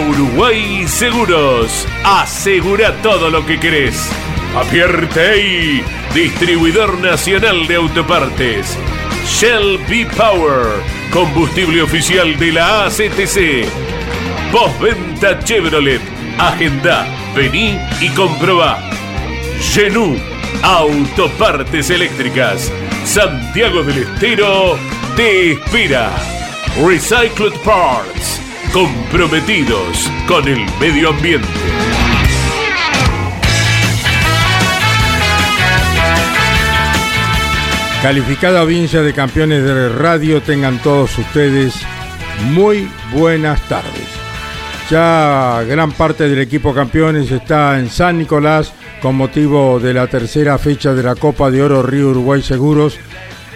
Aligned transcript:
Uruguay 0.00 0.86
Seguros. 0.88 1.86
Asegura 2.04 2.92
todo 3.02 3.30
lo 3.30 3.44
que 3.46 3.58
querés. 3.58 4.10
Apierte 4.56 5.82
distribuidor 6.14 6.98
nacional 7.00 7.66
de 7.66 7.76
autopartes. 7.76 8.78
Shell 9.26 9.78
B 9.88 10.06
Power, 10.16 10.66
combustible 11.10 11.82
oficial 11.82 12.36
de 12.38 12.52
la 12.52 12.86
ACTC. 12.86 13.66
Postventa 14.52 15.38
Chevrolet. 15.40 16.00
Agenda, 16.38 17.06
vení 17.34 17.78
y 18.00 18.08
comprobá. 18.10 18.78
Genú, 19.60 20.16
autopartes 20.62 21.90
eléctricas. 21.90 22.72
Santiago 23.04 23.82
del 23.82 23.98
Estero 23.98 24.78
te 25.16 25.52
espera. 25.52 26.10
Recycled 26.76 27.54
Parts, 27.64 28.40
comprometidos 28.74 30.10
con 30.26 30.48
el 30.48 30.58
medio 30.80 31.10
ambiente. 31.10 31.46
Calificada 38.02 38.62
audiencia 38.62 39.00
de 39.02 39.14
campeones 39.14 39.62
de 39.62 39.90
radio, 39.90 40.42
tengan 40.42 40.82
todos 40.82 41.16
ustedes 41.16 41.74
muy 42.50 42.88
buenas 43.12 43.60
tardes. 43.68 44.08
Ya 44.90 45.62
gran 45.68 45.92
parte 45.92 46.28
del 46.28 46.40
equipo 46.40 46.74
campeones 46.74 47.30
está 47.30 47.78
en 47.78 47.88
San 47.88 48.18
Nicolás 48.18 48.72
con 49.00 49.14
motivo 49.14 49.78
de 49.78 49.94
la 49.94 50.08
tercera 50.08 50.58
fecha 50.58 50.94
de 50.94 51.04
la 51.04 51.14
Copa 51.14 51.48
de 51.48 51.62
Oro 51.62 51.80
Río 51.80 52.08
Uruguay 52.08 52.42
Seguros, 52.42 52.98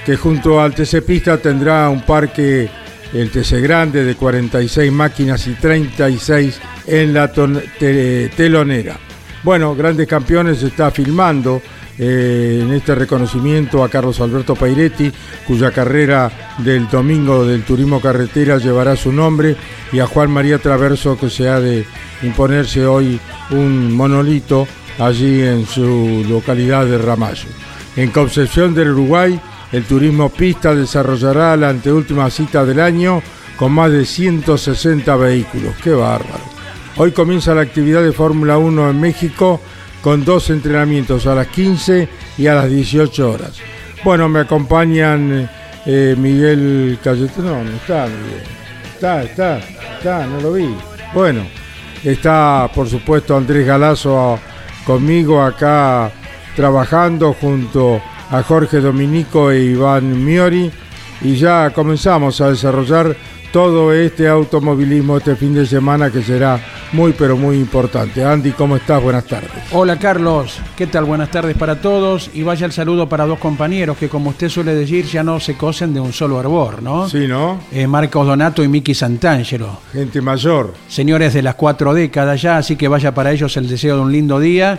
que 0.07 0.17
junto 0.17 0.61
al 0.61 0.75
TC 0.75 1.03
Pista 1.05 1.39
tendrá 1.39 1.89
un 1.89 2.03
parque, 2.03 2.71
el 3.13 3.31
TC 3.31 3.61
Grande, 3.63 4.05
de 4.05 4.15
46 4.15 4.93
máquinas 4.93 5.47
y 5.47 5.53
36 5.55 6.61
en 6.87 7.15
la 7.15 7.31
telonera. 7.31 8.99
Bueno, 9.43 9.75
Grandes 9.75 10.07
Campeones 10.07 10.63
está 10.63 10.91
filmando 10.91 11.63
eh, 11.99 12.61
en 12.63 12.73
este 12.73 12.95
reconocimiento 12.95 13.83
a 13.83 13.89
Carlos 13.89 14.21
Alberto 14.21 14.55
Pairetti, 14.55 15.13
cuya 15.47 15.71
carrera 15.71 16.31
del 16.59 16.89
domingo 16.89 17.45
del 17.45 17.65
turismo 17.65 18.01
carretera 18.01 18.59
llevará 18.59 18.95
su 18.95 19.13
nombre, 19.13 19.57
y 19.93 20.01
a 20.01 20.07
Juan 20.07 20.31
María 20.31 20.59
Traverso, 20.59 21.19
que 21.19 21.31
se 21.31 21.49
ha 21.49 21.61
de 21.61 21.85
imponerse 22.23 22.87
hoy 22.87 23.19
un 23.51 23.93
monolito 23.93 24.67
allí 24.99 25.43
en 25.43 25.67
su 25.67 26.25
localidad 26.29 26.87
de 26.87 26.99
Ramallo. 26.99 27.49
En 27.97 28.11
Concepción 28.11 28.75
del 28.75 28.91
Uruguay, 28.91 29.41
el 29.73 29.85
turismo 29.85 30.31
pista 30.31 30.75
desarrollará 30.75 31.57
la 31.57 31.69
anteúltima 31.69 32.31
cita 32.31 32.65
del 32.65 32.81
año 32.81 33.23
con 33.57 33.73
más 33.73 33.91
de 33.91 34.05
160 34.07 35.17
vehículos. 35.17 35.75
¡Qué 35.83 35.91
bárbaro! 35.91 36.45
Hoy 36.97 37.13
comienza 37.13 37.55
la 37.55 37.63
actividad 37.63 38.03
de 38.03 38.13
Fórmula 38.13 38.59
1 38.59 38.91
en 38.91 39.01
México 39.01 39.61
con 40.01 40.25
dos 40.25 40.51
entrenamientos 40.51 41.27
a 41.27 41.35
las 41.35 41.49
15 41.49 42.09
y 42.39 42.47
a 42.47 42.55
las 42.55 42.71
18 42.71 43.31
horas. 43.31 43.53
Bueno, 44.05 44.29
me 44.29 44.41
acompañan 44.41 45.51
eh, 45.85 46.15
Miguel 46.17 46.99
Cayetano, 47.03 47.65
no, 47.65 47.71
está 47.71 48.07
Miguel. 48.07 48.43
Está, 48.95 49.23
está, 49.23 49.59
está, 49.59 50.27
no 50.27 50.41
lo 50.41 50.53
vi. 50.53 50.75
Bueno, 51.13 51.43
está 52.03 52.71
por 52.75 52.89
supuesto 52.89 53.37
Andrés 53.37 53.67
Galazo 53.67 54.39
conmigo 54.85 55.43
acá 55.43 56.11
trabajando 56.57 57.33
junto 57.33 58.01
Jorge 58.31 58.81
Dominico 58.81 59.51
e 59.51 59.65
Iván 59.65 60.25
Miori 60.25 60.71
y 61.23 61.37
ya 61.37 61.71
comenzamos 61.71 62.41
a 62.41 62.51
desarrollar 62.51 63.17
todo 63.53 63.95
este 63.95 64.29
automovilismo 64.29 65.17
este 65.17 65.35
fin 65.35 65.55
de 65.55 65.65
semana 65.65 66.11
que 66.11 66.23
será 66.23 66.61
muy 66.93 67.13
pero 67.13 67.37
muy 67.37 67.57
importante. 67.57 68.23
Andy, 68.23 68.53
¿cómo 68.53 68.77
estás? 68.77 69.03
Buenas 69.03 69.25
tardes. 69.25 69.51
Hola 69.73 69.99
Carlos, 69.99 70.59
¿qué 70.77 70.87
tal? 70.87 71.05
Buenas 71.05 71.31
tardes 71.31 71.57
para 71.57 71.81
todos 71.81 72.31
y 72.35 72.43
vaya 72.43 72.67
el 72.67 72.73
saludo 72.73 73.09
para 73.09 73.27
dos 73.27 73.39
compañeros 73.39 73.97
que 73.97 74.11
como 74.11 74.31
usted 74.31 74.51
suele 74.51 74.75
decir 74.75 75.07
ya 75.07 75.23
no 75.23 75.41
se 75.41 75.57
cosen 75.57 75.95
de 75.95 76.01
un 76.01 76.13
solo 76.13 76.39
arbor, 76.39 76.83
¿no? 76.83 77.09
Sí, 77.09 77.27
¿no? 77.27 77.61
Eh, 77.73 77.87
Marcos 77.87 78.27
Donato 78.27 78.63
y 78.63 78.69
Miki 78.69 78.95
Santangelo. 78.95 79.81
Gente 79.93 80.21
mayor. 80.21 80.75
Señores 80.87 81.33
de 81.33 81.43
las 81.43 81.55
cuatro 81.55 81.95
décadas 81.95 82.43
ya, 82.43 82.59
así 82.59 82.77
que 82.77 82.89
vaya 82.89 83.15
para 83.15 83.33
ellos 83.33 83.57
el 83.57 83.69
deseo 83.69 83.97
de 83.97 84.03
un 84.03 84.13
lindo 84.13 84.39
día 84.39 84.79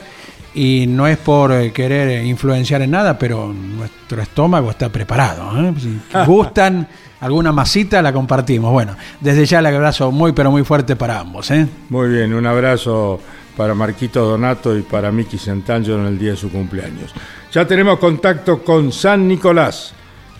y 0.59 0.87
no 0.87 1.07
es 1.07 1.17
por 1.17 1.53
eh, 1.53 1.71
querer 1.71 2.25
influenciar 2.25 2.81
en 2.81 2.91
nada, 2.91 3.17
pero 3.17 3.53
nuestro 3.53 4.21
estómago 4.21 4.69
está 4.71 4.89
preparado. 4.89 5.57
¿eh? 5.57 5.73
Si 5.79 5.97
gustan 6.25 6.85
alguna 7.21 7.53
masita, 7.53 8.01
la 8.01 8.11
compartimos. 8.11 8.69
Bueno, 8.69 8.97
desde 9.21 9.45
ya 9.45 9.59
el 9.59 9.67
abrazo 9.67 10.11
muy, 10.11 10.33
pero 10.33 10.51
muy 10.51 10.65
fuerte 10.65 10.97
para 10.97 11.17
ambos. 11.17 11.49
¿eh? 11.51 11.65
Muy 11.87 12.09
bien, 12.09 12.33
un 12.33 12.45
abrazo 12.45 13.21
para 13.55 13.73
Marquito 13.73 14.25
Donato 14.25 14.77
y 14.77 14.81
para 14.81 15.13
Miki 15.13 15.37
Santangelo 15.37 16.01
en 16.01 16.07
el 16.07 16.19
día 16.19 16.31
de 16.31 16.37
su 16.37 16.51
cumpleaños. 16.51 17.13
Ya 17.53 17.65
tenemos 17.65 17.97
contacto 17.97 18.61
con 18.61 18.91
San 18.91 19.29
Nicolás. 19.29 19.93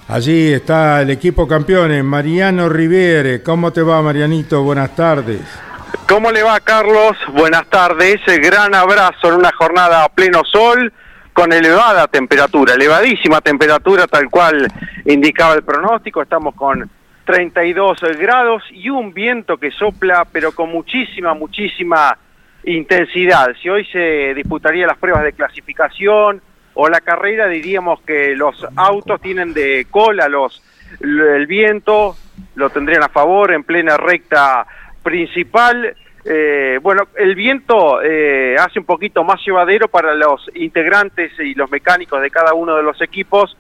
Allí 0.10 0.52
está 0.52 1.02
el 1.02 1.12
equipo 1.12 1.48
campeón, 1.48 2.06
Mariano 2.06 2.68
Riviere. 2.68 3.42
¿Cómo 3.42 3.72
te 3.72 3.82
va, 3.82 4.02
Marianito? 4.02 4.64
Buenas 4.64 4.94
tardes. 4.98 5.69
¿Cómo 6.08 6.32
le 6.32 6.44
va, 6.44 6.60
Carlos? 6.60 7.18
Buenas 7.34 7.68
tardes. 7.70 8.20
Gran 8.26 8.74
abrazo 8.74 9.30
en 9.30 9.36
una 9.36 9.52
jornada 9.52 10.04
a 10.04 10.10
pleno 10.10 10.44
sol 10.44 10.92
con 11.34 11.54
elevada 11.54 12.08
temperatura, 12.08 12.74
elevadísima 12.74 13.42
temperatura, 13.42 14.08
tal 14.08 14.30
cual 14.30 14.68
indicaba 15.06 15.54
el 15.54 15.64
pronóstico. 15.64 16.22
Estamos 16.22 16.56
con 16.56 16.90
32 17.26 18.00
grados 18.18 18.64
y 18.72 18.90
un 18.90 19.14
viento 19.14 19.58
que 19.58 19.72
sopla, 19.72 20.26
pero 20.32 20.52
con 20.52 20.70
muchísima, 20.70 21.34
muchísima 21.34 22.18
intensidad. 22.64 23.50
Si 23.62 23.70
hoy 23.70 23.86
se 23.86 24.34
disputaría 24.34 24.88
las 24.88 24.98
pruebas 24.98 25.24
de 25.24 25.34
clasificación 25.34 26.42
o 26.74 26.90
la 26.90 27.02
carrera, 27.02 27.48
diríamos 27.48 28.02
que 28.02 28.36
los 28.36 28.66
autos 28.76 29.22
tienen 29.22 29.54
de 29.54 29.88
cola 29.90 30.28
los 30.28 30.62
el 31.02 31.46
viento, 31.46 32.16
lo 32.56 32.70
tendrían 32.72 33.04
a 33.04 33.10
favor 33.10 33.52
en 33.52 33.64
plena 33.64 33.96
recta 33.96 34.66
principal. 35.04 35.96
Eh, 36.26 36.80
bueno, 36.82 37.08
el 37.16 37.36
viento 37.36 38.02
eh, 38.02 38.56
hace 38.60 38.80
un 38.80 38.86
poquito 38.86 39.24
más 39.24 39.44
llevadero 39.46 39.88
para 39.88 40.14
los 40.14 40.50
integrantes 40.56 41.32
y 41.40 41.54
los 41.56 41.72
mecánicos 41.72 42.22
de 42.22 42.30
cada 42.30 42.54
uno 42.54 42.76
de 42.76 42.84
los 42.84 43.02
equipos 43.02 43.58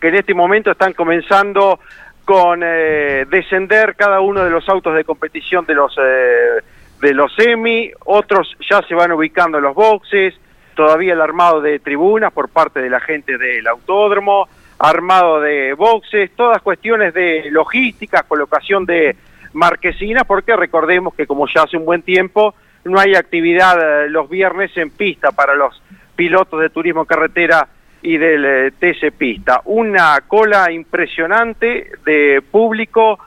que 0.00 0.08
en 0.08 0.14
este 0.14 0.32
momento 0.32 0.70
están 0.70 0.92
comenzando 0.94 1.80
con 2.24 2.62
eh, 2.64 3.26
descender 3.28 3.94
cada 3.96 4.20
uno 4.20 4.44
de 4.44 4.50
los 4.50 4.68
autos 4.68 4.94
de 4.94 5.04
competición 5.04 5.64
de 5.66 5.74
los 5.74 5.94
de 5.96 7.14
los 7.14 7.32
semi, 7.34 7.90
otros 8.04 8.56
ya 8.68 8.82
se 8.82 8.94
van 8.94 9.12
ubicando 9.12 9.60
los 9.60 9.74
boxes, 9.74 10.34
todavía 10.74 11.12
el 11.12 11.20
armado 11.20 11.60
de 11.60 11.78
tribunas 11.78 12.32
por 12.32 12.48
parte 12.48 12.80
de 12.80 12.90
la 12.90 13.00
gente 13.00 13.38
del 13.38 13.66
autódromo, 13.66 14.48
armado 14.78 15.40
de 15.40 15.74
boxes, 15.74 16.30
todas 16.36 16.62
cuestiones 16.62 17.14
de 17.14 17.50
logística, 17.50 18.22
colocación 18.22 18.86
de 18.86 19.16
marquesinas, 19.52 20.24
porque 20.24 20.56
recordemos 20.56 21.14
que 21.14 21.26
como 21.26 21.46
ya 21.46 21.62
hace 21.62 21.76
un 21.76 21.84
buen 21.84 22.02
tiempo, 22.02 22.54
no 22.84 22.98
hay 22.98 23.14
actividad 23.14 24.04
eh, 24.04 24.08
los 24.08 24.28
viernes 24.28 24.76
en 24.76 24.90
pista 24.90 25.32
para 25.32 25.54
los 25.54 25.82
pilotos 26.16 26.60
de 26.60 26.70
turismo 26.70 27.04
carretera 27.04 27.68
y 28.02 28.16
del 28.16 28.44
eh, 28.44 28.72
TC 28.78 29.12
Pista. 29.16 29.60
Una 29.64 30.20
cola 30.26 30.70
impresionante 30.70 31.90
de 32.04 32.42
público 32.50 33.18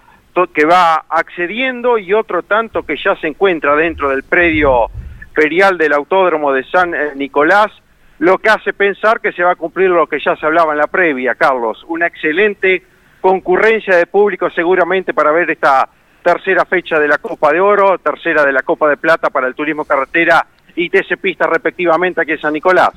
que 0.54 0.66
va 0.66 1.06
accediendo 1.10 1.98
y 1.98 2.14
otro 2.14 2.44
tanto 2.44 2.84
que 2.84 2.96
ya 2.96 3.16
se 3.18 3.28
encuentra 3.28 3.76
dentro 3.76 4.10
del 4.10 4.24
predio 4.24 4.90
ferial 5.34 5.78
del 5.78 5.94
Autódromo 5.94 6.54
de 6.54 6.64
San 6.64 6.94
eh, 6.94 7.12
Nicolás, 7.16 7.72
lo 8.20 8.38
que 8.38 8.50
hace 8.50 8.74
pensar 8.74 9.20
que 9.20 9.32
se 9.34 9.44
va 9.44 9.52
a 9.52 9.56
cumplir 9.56 9.90
lo 9.90 10.08
que 10.08 10.20
ya 10.20 10.36
se 10.36 10.46
hablaba 10.46 10.74
en 10.74 10.80
la 10.80 10.88
previa, 10.88 11.36
Carlos, 11.36 11.84
una 11.88 12.08
excelente 12.08 12.84
concurrencia 13.20 13.96
de 13.96 14.06
público 14.06 14.50
seguramente 14.50 15.14
para 15.14 15.32
ver 15.32 15.50
esta 15.52 15.90
tercera 16.24 16.66
fecha 16.66 17.00
de 17.00 17.08
la 17.08 17.18
Copa 17.18 17.52
de 17.52 17.60
Oro, 17.60 17.98
tercera 18.00 18.46
de 18.46 18.52
la 18.52 18.62
Copa 18.62 18.90
de 18.90 18.98
Plata 18.98 19.30
para 19.30 19.48
el 19.48 19.56
turismo 19.56 19.86
carretera 19.86 20.46
y 20.76 20.90
TC 20.90 21.18
Pista 21.20 21.48
respectivamente 21.48 22.22
aquí 22.22 22.32
en 22.32 22.42
San 22.42 22.54
Nicolás. 22.54 22.92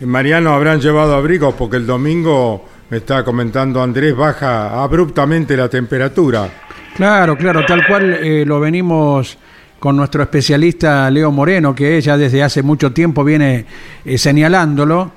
Mariano 0.00 0.52
habrán 0.52 0.80
llevado 0.80 1.14
abrigos 1.14 1.54
porque 1.54 1.76
el 1.76 1.86
domingo, 1.86 2.68
me 2.90 2.98
está 2.98 3.24
comentando 3.24 3.82
Andrés, 3.82 4.14
baja 4.16 4.82
abruptamente 4.82 5.56
la 5.56 5.68
temperatura. 5.68 6.48
Claro, 6.96 7.36
claro, 7.36 7.64
tal 7.66 7.86
cual 7.86 8.14
eh, 8.14 8.44
lo 8.46 8.60
venimos 8.60 9.38
con 9.78 9.96
nuestro 9.96 10.22
especialista 10.22 11.10
Leo 11.10 11.30
Moreno, 11.30 11.74
que 11.74 12.00
ya 12.00 12.16
desde 12.16 12.42
hace 12.42 12.62
mucho 12.62 12.92
tiempo 12.92 13.24
viene 13.24 13.66
eh, 14.04 14.16
señalándolo. 14.16 15.12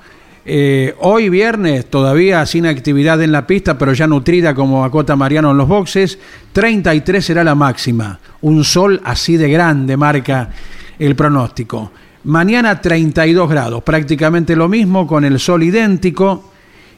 Eh, 0.50 0.94
hoy 1.00 1.28
viernes, 1.28 1.90
todavía 1.90 2.46
sin 2.46 2.64
actividad 2.64 3.20
en 3.20 3.32
la 3.32 3.46
pista, 3.46 3.76
pero 3.76 3.92
ya 3.92 4.06
nutrida 4.06 4.54
como 4.54 4.82
acota 4.82 5.14
Mariano 5.14 5.50
en 5.50 5.58
los 5.58 5.68
boxes, 5.68 6.18
33 6.54 7.22
será 7.22 7.44
la 7.44 7.54
máxima. 7.54 8.18
Un 8.40 8.64
sol 8.64 8.98
así 9.04 9.36
de 9.36 9.50
grande 9.50 9.98
marca 9.98 10.48
el 10.98 11.14
pronóstico. 11.14 11.92
Mañana 12.24 12.80
32 12.80 13.50
grados, 13.50 13.82
prácticamente 13.82 14.56
lo 14.56 14.70
mismo, 14.70 15.06
con 15.06 15.26
el 15.26 15.38
sol 15.38 15.64
idéntico 15.64 16.50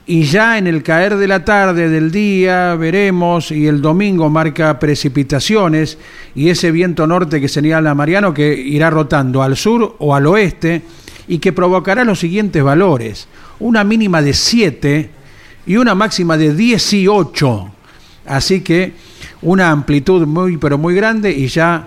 y 0.06 0.22
ya 0.22 0.56
en 0.56 0.68
el 0.68 0.84
caer 0.84 1.16
de 1.16 1.26
la 1.26 1.44
tarde 1.44 1.88
del 1.88 2.12
día 2.12 2.76
veremos 2.76 3.50
y 3.50 3.66
el 3.66 3.82
domingo 3.82 4.30
marca 4.30 4.78
precipitaciones 4.78 5.98
y 6.36 6.50
ese 6.50 6.70
viento 6.70 7.04
norte 7.04 7.40
que 7.40 7.48
señala 7.48 7.96
Mariano 7.96 8.32
que 8.32 8.54
irá 8.54 8.90
rotando 8.90 9.42
al 9.42 9.56
sur 9.56 9.96
o 9.98 10.14
al 10.14 10.26
oeste 10.28 10.82
y 11.30 11.38
que 11.38 11.52
provocará 11.52 12.04
los 12.04 12.18
siguientes 12.18 12.60
valores, 12.60 13.28
una 13.60 13.84
mínima 13.84 14.20
de 14.20 14.32
7 14.32 15.10
y 15.64 15.76
una 15.76 15.94
máxima 15.94 16.36
de 16.36 16.56
18. 16.56 17.70
Así 18.26 18.62
que 18.62 18.94
una 19.40 19.70
amplitud 19.70 20.26
muy 20.26 20.56
pero 20.56 20.76
muy 20.76 20.92
grande 20.92 21.30
y 21.30 21.46
ya 21.46 21.86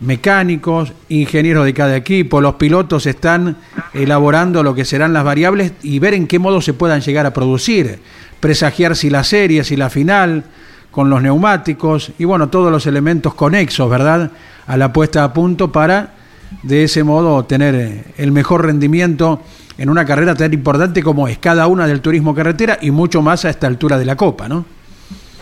mecánicos, 0.00 0.94
ingenieros 1.10 1.66
de 1.66 1.74
cada 1.74 1.94
equipo, 1.94 2.40
los 2.40 2.54
pilotos 2.54 3.04
están 3.04 3.58
elaborando 3.92 4.62
lo 4.62 4.74
que 4.74 4.86
serán 4.86 5.12
las 5.12 5.24
variables 5.24 5.74
y 5.82 5.98
ver 5.98 6.14
en 6.14 6.26
qué 6.26 6.38
modo 6.38 6.62
se 6.62 6.72
puedan 6.72 7.02
llegar 7.02 7.26
a 7.26 7.34
producir, 7.34 7.98
presagiar 8.40 8.96
si 8.96 9.10
la 9.10 9.24
serie, 9.24 9.62
si 9.62 9.76
la 9.76 9.90
final, 9.90 10.44
con 10.90 11.10
los 11.10 11.20
neumáticos 11.20 12.12
y 12.18 12.24
bueno, 12.24 12.48
todos 12.48 12.72
los 12.72 12.86
elementos 12.86 13.34
conexos, 13.34 13.90
¿verdad? 13.90 14.30
A 14.66 14.78
la 14.78 14.90
puesta 14.90 15.22
a 15.22 15.34
punto 15.34 15.70
para 15.70 16.14
de 16.62 16.84
ese 16.84 17.04
modo 17.04 17.44
tener 17.44 18.04
el 18.16 18.32
mejor 18.32 18.66
rendimiento 18.66 19.40
en 19.78 19.88
una 19.88 20.04
carrera 20.04 20.34
tan 20.34 20.52
importante 20.52 21.02
como 21.02 21.26
es 21.26 21.38
cada 21.38 21.66
una 21.66 21.86
del 21.86 22.00
turismo 22.00 22.34
carretera 22.34 22.78
y 22.80 22.90
mucho 22.90 23.22
más 23.22 23.44
a 23.44 23.50
esta 23.50 23.66
altura 23.66 23.98
de 23.98 24.04
la 24.04 24.16
Copa, 24.16 24.48
¿no? 24.48 24.64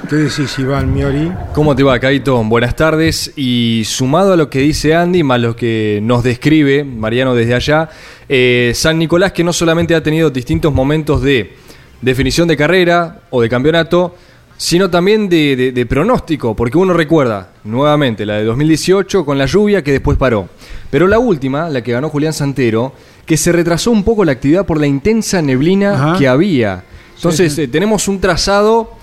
¿Qué 0.08 0.14
decís, 0.14 0.56
Iván 0.58 0.94
Miori? 0.94 1.32
¿Cómo 1.52 1.75
te 1.75 1.82
va, 1.82 1.99
Caito? 1.99 2.43
Buenas 2.44 2.76
tardes. 2.76 3.32
Y 3.34 3.82
sumado 3.84 4.32
a 4.32 4.37
lo 4.37 4.49
que 4.49 4.60
dice 4.60 4.94
Andy, 4.94 5.25
más 5.25 5.40
lo 5.40 5.56
que 5.56 5.99
nos 6.02 6.22
describe 6.22 6.84
Mariano 6.84 7.34
desde 7.34 7.55
allá, 7.55 7.88
eh, 8.28 8.70
San 8.75 8.99
Nicolás 8.99 9.32
que 9.32 9.43
no 9.43 9.52
solamente 9.52 9.96
ha 9.96 10.02
tenido 10.02 10.31
distintos 10.31 10.72
momentos 10.72 11.20
de 11.20 11.56
definición 12.00 12.46
de 12.46 12.56
carrera 12.56 13.22
o 13.31 13.43
de 13.43 13.49
campeonato, 13.49 14.14
sino 14.58 14.90
también 14.90 15.28
de, 15.28 15.72
de, 15.72 15.87
pronóstico, 15.87 16.55
porque 16.55 16.76
uno 16.76 16.93
recuerda 16.93 17.52
nuevamente 17.62 18.26
la 18.26 18.34
de 18.34 18.44
2018 18.44 19.25
con 19.25 19.38
la 19.38 19.46
lluvia 19.46 19.82
que 19.82 19.93
después 19.93 20.19
paró. 20.19 20.49
Pero 20.90 21.06
la 21.06 21.20
última, 21.20 21.69
la 21.69 21.81
que 21.81 21.93
ganó 21.93 22.08
Julián 22.08 22.32
Santero, 22.32 22.93
que 23.25 23.37
se 23.37 23.52
retrasó 23.52 23.93
un 23.93 24.02
poco 24.02 24.25
la 24.25 24.32
actividad 24.32 24.66
por 24.66 24.81
la 24.81 24.88
intensa 24.88 25.40
neblina 25.40 26.16
que 26.19 26.26
había. 26.26 26.82
Entonces, 27.14 27.56
eh, 27.56 27.69
tenemos 27.69 28.08
un 28.08 28.20
trazado 28.20 28.96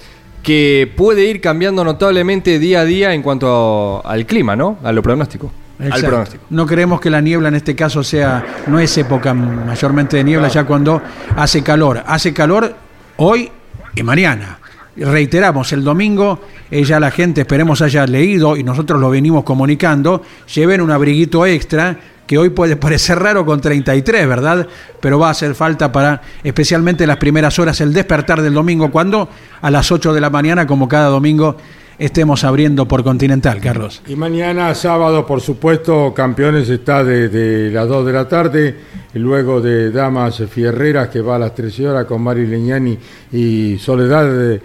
que 0.43 0.91
puede 0.95 1.25
ir 1.25 1.39
cambiando 1.39 1.83
notablemente 1.83 2.59
día 2.59 2.81
a 2.81 2.85
día 2.85 3.13
en 3.13 3.21
cuanto 3.21 4.05
al 4.05 4.25
clima, 4.25 4.57
¿no? 4.57 4.77
A 4.83 4.91
lo 4.91 5.01
pronóstico. 5.01 5.51
Al 5.79 6.01
pronóstico. 6.01 6.43
No 6.49 6.65
queremos 6.65 6.99
que 6.99 7.09
la 7.09 7.21
niebla 7.21 7.47
en 7.47 7.55
este 7.55 7.75
caso 7.75 8.03
sea, 8.03 8.45
no 8.67 8.77
es 8.77 8.97
época 8.97 9.33
mayormente 9.33 10.17
de 10.17 10.23
niebla, 10.25 10.49
ya 10.49 10.65
cuando 10.65 11.01
hace 11.35 11.63
calor. 11.63 12.03
Hace 12.05 12.33
calor 12.33 12.75
hoy 13.17 13.49
y 13.95 14.03
mañana. 14.03 14.59
Reiteramos, 14.97 15.73
el 15.73 15.83
domingo 15.83 16.39
ella 16.71 16.99
la 16.99 17.11
gente 17.11 17.41
esperemos 17.41 17.81
haya 17.81 18.07
leído 18.07 18.55
y 18.55 18.63
nosotros 18.63 18.99
lo 18.99 19.09
venimos 19.09 19.43
comunicando, 19.43 20.21
lleven 20.53 20.81
un 20.81 20.91
abriguito 20.91 21.45
extra 21.45 21.99
que 22.25 22.37
hoy 22.37 22.49
puede 22.49 22.75
parecer 22.75 23.19
raro 23.19 23.45
con 23.45 23.61
33, 23.61 24.27
¿verdad? 24.27 24.67
Pero 24.99 25.19
va 25.19 25.27
a 25.27 25.31
hacer 25.31 25.53
falta 25.53 25.91
para, 25.91 26.21
especialmente 26.43 27.05
las 27.05 27.17
primeras 27.17 27.59
horas, 27.59 27.79
el 27.81 27.93
despertar 27.93 28.41
del 28.41 28.53
domingo, 28.53 28.89
cuando 28.89 29.29
a 29.61 29.69
las 29.69 29.91
8 29.91 30.13
de 30.13 30.21
la 30.21 30.29
mañana, 30.29 30.65
como 30.65 30.87
cada 30.87 31.09
domingo, 31.09 31.57
estemos 31.97 32.43
abriendo 32.43 32.87
por 32.87 33.03
Continental, 33.03 33.59
Carlos. 33.61 34.01
Y 34.07 34.15
mañana, 34.15 34.73
sábado, 34.75 35.25
por 35.25 35.41
supuesto, 35.41 36.13
Campeones 36.13 36.69
está 36.69 37.03
desde 37.03 37.71
las 37.71 37.87
2 37.87 38.05
de 38.05 38.13
la 38.13 38.27
tarde, 38.27 38.75
luego 39.13 39.61
de 39.61 39.91
Damas 39.91 40.43
Fierreras, 40.49 41.09
que 41.09 41.21
va 41.21 41.35
a 41.35 41.39
las 41.39 41.55
13 41.55 41.87
horas 41.87 42.05
con 42.05 42.21
Mari 42.21 42.47
Leñani 42.47 42.97
y 43.31 43.77
Soledad. 43.77 44.53
Eh, 44.53 44.61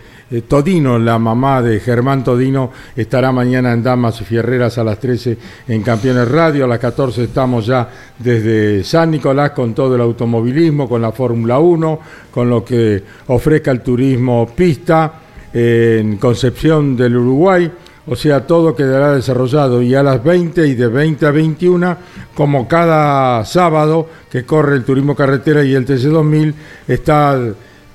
Todino, 0.46 0.96
la 0.96 1.18
mamá 1.18 1.60
de 1.60 1.80
Germán 1.80 2.22
Todino, 2.22 2.70
estará 2.94 3.32
mañana 3.32 3.72
en 3.72 3.82
Damas 3.82 4.20
Fierreras 4.20 4.78
a 4.78 4.84
las 4.84 5.00
13 5.00 5.36
en 5.66 5.82
Campeones 5.82 6.28
Radio. 6.28 6.66
A 6.66 6.68
las 6.68 6.78
14 6.78 7.24
estamos 7.24 7.66
ya 7.66 7.88
desde 8.16 8.84
San 8.84 9.10
Nicolás 9.10 9.50
con 9.50 9.74
todo 9.74 9.96
el 9.96 10.00
automovilismo, 10.00 10.88
con 10.88 11.02
la 11.02 11.10
Fórmula 11.10 11.58
1, 11.58 12.00
con 12.30 12.48
lo 12.48 12.64
que 12.64 13.02
ofrezca 13.26 13.72
el 13.72 13.80
turismo 13.80 14.48
pista 14.54 15.19
en 15.52 16.16
Concepción 16.16 16.96
del 16.96 17.16
Uruguay. 17.16 17.70
O 18.06 18.16
sea, 18.16 18.46
todo 18.46 18.74
quedará 18.74 19.14
desarrollado 19.14 19.82
y 19.82 19.94
a 19.94 20.02
las 20.02 20.22
20 20.24 20.66
y 20.66 20.74
de 20.74 20.88
20 20.88 21.26
a 21.26 21.30
21, 21.30 21.96
como 22.34 22.66
cada 22.66 23.44
sábado 23.44 24.08
que 24.30 24.44
corre 24.44 24.76
el 24.76 24.84
turismo 24.84 25.14
carretera 25.14 25.62
y 25.62 25.74
el 25.74 25.86
TC2000, 25.86 26.54
está 26.88 27.38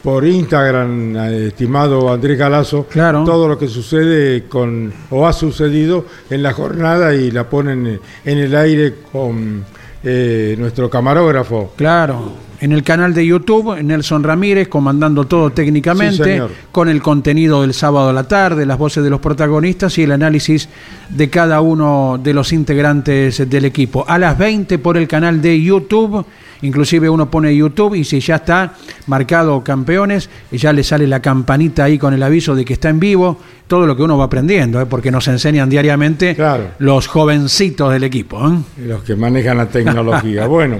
por 0.06 0.24
Instagram, 0.24 1.18
estimado 1.48 2.14
Andrés 2.14 2.38
Galazo, 2.38 2.86
claro. 2.86 3.24
todo 3.24 3.48
lo 3.48 3.58
que 3.58 3.68
sucede 3.68 4.44
con 4.44 4.94
o 5.10 5.26
ha 5.26 5.34
sucedido 5.34 6.06
en 6.30 6.44
la 6.44 6.54
jornada 6.54 7.16
y 7.16 7.32
la 7.32 7.50
ponen 7.50 8.00
en 8.24 8.38
el 8.38 8.56
aire 8.56 8.94
con 9.12 9.66
eh, 10.04 10.56
nuestro 10.60 10.92
camarógrafo. 10.92 11.74
Claro, 11.76 12.34
en 12.66 12.72
el 12.72 12.82
canal 12.82 13.14
de 13.14 13.24
YouTube, 13.24 13.80
Nelson 13.84 14.24
Ramírez, 14.24 14.68
comandando 14.70 15.26
todo 15.26 15.52
técnicamente, 15.52 16.42
con 16.72 16.90
el 16.90 17.00
contenido 17.00 17.62
del 17.62 17.76
sábado 17.76 18.10
a 18.10 18.14
la 18.14 18.24
tarde, 18.24 18.66
las 18.66 18.80
voces 18.80 19.04
de 19.04 19.12
los 19.12 19.20
protagonistas 19.20 19.96
y 20.00 20.02
el 20.02 20.12
análisis 20.12 20.68
de 21.10 21.30
cada 21.30 21.62
uno 21.62 22.20
de 22.22 22.34
los 22.34 22.52
integrantes 22.54 23.48
del 23.48 23.66
equipo. 23.66 24.04
A 24.08 24.18
las 24.18 24.36
20 24.40 24.80
por 24.80 24.98
el 24.98 25.08
canal 25.08 25.44
de 25.44 25.62
YouTube 25.62 26.26
Inclusive 26.62 27.10
uno 27.10 27.30
pone 27.30 27.56
YouTube 27.56 27.96
y 27.96 28.04
si 28.04 28.20
ya 28.20 28.36
está 28.36 28.74
marcado 29.08 29.64
campeones, 29.64 30.30
ya 30.52 30.74
le 30.74 30.84
sale 30.84 31.08
la 31.08 31.22
campanita 31.22 31.84
ahí 31.84 31.98
con 31.98 32.14
el 32.14 32.24
aviso 32.24 32.56
de 32.56 32.64
que 32.64 32.74
está 32.74 32.90
en 32.90 33.00
vivo, 33.00 33.40
todo 33.68 33.86
lo 33.86 33.96
que 33.96 34.04
uno 34.04 34.18
va 34.18 34.26
aprendiendo, 34.26 34.82
¿eh? 34.82 34.86
porque 34.86 35.12
nos 35.12 35.28
enseñan 35.28 35.70
diariamente 35.70 36.36
los 36.80 37.08
jovencitos 37.08 37.92
del 37.92 38.04
equipo. 38.04 38.48
¿eh? 38.48 38.58
Los 38.88 39.04
que 39.04 39.16
manejan 39.16 39.58
la 39.58 39.68
tecnología. 39.68 40.48
bueno, 40.48 40.80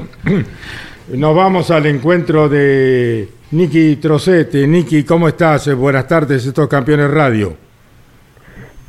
nos 1.14 1.36
vamos 1.36 1.70
al 1.70 1.86
encuentro 1.86 2.50
de 2.50 3.30
Niki 3.52 3.98
Trocete. 3.98 4.68
Niki, 4.68 5.04
¿cómo 5.04 5.28
estás? 5.28 5.74
Buenas 5.76 6.08
tardes, 6.08 6.46
estos 6.46 6.68
campeones 6.68 7.12
radio. 7.12 7.56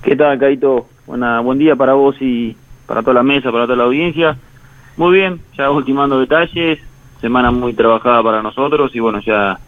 ¿Qué 0.02 0.16
tal, 0.16 0.38
Caito? 0.38 0.87
Buena, 1.06 1.40
buen 1.40 1.58
día 1.58 1.76
para 1.76 1.92
vos 1.92 2.16
y 2.20 2.56
para 2.87 3.02
toda 3.02 3.14
la 3.14 3.23
mesa, 3.23 3.52
para 3.52 3.64
toda 3.64 3.76
la 3.76 3.85
audiencia. 3.85 4.37
Muy 4.96 5.12
bien, 5.12 5.40
ya 5.58 5.70
ultimando 5.70 6.18
detalles, 6.18 6.78
semana 7.20 7.50
muy 7.50 7.75
trabajada 7.75 8.23
para 8.23 8.42
nosotros 8.42 8.94
y 8.94 9.00
bueno, 9.00 9.20
ya 9.20 9.58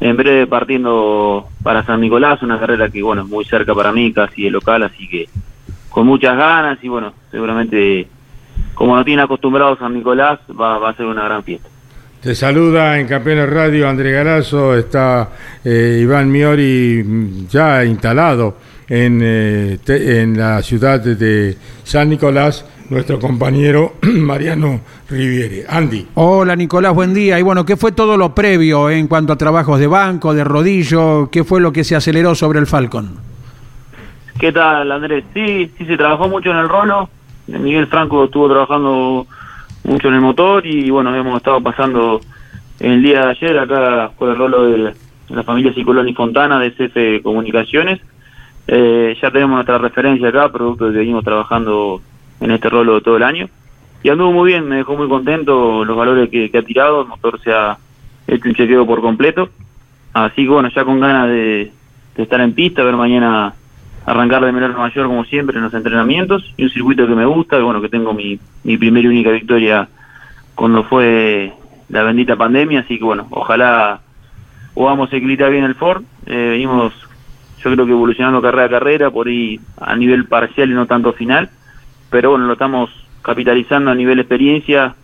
en 0.00 0.16
breve 0.16 0.46
partiendo 0.46 1.48
para 1.62 1.82
San 1.84 2.02
Nicolás, 2.02 2.42
una 2.42 2.60
carrera 2.60 2.90
que 2.90 3.02
bueno, 3.02 3.22
es 3.22 3.28
muy 3.28 3.44
cerca 3.46 3.74
para 3.74 3.92
mí, 3.92 4.12
casi 4.12 4.42
de 4.42 4.50
local, 4.50 4.82
así 4.82 5.08
que 5.08 5.28
con 5.88 6.06
muchas 6.06 6.36
ganas 6.36 6.78
y 6.82 6.88
bueno, 6.88 7.14
seguramente 7.30 8.06
como 8.74 8.94
no 8.94 9.04
tiene 9.04 9.22
acostumbrado 9.22 9.78
San 9.78 9.94
Nicolás, 9.94 10.40
va, 10.50 10.78
va 10.78 10.90
a 10.90 10.94
ser 10.94 11.06
una 11.06 11.24
gran 11.24 11.42
fiesta. 11.42 11.70
Te 12.22 12.34
saluda 12.34 12.98
en 12.98 13.06
Campeones 13.06 13.48
Radio 13.48 13.88
André 13.88 14.12
Galazo, 14.12 14.76
está 14.76 15.28
eh, 15.64 16.00
Iván 16.02 16.30
Miori 16.30 17.02
mm, 17.04 17.46
ya 17.48 17.84
instalado 17.84 18.56
en, 18.88 19.20
eh, 19.22 19.78
en 19.86 20.36
la 20.36 20.62
ciudad 20.62 21.00
de 21.00 21.56
San 21.84 22.08
Nicolás 22.08 22.64
nuestro 22.90 23.18
compañero 23.18 23.94
Mariano 24.02 24.80
Riviere. 25.08 25.64
Andy. 25.68 26.06
Hola 26.14 26.56
Nicolás, 26.56 26.94
buen 26.94 27.14
día. 27.14 27.38
Y 27.38 27.42
bueno, 27.42 27.64
¿qué 27.64 27.76
fue 27.76 27.92
todo 27.92 28.16
lo 28.16 28.34
previo 28.34 28.90
en 28.90 29.08
cuanto 29.08 29.32
a 29.32 29.36
trabajos 29.36 29.78
de 29.78 29.86
banco, 29.86 30.34
de 30.34 30.44
rodillo? 30.44 31.28
¿Qué 31.30 31.44
fue 31.44 31.60
lo 31.60 31.72
que 31.72 31.84
se 31.84 31.96
aceleró 31.96 32.34
sobre 32.34 32.58
el 32.58 32.66
Falcon? 32.66 33.16
¿Qué 34.38 34.52
tal 34.52 34.90
Andrés? 34.92 35.24
Sí, 35.32 35.70
sí, 35.78 35.86
se 35.86 35.96
trabajó 35.96 36.28
mucho 36.28 36.50
en 36.50 36.58
el 36.58 36.68
rolo. 36.68 37.08
Miguel 37.46 37.86
Franco 37.86 38.24
estuvo 38.24 38.48
trabajando 38.48 39.26
mucho 39.86 40.08
en 40.08 40.14
el 40.14 40.20
motor 40.20 40.66
y 40.66 40.90
bueno, 40.90 41.14
hemos 41.14 41.36
estado 41.36 41.60
pasando 41.60 42.20
el 42.80 43.02
día 43.02 43.20
de 43.20 43.30
ayer 43.30 43.58
acá 43.58 44.10
con 44.16 44.30
el 44.30 44.36
rolo 44.36 44.66
de 44.66 44.94
la 45.28 45.42
familia 45.44 45.72
Cicolón 45.72 46.08
y 46.08 46.14
Fontana 46.14 46.58
de 46.58 46.72
CF 46.72 47.22
Comunicaciones. 47.22 48.00
Eh, 48.68 49.16
ya 49.20 49.30
tenemos 49.30 49.54
nuestra 49.54 49.78
referencia 49.78 50.28
acá, 50.28 50.50
producto 50.50 50.86
de 50.86 50.92
que 50.92 50.98
venimos 50.98 51.24
trabajando 51.24 52.00
en 52.40 52.50
este 52.50 52.68
rolo 52.68 53.00
todo 53.00 53.16
el 53.16 53.22
año. 53.22 53.48
Y 54.02 54.08
anduvo 54.08 54.32
muy 54.32 54.50
bien, 54.50 54.68
me 54.68 54.76
dejó 54.76 54.96
muy 54.96 55.08
contento 55.08 55.84
los 55.84 55.96
valores 55.96 56.28
que, 56.30 56.50
ha 56.56 56.62
tirado, 56.62 57.02
el 57.02 57.08
motor 57.08 57.40
se 57.40 57.52
ha 57.52 57.78
hecho 58.26 58.48
un 58.48 58.54
chequeo 58.54 58.86
por 58.86 59.00
completo. 59.00 59.48
Así 60.12 60.42
que 60.42 60.48
bueno, 60.48 60.68
ya 60.74 60.84
con 60.84 61.00
ganas 61.00 61.28
de, 61.28 61.72
estar 62.16 62.40
en 62.40 62.54
pista, 62.54 62.82
a 62.82 62.84
ver 62.84 62.96
mañana 62.96 63.54
arrancar 64.06 64.44
de 64.44 64.52
menor 64.52 64.76
mayor 64.76 65.08
como 65.08 65.24
siempre 65.24 65.58
en 65.58 65.64
los 65.64 65.74
entrenamientos 65.74 66.54
y 66.56 66.64
un 66.64 66.70
circuito 66.70 67.06
que 67.06 67.14
me 67.14 67.26
gusta, 67.26 67.58
bueno, 67.58 67.82
que 67.82 67.88
tengo 67.88 68.14
mi, 68.14 68.38
mi 68.62 68.78
primera 68.78 69.06
y 69.06 69.10
única 69.10 69.30
victoria 69.32 69.88
cuando 70.54 70.84
fue 70.84 71.52
la 71.88 72.02
bendita 72.04 72.36
pandemia, 72.36 72.80
así 72.80 72.98
que 72.98 73.04
bueno, 73.04 73.26
ojalá 73.30 74.00
podamos 74.74 75.12
equilibrar 75.12 75.50
bien 75.50 75.64
el 75.64 75.74
Ford, 75.74 76.02
eh, 76.26 76.50
venimos 76.50 76.92
yo 77.62 77.72
creo 77.72 77.84
que 77.84 77.92
evolucionando 77.92 78.40
carrera 78.40 78.66
a 78.66 78.68
carrera, 78.68 79.10
por 79.10 79.26
ahí 79.26 79.58
a 79.80 79.96
nivel 79.96 80.26
parcial 80.26 80.70
y 80.70 80.74
no 80.74 80.86
tanto 80.86 81.12
final, 81.12 81.50
pero 82.08 82.30
bueno, 82.30 82.46
lo 82.46 82.52
estamos 82.52 82.90
capitalizando 83.22 83.90
a 83.90 83.94
nivel 83.94 84.20
experiencia 84.20 84.94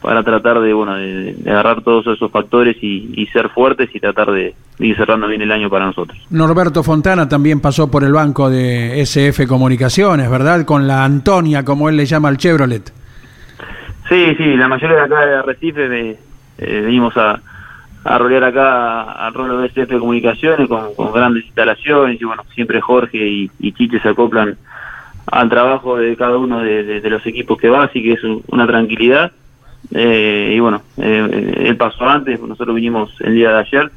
para 0.00 0.22
tratar 0.22 0.60
de 0.60 0.72
bueno 0.72 0.94
de, 0.96 1.36
agarrar 1.46 1.82
todos 1.82 2.06
esos 2.06 2.30
factores 2.30 2.76
y, 2.82 3.26
ser 3.32 3.50
fuertes 3.50 3.90
y 3.94 4.00
tratar 4.00 4.32
de, 4.32 4.54
ir 4.78 4.96
cerrando 4.96 5.28
bien 5.28 5.42
el 5.42 5.52
año 5.52 5.68
para 5.68 5.86
nosotros. 5.86 6.18
Norberto 6.30 6.82
Fontana 6.82 7.28
también 7.28 7.60
pasó 7.60 7.90
por 7.90 8.04
el 8.04 8.12
banco 8.12 8.48
de 8.50 9.00
SF 9.02 9.46
Comunicaciones, 9.46 10.30
¿verdad? 10.30 10.64
Con 10.64 10.86
la 10.86 11.04
Antonia, 11.04 11.64
como 11.64 11.88
él 11.88 11.96
le 11.96 12.06
llama 12.06 12.28
al 12.28 12.38
Chevrolet. 12.38 12.92
Sí, 14.08 14.34
sí, 14.36 14.56
la 14.56 14.68
mayoría 14.68 14.96
de 14.96 15.02
acá 15.02 15.26
de 15.26 15.34
Arrecife 15.36 16.18
eh, 16.58 16.80
venimos 16.80 17.16
a, 17.16 17.40
a 18.04 18.18
rolear 18.18 18.44
acá 18.44 19.02
al 19.02 19.34
rol 19.34 19.62
de 19.62 19.68
SF 19.68 19.98
Comunicaciones 19.98 20.68
con, 20.68 21.12
grandes 21.12 21.44
instalaciones 21.44 22.20
y 22.20 22.24
bueno, 22.24 22.44
siempre 22.54 22.80
Jorge 22.80 23.18
y, 23.18 23.50
y 23.60 23.72
Chiche 23.72 24.00
se 24.00 24.08
acoplan 24.08 24.56
al 25.30 25.48
trabajo 25.48 25.96
de 25.96 26.16
cada 26.16 26.36
uno 26.38 26.60
de, 26.60 27.00
los 27.04 27.24
equipos 27.26 27.58
que 27.58 27.68
va, 27.68 27.84
así 27.84 28.02
que 28.02 28.12
es 28.12 28.20
una 28.48 28.66
tranquilidad. 28.66 29.32
Eh, 29.92 30.52
y 30.54 30.60
bueno, 30.60 30.82
eh, 30.98 31.64
él 31.66 31.76
pasó 31.76 32.08
antes, 32.08 32.40
nosotros 32.40 32.74
vinimos 32.74 33.12
el 33.20 33.34
día 33.34 33.50
de 33.50 33.58
ayer, 33.58 33.90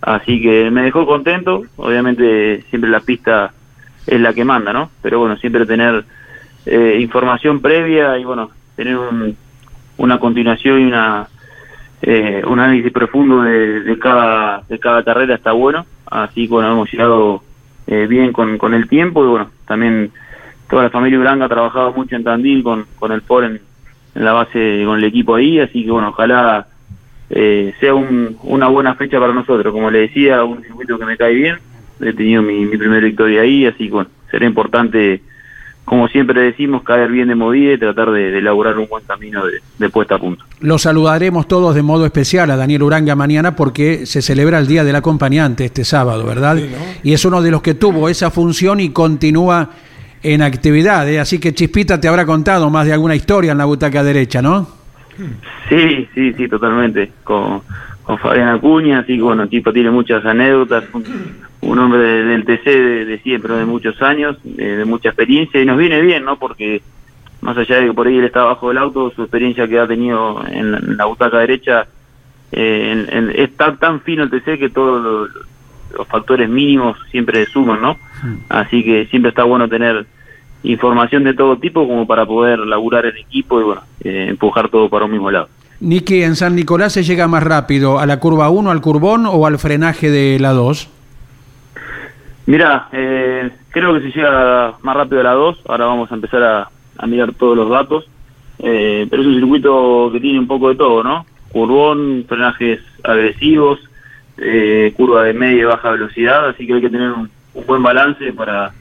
así 0.00 0.40
que 0.40 0.70
me 0.70 0.82
dejó 0.82 1.06
contento. 1.06 1.64
Obviamente 1.76 2.62
siempre 2.70 2.90
la 2.90 3.00
pista 3.00 3.52
es 4.06 4.20
la 4.20 4.32
que 4.32 4.44
manda, 4.44 4.72
¿no? 4.72 4.90
Pero 5.02 5.20
bueno, 5.20 5.36
siempre 5.36 5.66
tener 5.66 6.04
eh, 6.66 6.98
información 7.00 7.60
previa 7.60 8.18
y 8.18 8.24
bueno, 8.24 8.50
tener 8.76 8.98
una 9.96 10.18
continuación 10.18 10.80
y 10.80 10.84
una 10.84 11.28
eh, 12.00 12.42
un 12.46 12.60
análisis 12.60 12.92
profundo 12.92 13.42
de, 13.42 13.98
cada 14.00 14.62
de 14.68 14.78
cada 14.78 15.02
carrera 15.02 15.34
está 15.34 15.50
bueno 15.50 15.84
así 16.06 16.46
bueno 16.46 16.70
hemos 16.70 16.92
llegado 16.92 17.42
eh, 17.88 18.06
bien 18.06 18.32
con, 18.32 18.56
con 18.56 18.72
el 18.72 18.88
tiempo 18.88 19.24
y 19.24 19.28
bueno 19.28 19.50
también 19.66 20.12
toda 20.70 20.84
la 20.84 20.90
familia 20.90 21.18
Blanca 21.18 21.46
ha 21.46 21.48
trabajado 21.48 21.92
mucho 21.92 22.14
en 22.14 22.22
Tandil 22.22 22.62
con, 22.62 22.86
con 23.00 23.10
el 23.10 23.22
FOR 23.22 23.44
en, 23.46 23.60
la 24.14 24.32
base 24.32 24.82
con 24.84 24.98
el 24.98 25.04
equipo 25.04 25.34
ahí 25.34 25.60
así 25.60 25.84
que 25.84 25.90
bueno 25.90 26.08
ojalá 26.08 26.66
eh, 27.30 27.74
sea 27.80 27.94
una 27.94 28.68
buena 28.68 28.94
fecha 28.94 29.20
para 29.20 29.32
nosotros 29.32 29.72
como 29.72 29.90
le 29.90 30.00
decía 30.00 30.44
un 30.44 30.62
circuito 30.62 30.98
que 30.98 31.04
me 31.04 31.16
cae 31.16 31.34
bien 31.34 31.58
he 32.00 32.12
tenido 32.12 32.42
mi, 32.42 32.64
mi 32.64 32.76
primera 32.76 33.04
victoria 33.04 33.42
ahí 33.42 33.66
así 33.66 33.86
que 33.86 33.90
bueno 33.90 34.10
será 34.30 34.46
importante 34.46 35.20
como 35.88 36.06
siempre 36.08 36.42
decimos, 36.42 36.82
caer 36.82 37.10
bien 37.10 37.28
de 37.28 37.34
movida 37.34 37.72
y 37.72 37.78
tratar 37.78 38.10
de, 38.10 38.36
elaborar 38.38 38.78
un 38.78 38.86
buen 38.88 39.02
camino 39.04 39.42
de, 39.78 39.88
puesta 39.88 40.16
a 40.16 40.18
punto. 40.18 40.44
Lo 40.60 40.76
saludaremos 40.76 41.48
todos 41.48 41.74
de 41.74 41.82
modo 41.82 42.04
especial 42.04 42.50
a 42.50 42.56
Daniel 42.56 42.82
Uranga 42.82 43.16
mañana 43.16 43.56
porque 43.56 44.04
se 44.04 44.20
celebra 44.20 44.58
el 44.58 44.66
Día 44.66 44.84
del 44.84 44.96
Acompañante 44.96 45.64
este 45.64 45.86
sábado, 45.86 46.26
¿verdad? 46.26 46.58
Y 47.02 47.14
es 47.14 47.24
uno 47.24 47.40
de 47.40 47.50
los 47.50 47.62
que 47.62 47.72
tuvo 47.72 48.10
esa 48.10 48.30
función 48.30 48.80
y 48.80 48.90
continúa 48.90 49.70
en 50.22 50.42
actividad, 50.42 51.08
¿eh? 51.08 51.20
así 51.20 51.38
que 51.38 51.54
Chispita 51.54 52.00
te 52.00 52.08
habrá 52.08 52.26
contado 52.26 52.70
más 52.70 52.86
de 52.86 52.92
alguna 52.92 53.14
historia 53.14 53.52
en 53.52 53.58
la 53.58 53.64
butaca 53.64 54.02
derecha, 54.02 54.42
¿no? 54.42 54.68
Sí, 55.68 56.08
sí, 56.14 56.32
sí, 56.34 56.48
totalmente, 56.48 57.12
con, 57.24 57.62
con 58.02 58.18
Fabián 58.18 58.48
Acuña, 58.48 59.00
así 59.00 59.16
que 59.16 59.22
bueno, 59.22 59.44
el 59.44 59.48
tipo 59.48 59.72
tiene 59.72 59.90
muchas 59.90 60.24
anécdotas, 60.24 60.84
un 61.60 61.78
hombre 61.78 62.24
del 62.24 62.44
TC 62.44 62.64
de, 62.64 63.20
siempre, 63.22 63.54
de 63.54 63.64
muchos 63.64 64.00
años, 64.00 64.36
de 64.44 64.84
mucha 64.84 65.08
experiencia, 65.08 65.60
y 65.60 65.66
nos 65.66 65.76
viene 65.76 66.00
bien, 66.00 66.24
¿no? 66.24 66.38
Porque 66.38 66.82
más 67.40 67.56
allá 67.56 67.76
de 67.76 67.86
que 67.86 67.92
por 67.92 68.06
ahí 68.06 68.18
él 68.18 68.24
está 68.24 68.44
bajo 68.44 68.68
del 68.68 68.78
auto, 68.78 69.10
su 69.14 69.22
experiencia 69.22 69.68
que 69.68 69.78
ha 69.78 69.86
tenido 69.86 70.42
en 70.48 70.96
la, 70.96 71.04
butaca 71.04 71.38
derecha 71.38 71.86
eh, 72.50 73.30
es 73.34 73.56
tan, 73.56 74.00
fino 74.00 74.24
el 74.24 74.30
TC 74.30 74.58
que 74.58 74.70
todos 74.70 75.30
los, 75.96 76.06
factores 76.08 76.48
mínimos 76.48 76.96
siempre 77.10 77.46
suman, 77.46 77.80
¿no? 77.80 77.96
Así 78.48 78.82
que 78.82 79.06
siempre 79.06 79.30
está 79.30 79.44
bueno 79.44 79.68
tener 79.68 80.06
información 80.62 81.24
de 81.24 81.34
todo 81.34 81.56
tipo 81.58 81.86
como 81.86 82.06
para 82.06 82.26
poder 82.26 82.58
laburar 82.60 83.06
el 83.06 83.16
equipo 83.16 83.60
y 83.60 83.64
bueno, 83.64 83.82
eh, 84.02 84.26
empujar 84.28 84.68
todo 84.68 84.88
para 84.88 85.04
un 85.04 85.12
mismo 85.12 85.30
lado. 85.30 85.48
Niki, 85.80 86.22
en 86.22 86.34
San 86.34 86.56
Nicolás 86.56 86.92
se 86.92 87.04
llega 87.04 87.28
más 87.28 87.42
rápido 87.42 88.00
a 88.00 88.06
la 88.06 88.18
curva 88.18 88.50
1, 88.50 88.70
al 88.70 88.80
curbón 88.80 89.26
o 89.26 89.46
al 89.46 89.58
frenaje 89.58 90.10
de 90.10 90.38
la 90.40 90.52
2? 90.52 90.90
Mira, 92.46 92.88
eh, 92.92 93.50
creo 93.70 93.94
que 93.94 94.00
se 94.00 94.10
llega 94.10 94.74
más 94.82 94.96
rápido 94.96 95.20
a 95.20 95.24
la 95.24 95.32
2, 95.34 95.58
ahora 95.68 95.86
vamos 95.86 96.10
a 96.10 96.14
empezar 96.14 96.42
a, 96.42 97.06
mirar 97.06 97.32
todos 97.34 97.56
los 97.56 97.70
datos, 97.70 98.08
eh, 98.58 99.06
pero 99.08 99.22
es 99.22 99.28
un 99.28 99.36
circuito 99.36 100.10
que 100.12 100.18
tiene 100.18 100.40
un 100.40 100.48
poco 100.48 100.70
de 100.70 100.74
todo, 100.74 101.04
¿no? 101.04 101.26
Curbón, 101.52 102.24
frenajes 102.28 102.80
agresivos, 103.04 103.78
eh, 104.38 104.92
curva 104.96 105.24
de 105.24 105.34
media 105.34 105.62
y 105.62 105.64
baja 105.64 105.90
velocidad, 105.90 106.48
así 106.48 106.66
que 106.66 106.74
hay 106.74 106.80
que 106.80 106.90
tener 106.90 107.10
un, 107.12 107.30
buen 107.66 107.82
balance 107.82 108.32
para 108.32 108.72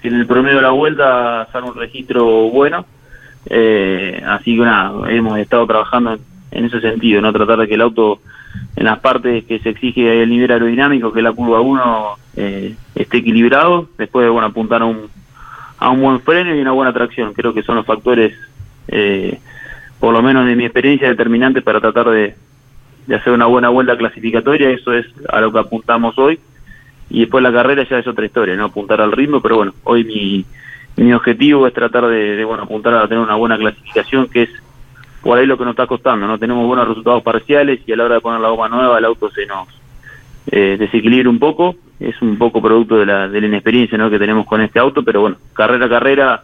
que 0.00 0.08
en 0.08 0.14
el 0.14 0.26
promedio 0.26 0.56
de 0.56 0.62
la 0.62 0.70
vuelta 0.70 1.48
salga 1.50 1.68
un 1.68 1.74
registro 1.74 2.24
bueno. 2.50 2.86
así 3.46 4.56
que 4.56 4.62
nada, 4.62 5.10
hemos 5.10 5.38
estado 5.38 5.66
trabajando 5.66 6.18
en, 6.52 6.64
ese 6.64 6.80
sentido, 6.80 7.20
no 7.20 7.32
tratar 7.32 7.58
de 7.58 7.68
que 7.68 7.74
el 7.74 7.80
auto 7.80 8.20
en 8.76 8.84
las 8.84 8.98
partes 9.00 9.44
que 9.44 9.58
se 9.58 9.70
exige 9.70 10.22
el 10.22 10.30
nivel 10.30 10.50
aerodinámico, 10.50 11.12
que 11.12 11.22
la 11.22 11.32
curva 11.32 11.60
1, 11.60 12.18
eh, 12.36 12.74
esté 12.94 13.18
equilibrado, 13.18 13.88
después 13.98 14.28
bueno 14.30 14.46
apuntar 14.46 14.82
a 14.82 14.86
un, 14.86 15.08
a 15.78 15.90
un 15.90 16.00
buen 16.00 16.20
freno 16.20 16.54
y 16.54 16.60
una 16.60 16.72
buena 16.72 16.92
tracción. 16.92 17.34
Creo 17.34 17.52
que 17.52 17.62
son 17.62 17.76
los 17.76 17.86
factores, 17.86 18.34
eh, 18.88 19.38
por 20.00 20.12
lo 20.12 20.22
menos 20.22 20.46
de 20.46 20.56
mi 20.56 20.64
experiencia, 20.64 21.08
determinantes 21.08 21.62
para 21.62 21.80
tratar 21.80 22.10
de, 22.10 22.34
de 23.06 23.16
hacer 23.16 23.32
una 23.32 23.46
buena 23.46 23.68
vuelta 23.68 23.96
clasificatoria. 23.96 24.70
Eso 24.70 24.92
es 24.92 25.06
a 25.28 25.40
lo 25.40 25.52
que 25.52 25.58
apuntamos 25.58 26.18
hoy. 26.18 26.38
Y 27.10 27.20
después 27.20 27.42
la 27.42 27.52
carrera 27.52 27.86
ya 27.88 27.98
es 27.98 28.06
otra 28.06 28.24
historia, 28.24 28.56
no 28.56 28.66
apuntar 28.66 29.00
al 29.00 29.12
ritmo, 29.12 29.40
pero 29.40 29.56
bueno, 29.56 29.74
hoy 29.84 30.04
mi, 30.04 30.46
mi 30.96 31.12
objetivo 31.12 31.66
es 31.66 31.74
tratar 31.74 32.06
de, 32.06 32.42
bueno 32.44 32.62
apuntar 32.62 32.94
a 32.94 33.08
tener 33.08 33.22
una 33.22 33.34
buena 33.34 33.58
clasificación, 33.58 34.28
que 34.28 34.44
es 34.44 34.50
por 35.20 35.38
ahí 35.38 35.46
lo 35.46 35.58
que 35.58 35.64
nos 35.64 35.72
está 35.72 35.86
costando, 35.86 36.26
no 36.26 36.38
tenemos 36.38 36.66
buenos 36.66 36.88
resultados 36.88 37.22
parciales 37.22 37.80
y 37.86 37.92
a 37.92 37.96
la 37.96 38.04
hora 38.04 38.14
de 38.16 38.20
poner 38.20 38.40
la 38.40 38.48
goma 38.48 38.68
nueva 38.68 38.98
el 38.98 39.04
auto 39.04 39.30
se 39.30 39.46
nos 39.46 39.68
eh, 40.50 40.76
desequilibra 40.78 41.30
un 41.30 41.38
poco, 41.38 41.76
es 42.00 42.20
un 42.22 42.36
poco 42.36 42.60
producto 42.60 42.96
de 42.96 43.06
la, 43.06 43.28
de 43.28 43.40
la 43.40 43.46
inexperiencia 43.46 43.96
¿no? 43.96 44.10
que 44.10 44.18
tenemos 44.18 44.46
con 44.46 44.60
este 44.60 44.78
auto, 44.78 45.04
pero 45.04 45.20
bueno, 45.20 45.36
carrera 45.52 45.86
a 45.86 45.88
carrera 45.88 46.42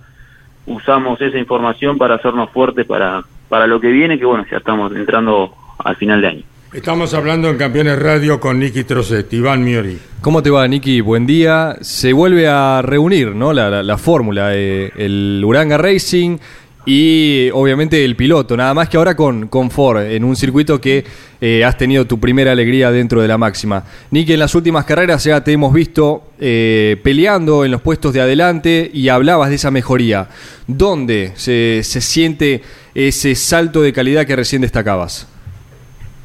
usamos 0.66 1.20
esa 1.20 1.38
información 1.38 1.98
para 1.98 2.16
hacernos 2.16 2.50
fuertes 2.50 2.86
para, 2.86 3.24
para 3.48 3.66
lo 3.66 3.80
que 3.80 3.88
viene, 3.88 4.18
que 4.18 4.26
bueno, 4.26 4.44
ya 4.50 4.58
estamos 4.58 4.94
entrando 4.94 5.52
al 5.78 5.96
final 5.96 6.20
de 6.20 6.28
año. 6.28 6.42
Estamos 6.72 7.14
hablando 7.14 7.48
en 7.48 7.56
Campeones 7.56 7.98
Radio 7.98 8.38
con 8.38 8.58
Nicky 8.58 8.84
Troset, 8.84 9.32
Iván 9.32 9.64
Miori. 9.64 9.98
¿Cómo 10.20 10.42
te 10.42 10.50
va, 10.50 10.68
Nicky? 10.68 11.00
Buen 11.00 11.24
día. 11.24 11.76
Se 11.80 12.12
vuelve 12.12 12.46
a 12.46 12.82
reunir 12.82 13.34
¿no? 13.34 13.54
la, 13.54 13.82
la, 13.82 13.96
fórmula, 13.96 14.50
eh, 14.54 14.92
el 14.96 15.42
Uranga 15.42 15.78
Racing 15.78 16.36
y 16.84 17.50
obviamente 17.52 18.04
el 18.04 18.16
piloto, 18.16 18.56
nada 18.56 18.72
más 18.74 18.88
que 18.88 18.96
ahora 18.96 19.14
con, 19.14 19.48
con 19.48 19.70
Ford, 19.70 20.02
en 20.02 20.24
un 20.24 20.36
circuito 20.36 20.80
que 20.80 21.04
eh, 21.40 21.64
has 21.64 21.76
tenido 21.76 22.06
tu 22.06 22.20
primera 22.20 22.52
alegría 22.52 22.90
dentro 22.90 23.22
de 23.22 23.28
la 23.28 23.38
máxima. 23.38 23.84
Nicky, 24.10 24.34
en 24.34 24.38
las 24.38 24.54
últimas 24.54 24.84
carreras 24.84 25.24
ya 25.24 25.42
te 25.42 25.52
hemos 25.52 25.72
visto 25.72 26.32
eh, 26.38 27.00
peleando 27.02 27.64
en 27.64 27.70
los 27.70 27.80
puestos 27.80 28.12
de 28.12 28.20
adelante 28.20 28.90
y 28.92 29.08
hablabas 29.08 29.48
de 29.48 29.56
esa 29.56 29.70
mejoría. 29.70 30.28
¿Dónde 30.66 31.32
se, 31.36 31.80
se 31.82 32.00
siente 32.00 32.62
ese 32.94 33.34
salto 33.34 33.80
de 33.80 33.92
calidad 33.92 34.26
que 34.26 34.36
recién 34.36 34.62
destacabas? 34.62 35.28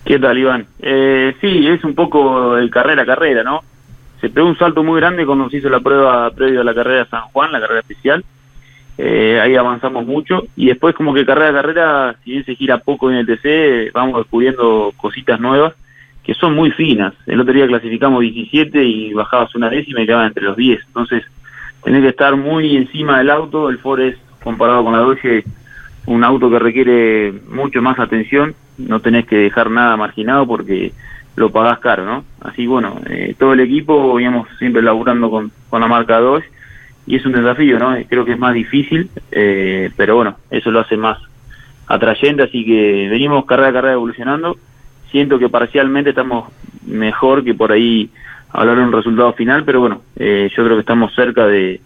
¿Qué 0.06 0.20
tal, 0.20 0.38
Iván? 0.38 0.68
Eh, 0.80 1.36
sí, 1.40 1.68
es 1.68 1.84
un 1.84 1.96
poco 1.96 2.58
el 2.58 2.70
carrera 2.70 3.04
a 3.04 3.06
carrera, 3.06 3.44
¿no? 3.44 3.64
Se 4.20 4.30
pegó 4.30 4.48
un 4.48 4.58
salto 4.58 4.84
muy 4.84 5.00
grande 5.00 5.26
cuando 5.26 5.50
se 5.50 5.58
hizo 5.58 5.70
la 5.70 5.80
prueba 5.80 6.30
previo 6.32 6.62
a 6.62 6.64
la 6.64 6.74
carrera 6.74 7.06
San 7.06 7.22
Juan, 7.24 7.52
la 7.52 7.60
carrera 7.60 7.82
especial 7.82 8.24
eh, 8.98 9.40
ahí 9.42 9.56
avanzamos 9.56 10.06
mucho 10.06 10.44
y 10.56 10.68
después 10.68 10.94
como 10.94 11.16
que 11.16 11.26
carrera 11.26 11.50
a 11.50 11.54
carrera, 11.54 12.16
si 12.24 12.32
bien 12.32 12.46
se 12.46 12.56
gira 12.56 12.78
poco 12.78 13.10
en 13.10 13.18
el 13.18 13.26
TC, 13.26 13.92
vamos 13.92 14.20
descubriendo 14.20 14.94
cositas 14.98 15.40
nuevas 15.40 15.74
que 16.24 16.34
son 16.36 16.54
muy 16.54 16.72
finas. 16.72 17.14
El 17.26 17.42
otro 17.42 17.54
día 17.54 17.68
clasificamos 17.68 18.22
17 18.22 18.84
y 18.84 19.14
bajabas 19.14 19.54
una 19.56 19.70
décima 19.70 20.02
y 20.02 20.06
quedabas 20.06 20.28
entre 20.28 20.44
los 20.44 20.56
10. 20.56 20.80
Entonces 20.88 21.24
tenés 21.84 22.02
que 22.02 22.10
estar 22.10 22.36
muy 22.38 22.78
encima 22.78 23.18
del 23.18 23.30
auto. 23.30 23.70
El 23.70 23.80
Ford 23.80 24.00
es, 24.00 24.16
comparado 24.42 24.84
con 24.84 24.94
la 24.94 25.00
Dodge, 25.00 25.44
un 26.06 26.24
auto 26.24 26.50
que 26.50 26.60
requiere 26.60 27.34
mucho 27.50 27.82
más 27.82 28.00
atención. 28.00 28.56
No 28.78 29.00
tenés 29.00 29.26
que 29.26 29.38
dejar 29.38 29.70
nada 29.70 29.98
marginado 29.98 30.48
porque 30.48 30.94
lo 31.36 31.52
pagás 31.52 31.80
caro, 31.80 32.06
¿no? 32.06 32.24
Así 32.42 32.68
bueno, 32.68 33.00
eh, 33.10 33.36
todo 33.38 33.54
el 33.54 33.60
equipo 33.60 34.14
veníamos 34.14 34.48
siempre 34.60 34.82
laburando 34.82 35.30
con, 35.30 35.52
la 35.72 35.88
marca 35.88 36.20
Dodge 36.20 36.46
y 37.08 37.16
es 37.16 37.26
un 37.26 37.34
desafío, 37.34 37.80
¿no? 37.80 37.96
Creo 38.08 38.26
que 38.26 38.34
es 38.34 38.40
más 38.40 38.54
difícil, 38.54 39.10
eh, 39.32 39.92
pero 39.98 40.16
bueno, 40.16 40.38
eso 40.52 40.72
lo 40.72 40.80
hace 40.80 40.96
más 40.96 41.18
atrayente, 41.88 42.44
así 42.44 42.64
que 42.66 43.08
venimos 43.10 43.46
carrera 43.46 43.70
a 43.70 43.74
carrera 43.74 43.94
evolucionando. 43.94 44.58
Siento 45.12 45.38
que 45.38 45.50
parcialmente 45.50 46.12
estamos 46.12 46.52
mejor 46.86 47.44
que 47.44 47.54
por 47.54 47.72
ahí 47.72 48.10
hablar 48.54 48.78
de 48.78 48.84
un 48.84 48.92
resultado 48.92 49.34
final, 49.34 49.64
pero 49.66 49.82
bueno, 49.82 50.02
eh, 50.16 50.50
yo 50.56 50.64
creo 50.64 50.78
que 50.78 50.82
estamos 50.82 51.14
cerca 51.16 51.48
de, 51.48 51.82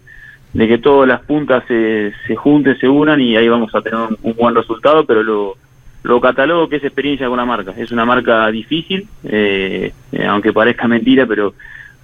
que 0.54 0.78
todas 0.78 1.08
las 1.08 1.22
puntas 1.22 1.64
se, 1.68 2.14
se 2.26 2.36
junten, 2.36 2.78
se 2.78 2.88
unan 2.88 3.22
y 3.22 3.36
ahí 3.38 3.48
vamos 3.48 3.74
a 3.74 3.82
tener 3.82 4.00
un, 4.22 4.36
buen 4.36 4.54
resultado, 4.54 5.06
pero 5.06 5.24
lo, 5.24 5.56
lo 6.04 6.22
catalogo 6.22 6.70
que 6.70 6.78
es 6.78 6.84
experiencia 6.84 7.28
con 7.28 7.38
la 7.38 7.46
marca. 7.46 7.74
Es 7.78 7.92
una 7.92 8.06
marca 8.06 8.48
difícil, 8.50 9.08
eh, 9.24 9.92
eh, 10.12 10.26
aunque 10.26 10.54
parezca 10.54 10.88
mentira, 10.88 11.26
pero 11.26 11.54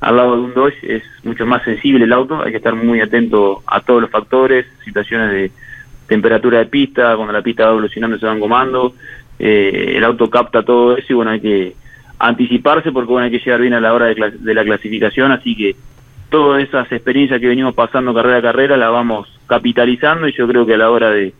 al 0.01 0.17
lado 0.17 0.35
de 0.35 0.41
un 0.41 0.53
Dodge 0.53 0.77
es 0.83 1.03
mucho 1.23 1.45
más 1.45 1.63
sensible 1.63 2.03
el 2.03 2.11
auto, 2.11 2.41
hay 2.43 2.51
que 2.51 2.57
estar 2.57 2.75
muy 2.75 2.99
atento 2.99 3.63
a 3.65 3.79
todos 3.79 4.01
los 4.01 4.09
factores, 4.09 4.65
situaciones 4.83 5.31
de 5.31 5.51
temperatura 6.07 6.59
de 6.59 6.65
pista, 6.65 7.15
cuando 7.15 7.31
la 7.31 7.41
pista 7.41 7.65
va 7.65 7.71
evolucionando 7.71 8.19
se 8.19 8.25
van 8.25 8.39
comando, 8.39 8.93
eh, 9.39 9.93
el 9.95 10.03
auto 10.03 10.29
capta 10.29 10.63
todo 10.63 10.97
eso 10.97 11.13
y 11.13 11.15
bueno, 11.15 11.31
hay 11.31 11.39
que 11.39 11.75
anticiparse 12.19 12.91
porque 12.91 13.11
bueno, 13.11 13.25
hay 13.25 13.31
que 13.31 13.39
llegar 13.39 13.61
bien 13.61 13.73
a 13.73 13.79
la 13.79 13.93
hora 13.93 14.07
de, 14.07 14.33
de 14.37 14.53
la 14.53 14.63
clasificación, 14.65 15.31
así 15.31 15.55
que 15.55 15.75
todas 16.29 16.63
esas 16.63 16.91
experiencias 16.91 17.39
que 17.39 17.47
venimos 17.47 17.73
pasando 17.73 18.13
carrera 18.13 18.39
a 18.39 18.41
carrera 18.41 18.75
la 18.75 18.89
vamos 18.89 19.29
capitalizando 19.47 20.27
y 20.27 20.33
yo 20.33 20.47
creo 20.47 20.65
que 20.65 20.73
a 20.73 20.77
la 20.77 20.91
hora 20.91 21.11
de, 21.11 21.33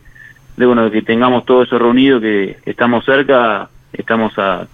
de 0.56 0.66
bueno, 0.66 0.90
que 0.90 1.02
tengamos 1.02 1.44
todo 1.44 1.62
eso 1.62 1.78
reunido, 1.78 2.20
que, 2.20 2.56
estamos 2.64 3.04
cerca, 3.04 3.68
estamos 3.92 4.32
a, 4.38 4.66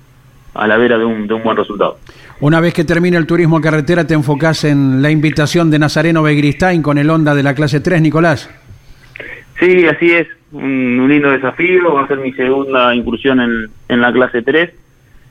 a 0.54 0.66
la 0.66 0.76
vera 0.76 0.99
de 0.99 1.04
un, 1.04 1.26
de 1.26 1.34
un 1.34 1.42
buen 1.42 1.56
resultado. 1.56 1.99
Una 2.40 2.60
vez 2.60 2.72
que 2.72 2.84
termine 2.84 3.16
el 3.16 3.26
turismo 3.26 3.58
a 3.58 3.60
carretera, 3.60 4.06
te 4.06 4.14
enfocás 4.14 4.64
en 4.64 5.02
la 5.02 5.10
invitación 5.10 5.70
de 5.70 5.78
Nazareno 5.78 6.22
Begristain 6.22 6.82
con 6.82 6.99
el 6.99 7.10
Honda 7.10 7.34
de 7.34 7.42
la 7.42 7.54
clase 7.54 7.80
3, 7.80 8.00
Nicolás. 8.00 8.50
Sí, 9.58 9.87
así 9.87 10.10
es, 10.12 10.26
un, 10.52 11.06
lindo 11.06 11.30
desafío, 11.30 11.94
va 11.94 12.04
a 12.04 12.08
ser 12.08 12.18
mi 12.18 12.32
segunda 12.32 12.94
incursión 12.94 13.40
en, 13.40 13.68
en 13.88 14.00
la 14.00 14.12
clase 14.12 14.42
3. 14.42 14.70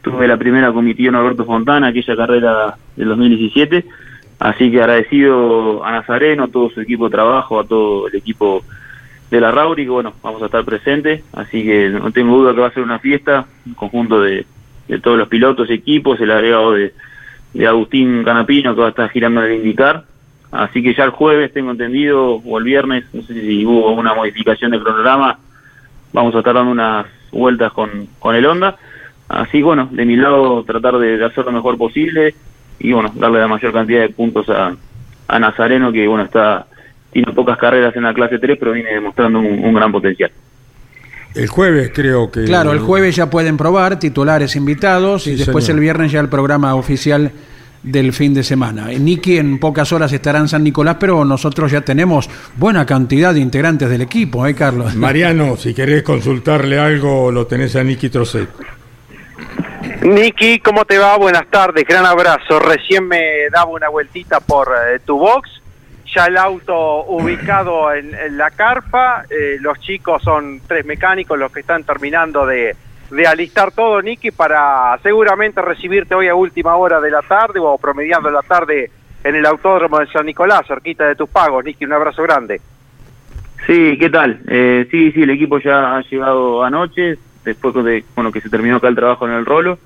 Tuve 0.03 0.27
la 0.27 0.37
primera 0.37 0.71
con 0.71 0.85
mi 0.85 0.93
tío 0.93 1.11
Norberto 1.11 1.45
Fontana, 1.45 1.87
aquella 1.87 2.15
carrera 2.15 2.75
del 2.95 3.09
2017, 3.09 3.85
así 4.39 4.71
que 4.71 4.79
agradecido 4.79 5.83
a 5.83 5.91
Nazareno, 5.91 6.43
a 6.45 6.47
todo 6.47 6.69
su 6.69 6.79
equipo 6.79 7.05
de 7.05 7.11
trabajo, 7.11 7.59
a 7.59 7.65
todo 7.65 8.07
el 8.07 8.15
equipo 8.15 8.63
de 9.29 9.41
la 9.41 9.51
Rauri, 9.51 9.83
que 9.83 9.89
bueno, 9.89 10.13
vamos 10.23 10.41
a 10.41 10.45
estar 10.45 10.65
presentes, 10.65 11.23
así 11.33 11.63
que 11.63 11.89
no 11.89 12.11
tengo 12.11 12.37
duda 12.37 12.53
que 12.53 12.61
va 12.61 12.67
a 12.67 12.73
ser 12.73 12.83
una 12.83 12.99
fiesta, 12.99 13.45
un 13.65 13.73
conjunto 13.75 14.21
de, 14.21 14.45
de 14.87 14.99
todos 14.99 15.17
los 15.17 15.27
pilotos, 15.27 15.69
equipos, 15.69 16.19
el 16.19 16.31
agregado 16.31 16.73
de, 16.73 16.93
de 17.53 17.67
Agustín 17.67 18.23
Canapino 18.23 18.73
que 18.73 18.81
va 18.81 18.87
a 18.87 18.91
estar 18.91 19.09
girando 19.09 19.43
el 19.43 19.55
indicar, 19.55 20.03
así 20.51 20.81
que 20.81 20.95
ya 20.95 21.03
el 21.03 21.11
jueves 21.11 21.53
tengo 21.53 21.71
entendido, 21.71 22.35
o 22.35 22.57
el 22.57 22.63
viernes, 22.63 23.05
no 23.13 23.21
sé 23.21 23.33
si 23.33 23.65
hubo 23.65 23.91
una 23.91 24.15
modificación 24.15 24.71
de 24.71 24.79
cronograma, 24.79 25.37
vamos 26.11 26.33
a 26.33 26.39
estar 26.39 26.55
dando 26.55 26.71
unas 26.71 27.05
vueltas 27.31 27.71
con, 27.71 28.07
con 28.17 28.35
el 28.35 28.45
Honda, 28.45 28.77
así 29.27 29.61
bueno, 29.61 29.89
de 29.91 30.05
mi 30.05 30.15
lado 30.15 30.63
tratar 30.63 30.97
de, 30.97 31.23
hacer 31.23 31.45
lo 31.45 31.51
mejor 31.51 31.77
posible 31.77 32.33
y 32.79 32.93
bueno, 32.93 33.11
darle 33.13 33.39
la 33.39 33.47
mayor 33.47 33.71
cantidad 33.73 34.01
de 34.01 34.09
puntos 34.09 34.49
a, 34.49 34.75
a 35.27 35.39
Nazareno 35.39 35.91
que 35.91 36.07
bueno, 36.07 36.23
está 36.23 36.65
tiene 37.11 37.33
pocas 37.33 37.57
carreras 37.57 37.95
en 37.95 38.03
la 38.03 38.13
clase 38.13 38.39
3, 38.39 38.57
pero 38.59 38.71
viene 38.71 38.93
demostrando 38.93 39.39
un, 39.39 39.73
gran 39.73 39.91
potencial. 39.91 40.31
El 41.35 41.47
jueves 41.47 41.91
creo 41.93 42.31
que... 42.31 42.43
Claro, 42.45 42.71
el 42.71 42.79
jueves 42.79 43.15
ya 43.15 43.29
pueden 43.29 43.57
probar, 43.57 43.99
titulares 43.99 44.55
invitados, 44.55 45.27
y 45.27 45.35
después 45.35 45.67
el 45.69 45.79
viernes 45.79 46.11
ya 46.11 46.19
el 46.19 46.29
programa 46.29 46.75
oficial 46.75 47.31
del 47.83 48.13
fin 48.13 48.33
de 48.33 48.43
semana. 48.43 48.87
Niki 48.87 49.37
en 49.37 49.59
pocas 49.59 49.91
horas 49.93 50.11
estará 50.11 50.39
en 50.39 50.47
San 50.47 50.63
Nicolás, 50.63 50.97
pero 50.99 51.23
nosotros 51.23 51.71
ya 51.71 51.81
tenemos 51.81 52.29
buena 52.57 52.85
cantidad 52.85 53.33
de 53.33 53.39
integrantes 53.39 53.89
del 53.89 54.01
equipo, 54.01 54.45
¿eh, 54.45 54.53
Carlos? 54.53 54.95
Mariano, 54.97 55.55
si 55.55 55.73
querés 55.73 56.03
consultarle 56.03 56.77
algo, 56.77 57.31
lo 57.31 57.47
tenés 57.47 57.75
a 57.75 57.83
Niki 57.83 58.09
Trocet. 58.09 58.49
Niki, 60.01 60.59
¿cómo 60.59 60.85
te 60.85 60.97
va? 60.97 61.17
Buenas 61.17 61.47
tardes, 61.49 61.85
gran 61.87 62.05
abrazo. 62.05 62.59
Recién 62.59 63.07
me 63.07 63.49
daba 63.51 63.71
una 63.71 63.89
vueltita 63.89 64.39
por 64.39 64.67
eh, 64.67 64.99
tu 65.05 65.17
box 65.17 65.59
ya 66.15 66.25
el 66.25 66.37
auto 66.37 67.05
ubicado 67.05 67.93
en, 67.93 68.37
la 68.37 68.51
carpa, 68.51 69.25
eh, 69.29 69.57
los 69.59 69.79
chicos 69.79 70.23
son 70.23 70.61
tres 70.67 70.85
mecánicos 70.85 71.37
los 71.37 71.51
que 71.51 71.59
están 71.61 71.83
terminando 71.83 72.45
de, 72.45 72.75
alistar 73.27 73.71
todo, 73.71 74.01
Nicky, 74.01 74.31
para 74.31 74.97
seguramente 75.03 75.61
recibirte 75.61 76.15
hoy 76.15 76.27
a 76.27 76.35
última 76.35 76.75
hora 76.75 76.99
de 76.99 77.11
la 77.11 77.21
tarde 77.21 77.59
o 77.59 77.77
promediando 77.77 78.29
la 78.29 78.41
tarde 78.41 78.91
en 79.23 79.35
el 79.35 79.45
autódromo 79.45 79.99
de 79.99 80.07
San 80.07 80.25
Nicolás, 80.25 80.65
cerquita 80.67 81.07
de 81.07 81.15
tus 81.15 81.29
pagos. 81.29 81.63
Nicky, 81.63 81.85
un 81.85 81.93
abrazo 81.93 82.23
grande. 82.23 82.61
Sí, 83.67 83.97
¿qué 83.99 84.09
tal? 84.09 84.39
Eh, 84.47 84.87
sí, 84.89 85.11
sí, 85.11 85.23
el 85.23 85.29
equipo 85.31 85.59
ya 85.59 85.97
ha 85.97 86.01
llegado 86.01 86.63
anoche, 86.63 87.17
después 87.43 87.73
de 87.83 88.03
bueno, 88.15 88.31
que 88.31 88.41
se 88.41 88.49
terminó 88.49 88.77
acá 88.77 88.87
el 88.87 88.95
trabajo 88.95 89.27
en 89.27 89.33
el 89.33 89.45
rolo. 89.45 89.77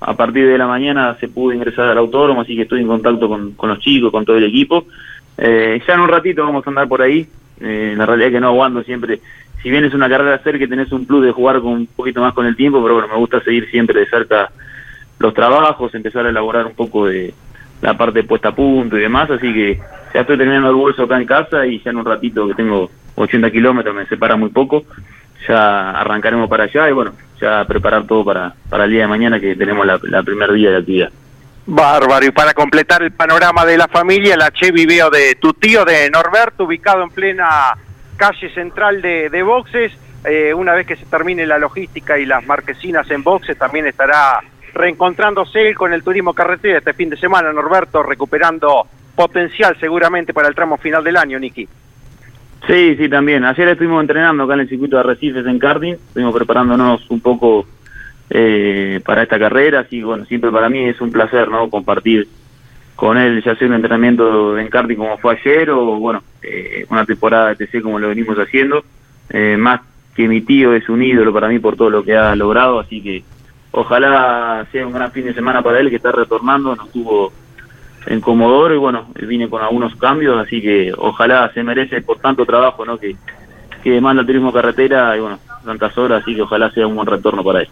A 0.00 0.14
partir 0.14 0.46
de 0.46 0.58
la 0.58 0.66
mañana 0.66 1.16
se 1.18 1.28
pudo 1.28 1.54
ingresar 1.54 1.88
al 1.88 1.98
autódromo, 1.98 2.42
así 2.42 2.54
que 2.54 2.62
estoy 2.62 2.82
en 2.82 2.86
contacto 2.86 3.28
con, 3.28 3.52
con 3.52 3.70
los 3.70 3.78
chicos, 3.78 4.12
con 4.12 4.24
todo 4.24 4.36
el 4.36 4.44
equipo. 4.44 4.86
Eh, 5.36 5.82
ya 5.86 5.94
en 5.94 6.00
un 6.00 6.08
ratito 6.08 6.44
vamos 6.44 6.66
a 6.66 6.70
andar 6.70 6.88
por 6.88 7.02
ahí. 7.02 7.28
Eh, 7.60 7.94
la 7.96 8.06
realidad 8.06 8.28
es 8.28 8.34
que 8.34 8.40
no 8.40 8.48
aguanto 8.48 8.82
siempre. 8.82 9.20
Si 9.62 9.70
bien 9.70 9.84
es 9.84 9.94
una 9.94 10.08
carrera 10.08 10.38
cerca, 10.38 10.66
tenés 10.66 10.92
un 10.92 11.06
plus 11.06 11.24
de 11.24 11.32
jugar 11.32 11.60
con 11.60 11.72
un 11.72 11.86
poquito 11.86 12.20
más 12.20 12.34
con 12.34 12.46
el 12.46 12.56
tiempo, 12.56 12.82
pero 12.82 12.94
bueno, 12.94 13.08
me 13.08 13.16
gusta 13.16 13.40
seguir 13.40 13.70
siempre 13.70 14.00
de 14.00 14.06
cerca 14.06 14.50
los 15.18 15.32
trabajos, 15.32 15.94
empezar 15.94 16.26
a 16.26 16.30
elaborar 16.30 16.66
un 16.66 16.74
poco 16.74 17.06
de 17.06 17.32
la 17.80 17.96
parte 17.96 18.24
puesta 18.24 18.50
a 18.50 18.54
punto 18.54 18.96
y 18.98 19.00
demás. 19.00 19.30
Así 19.30 19.52
que 19.52 19.80
ya 20.12 20.20
estoy 20.20 20.36
terminando 20.36 20.68
el 20.68 20.76
bolso 20.76 21.04
acá 21.04 21.18
en 21.18 21.26
casa 21.26 21.66
y 21.66 21.80
ya 21.82 21.90
en 21.90 21.96
un 21.96 22.04
ratito 22.04 22.46
que 22.48 22.54
tengo 22.54 22.90
80 23.14 23.50
kilómetros, 23.50 23.94
me 23.94 24.06
separa 24.06 24.36
muy 24.36 24.50
poco. 24.50 24.84
Ya 25.48 25.90
arrancaremos 25.90 26.48
para 26.48 26.64
allá 26.64 26.88
y 26.88 26.92
bueno, 26.92 27.12
ya 27.40 27.64
preparar 27.66 28.06
todo 28.06 28.24
para, 28.24 28.54
para 28.68 28.84
el 28.84 28.90
día 28.90 29.02
de 29.02 29.08
mañana 29.08 29.40
que 29.40 29.56
tenemos 29.56 29.86
la, 29.86 29.98
la 30.02 30.22
primer 30.22 30.52
día 30.52 30.70
de 30.70 30.76
actividad. 30.78 31.10
Bárbaro, 31.66 32.26
y 32.26 32.30
para 32.30 32.52
completar 32.52 33.02
el 33.02 33.12
panorama 33.12 33.64
de 33.64 33.78
la 33.78 33.88
familia, 33.88 34.36
la 34.36 34.50
Chevy 34.50 34.84
veo 34.84 35.08
de 35.08 35.34
tu 35.36 35.54
tío, 35.54 35.84
de 35.84 36.10
Norberto, 36.10 36.64
ubicado 36.64 37.02
en 37.02 37.10
plena 37.10 37.74
calle 38.16 38.52
central 38.52 39.00
de, 39.00 39.42
boxes. 39.42 39.92
Eh, 40.24 40.54
una 40.54 40.72
vez 40.74 40.86
que 40.86 40.96
se 40.96 41.06
termine 41.06 41.46
la 41.46 41.58
logística 41.58 42.18
y 42.18 42.26
las 42.26 42.44
marquesinas 42.46 43.10
en 43.10 43.22
boxes, 43.22 43.58
también 43.58 43.86
estará 43.86 44.40
reencontrándose 44.74 45.68
él 45.68 45.76
con 45.76 45.92
el 45.92 46.02
turismo 46.02 46.34
carretera 46.34 46.78
este 46.78 46.92
fin 46.92 47.10
de 47.10 47.16
semana, 47.16 47.52
Norberto, 47.52 48.02
recuperando 48.02 48.86
potencial 49.14 49.76
seguramente 49.78 50.34
para 50.34 50.48
el 50.48 50.54
tramo 50.54 50.76
final 50.76 51.04
del 51.04 51.16
año, 51.16 51.38
Niki. 51.38 51.68
Sí, 52.66 52.96
sí, 52.96 53.08
también. 53.08 53.44
Ayer 53.44 53.68
estuvimos 53.68 54.00
entrenando 54.00 54.44
acá 54.44 54.54
en 54.54 54.60
el 54.60 54.68
circuito 54.68 54.96
de 54.96 55.00
Arrecifes 55.00 55.46
en 55.46 55.58
karting, 55.58 55.94
estuvimos 55.94 56.34
preparándonos 56.34 57.08
un 57.10 57.20
poco 57.20 57.66
eh, 58.30 59.00
para 59.04 59.22
esta 59.22 59.38
carrera, 59.38 59.80
así 59.80 60.02
bueno, 60.02 60.24
siempre 60.24 60.50
para 60.50 60.68
mí 60.68 60.84
es 60.84 61.00
un 61.00 61.12
placer, 61.12 61.48
¿no? 61.48 61.68
Compartir 61.68 62.26
con 62.96 63.18
él, 63.18 63.42
ya 63.44 63.56
sea 63.56 63.68
un 63.68 63.74
entrenamiento 63.74 64.56
en 64.58 64.68
karting 64.68 64.96
como 64.96 65.18
fue 65.18 65.36
ayer 65.36 65.70
o, 65.70 65.98
bueno, 65.98 66.22
eh, 66.42 66.86
una 66.88 67.04
temporada 67.04 67.52
de 67.52 67.66
TC 67.66 67.82
como 67.82 67.98
lo 67.98 68.08
venimos 68.08 68.38
haciendo. 68.38 68.84
Eh, 69.30 69.56
más 69.56 69.80
que 70.14 70.28
mi 70.28 70.40
tío 70.42 70.74
es 70.74 70.88
un 70.88 71.02
ídolo 71.02 71.32
para 71.32 71.48
mí 71.48 71.58
por 71.58 71.76
todo 71.76 71.90
lo 71.90 72.04
que 72.04 72.16
ha 72.16 72.36
logrado, 72.36 72.78
así 72.78 73.02
que 73.02 73.24
ojalá 73.72 74.66
sea 74.70 74.86
un 74.86 74.92
gran 74.92 75.10
fin 75.10 75.24
de 75.24 75.34
semana 75.34 75.60
para 75.62 75.80
él 75.80 75.90
que 75.90 75.96
está 75.96 76.12
retornando, 76.12 76.76
nos 76.76 76.92
tuvo 76.92 77.32
en 78.06 78.20
Comodoro 78.20 78.74
y 78.74 78.78
bueno, 78.78 79.08
vine 79.26 79.48
con 79.48 79.62
algunos 79.62 79.96
cambios, 79.96 80.38
así 80.38 80.60
que 80.60 80.92
ojalá 80.96 81.50
se 81.52 81.62
merece 81.62 82.00
por 82.02 82.18
tanto 82.18 82.46
trabajo, 82.46 82.84
¿no? 82.84 82.98
Que, 82.98 83.16
que 83.82 83.90
demanda 83.90 84.20
el 84.20 84.26
turismo 84.26 84.52
carretera 84.52 85.16
y 85.16 85.20
bueno, 85.20 85.38
tantas 85.64 85.96
horas, 85.98 86.22
así 86.22 86.34
que 86.34 86.42
ojalá 86.42 86.70
sea 86.70 86.86
un 86.86 86.94
buen 86.94 87.06
retorno 87.06 87.42
para 87.42 87.62
él. 87.62 87.68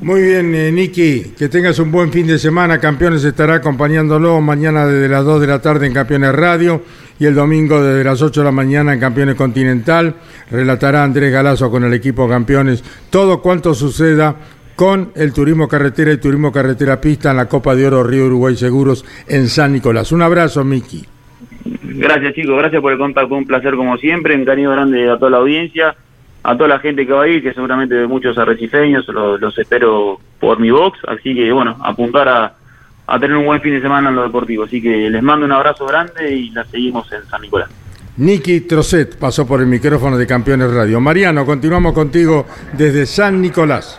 Muy 0.00 0.22
bien, 0.22 0.54
eh, 0.54 0.70
Niki, 0.70 1.32
que 1.36 1.48
tengas 1.48 1.80
un 1.80 1.90
buen 1.90 2.12
fin 2.12 2.24
de 2.24 2.38
semana. 2.38 2.78
Campeones 2.78 3.24
estará 3.24 3.54
acompañándolo 3.54 4.40
mañana 4.40 4.86
desde 4.86 5.08
las 5.08 5.24
2 5.24 5.40
de 5.40 5.46
la 5.48 5.60
tarde 5.60 5.88
en 5.88 5.92
Campeones 5.92 6.32
Radio 6.36 6.82
y 7.18 7.26
el 7.26 7.34
domingo 7.34 7.82
desde 7.82 8.04
las 8.04 8.22
8 8.22 8.42
de 8.42 8.44
la 8.44 8.52
mañana 8.52 8.92
en 8.92 9.00
Campeones 9.00 9.34
Continental. 9.34 10.14
Relatará 10.52 11.02
Andrés 11.02 11.32
Galazo 11.32 11.68
con 11.68 11.82
el 11.82 11.92
equipo 11.94 12.28
Campeones 12.28 12.84
todo 13.10 13.42
cuanto 13.42 13.74
suceda 13.74 14.36
con 14.76 15.10
el 15.16 15.32
turismo 15.32 15.66
carretera 15.66 16.12
y 16.12 16.18
turismo 16.18 16.52
carretera 16.52 17.00
pista 17.00 17.32
en 17.32 17.38
la 17.38 17.48
Copa 17.48 17.74
de 17.74 17.88
Oro 17.88 18.04
Río 18.04 18.26
Uruguay 18.26 18.54
Seguros 18.54 19.04
en 19.26 19.48
San 19.48 19.72
Nicolás. 19.72 20.12
Un 20.12 20.22
abrazo, 20.22 20.62
Miki. 20.62 21.04
Gracias, 21.82 22.34
chicos. 22.34 22.56
Gracias 22.56 22.80
por 22.80 22.92
el 22.92 22.98
contacto. 22.98 23.34
Un 23.34 23.46
placer 23.46 23.74
como 23.74 23.96
siempre. 23.96 24.36
Un 24.36 24.44
cariño 24.44 24.70
grande 24.70 25.10
a 25.10 25.18
toda 25.18 25.32
la 25.32 25.38
audiencia 25.38 25.96
a 26.42 26.56
toda 26.56 26.68
la 26.68 26.78
gente 26.78 27.06
que 27.06 27.12
va 27.12 27.24
a 27.24 27.28
ir, 27.28 27.42
que 27.42 27.52
seguramente 27.52 28.06
muchos 28.06 28.38
arrecifeños, 28.38 29.06
los, 29.08 29.40
los 29.40 29.58
espero 29.58 30.18
por 30.38 30.58
mi 30.58 30.70
box, 30.70 30.98
así 31.08 31.34
que 31.34 31.52
bueno, 31.52 31.76
apuntar 31.82 32.28
a, 32.28 32.52
a 33.06 33.18
tener 33.18 33.36
un 33.36 33.46
buen 33.46 33.60
fin 33.60 33.74
de 33.74 33.80
semana 33.80 34.10
en 34.10 34.16
lo 34.16 34.22
deportivo. 34.22 34.64
Así 34.64 34.82
que 34.82 35.10
les 35.10 35.22
mando 35.22 35.46
un 35.46 35.52
abrazo 35.52 35.86
grande 35.86 36.30
y 36.30 36.50
la 36.50 36.64
seguimos 36.66 37.10
en 37.12 37.24
San 37.26 37.40
Nicolás. 37.40 37.70
Niki 38.18 38.62
Trocet 38.62 39.16
pasó 39.16 39.46
por 39.46 39.60
el 39.60 39.66
micrófono 39.66 40.18
de 40.18 40.26
Campeones 40.26 40.72
Radio. 40.72 41.00
Mariano, 41.00 41.46
continuamos 41.46 41.94
contigo 41.94 42.46
desde 42.72 43.06
San 43.06 43.40
Nicolás. 43.40 43.98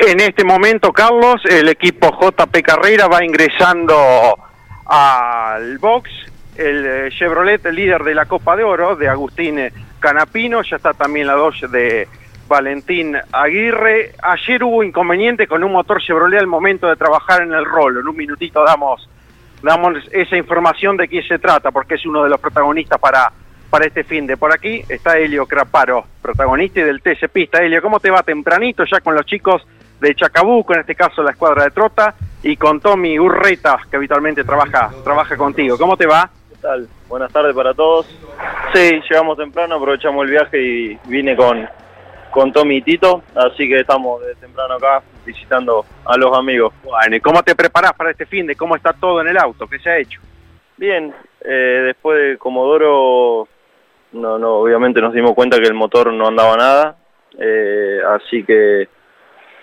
En 0.00 0.18
este 0.20 0.42
momento, 0.42 0.92
Carlos, 0.92 1.40
el 1.48 1.68
equipo 1.68 2.10
JP 2.20 2.62
Carrera 2.62 3.06
va 3.06 3.24
ingresando 3.24 3.94
al 4.86 5.78
box. 5.78 6.10
El 6.56 6.84
eh, 6.84 7.08
Chevrolet, 7.16 7.64
líder 7.70 8.02
de 8.02 8.14
la 8.14 8.26
Copa 8.26 8.56
de 8.56 8.64
Oro, 8.64 8.96
de 8.96 9.08
Agustín 9.08 9.58
Canapino, 10.02 10.60
ya 10.62 10.76
está 10.76 10.92
también 10.92 11.26
la 11.26 11.34
Dodge 11.34 11.68
de 11.68 12.08
Valentín 12.48 13.16
Aguirre. 13.32 14.12
Ayer 14.20 14.62
hubo 14.64 14.82
inconveniente 14.82 15.46
con 15.46 15.64
un 15.64 15.72
motor 15.72 16.02
Chevrolet 16.02 16.40
al 16.40 16.46
momento 16.46 16.88
de 16.88 16.96
trabajar 16.96 17.42
en 17.42 17.52
el 17.52 17.64
rol. 17.64 17.98
En 17.98 18.08
un 18.08 18.16
minutito 18.16 18.62
damos, 18.64 19.08
damos 19.62 19.96
esa 20.10 20.36
información 20.36 20.98
de 20.98 21.08
qué 21.08 21.22
se 21.22 21.38
trata, 21.38 21.70
porque 21.70 21.94
es 21.94 22.04
uno 22.04 22.24
de 22.24 22.28
los 22.28 22.40
protagonistas 22.40 22.98
para 22.98 23.32
para 23.70 23.86
este 23.86 24.04
fin 24.04 24.26
de 24.26 24.36
por 24.36 24.52
aquí 24.52 24.84
está 24.86 25.16
Helio 25.16 25.46
Craparo, 25.46 26.04
protagonista 26.20 26.84
del 26.84 27.00
TC 27.00 27.30
Pista. 27.32 27.62
Helio, 27.62 27.80
¿cómo 27.80 28.00
te 28.00 28.10
va 28.10 28.22
tempranito 28.22 28.84
ya 28.84 29.00
con 29.00 29.14
los 29.14 29.24
chicos 29.24 29.66
de 29.98 30.14
Chacabuco, 30.14 30.74
en 30.74 30.80
este 30.80 30.94
caso 30.94 31.22
la 31.22 31.30
escuadra 31.30 31.64
de 31.64 31.70
Trota, 31.70 32.14
y 32.42 32.54
con 32.58 32.80
Tommy 32.80 33.18
Urreta, 33.18 33.78
que 33.90 33.96
habitualmente 33.96 34.44
trabaja, 34.44 34.90
trabaja 35.02 35.38
contigo? 35.38 35.78
¿Cómo 35.78 35.96
te 35.96 36.04
va? 36.04 36.28
¿Qué 36.62 36.68
tal? 36.68 36.88
Buenas 37.08 37.32
tardes 37.32 37.56
para 37.56 37.74
todos. 37.74 38.06
Sí, 38.72 39.00
llegamos 39.10 39.36
temprano, 39.36 39.74
aprovechamos 39.74 40.24
el 40.24 40.30
viaje 40.30 40.62
y 40.62 40.98
vine 41.06 41.34
con, 41.34 41.68
con 42.30 42.52
Tommy 42.52 42.76
y 42.76 42.82
Tito, 42.82 43.24
así 43.34 43.68
que 43.68 43.80
estamos 43.80 44.24
de 44.24 44.36
temprano 44.36 44.74
acá 44.74 45.02
visitando 45.26 45.84
a 46.04 46.16
los 46.16 46.38
amigos. 46.38 46.72
Bueno, 46.84 47.16
¿y 47.16 47.20
cómo 47.20 47.42
te 47.42 47.56
preparás 47.56 47.94
para 47.94 48.12
este 48.12 48.26
fin 48.26 48.46
de 48.46 48.54
cómo 48.54 48.76
está 48.76 48.92
todo 48.92 49.22
en 49.22 49.26
el 49.26 49.38
auto? 49.38 49.66
¿Qué 49.66 49.80
se 49.80 49.90
ha 49.90 49.98
hecho? 49.98 50.20
Bien, 50.76 51.12
eh, 51.40 51.82
después 51.86 52.22
de 52.22 52.38
Comodoro 52.38 53.48
no, 54.12 54.38
no, 54.38 54.58
obviamente 54.58 55.00
nos 55.00 55.14
dimos 55.14 55.34
cuenta 55.34 55.58
que 55.58 55.66
el 55.66 55.74
motor 55.74 56.12
no 56.12 56.28
andaba 56.28 56.56
nada, 56.56 56.96
eh, 57.40 57.98
así 58.08 58.44
que, 58.44 58.88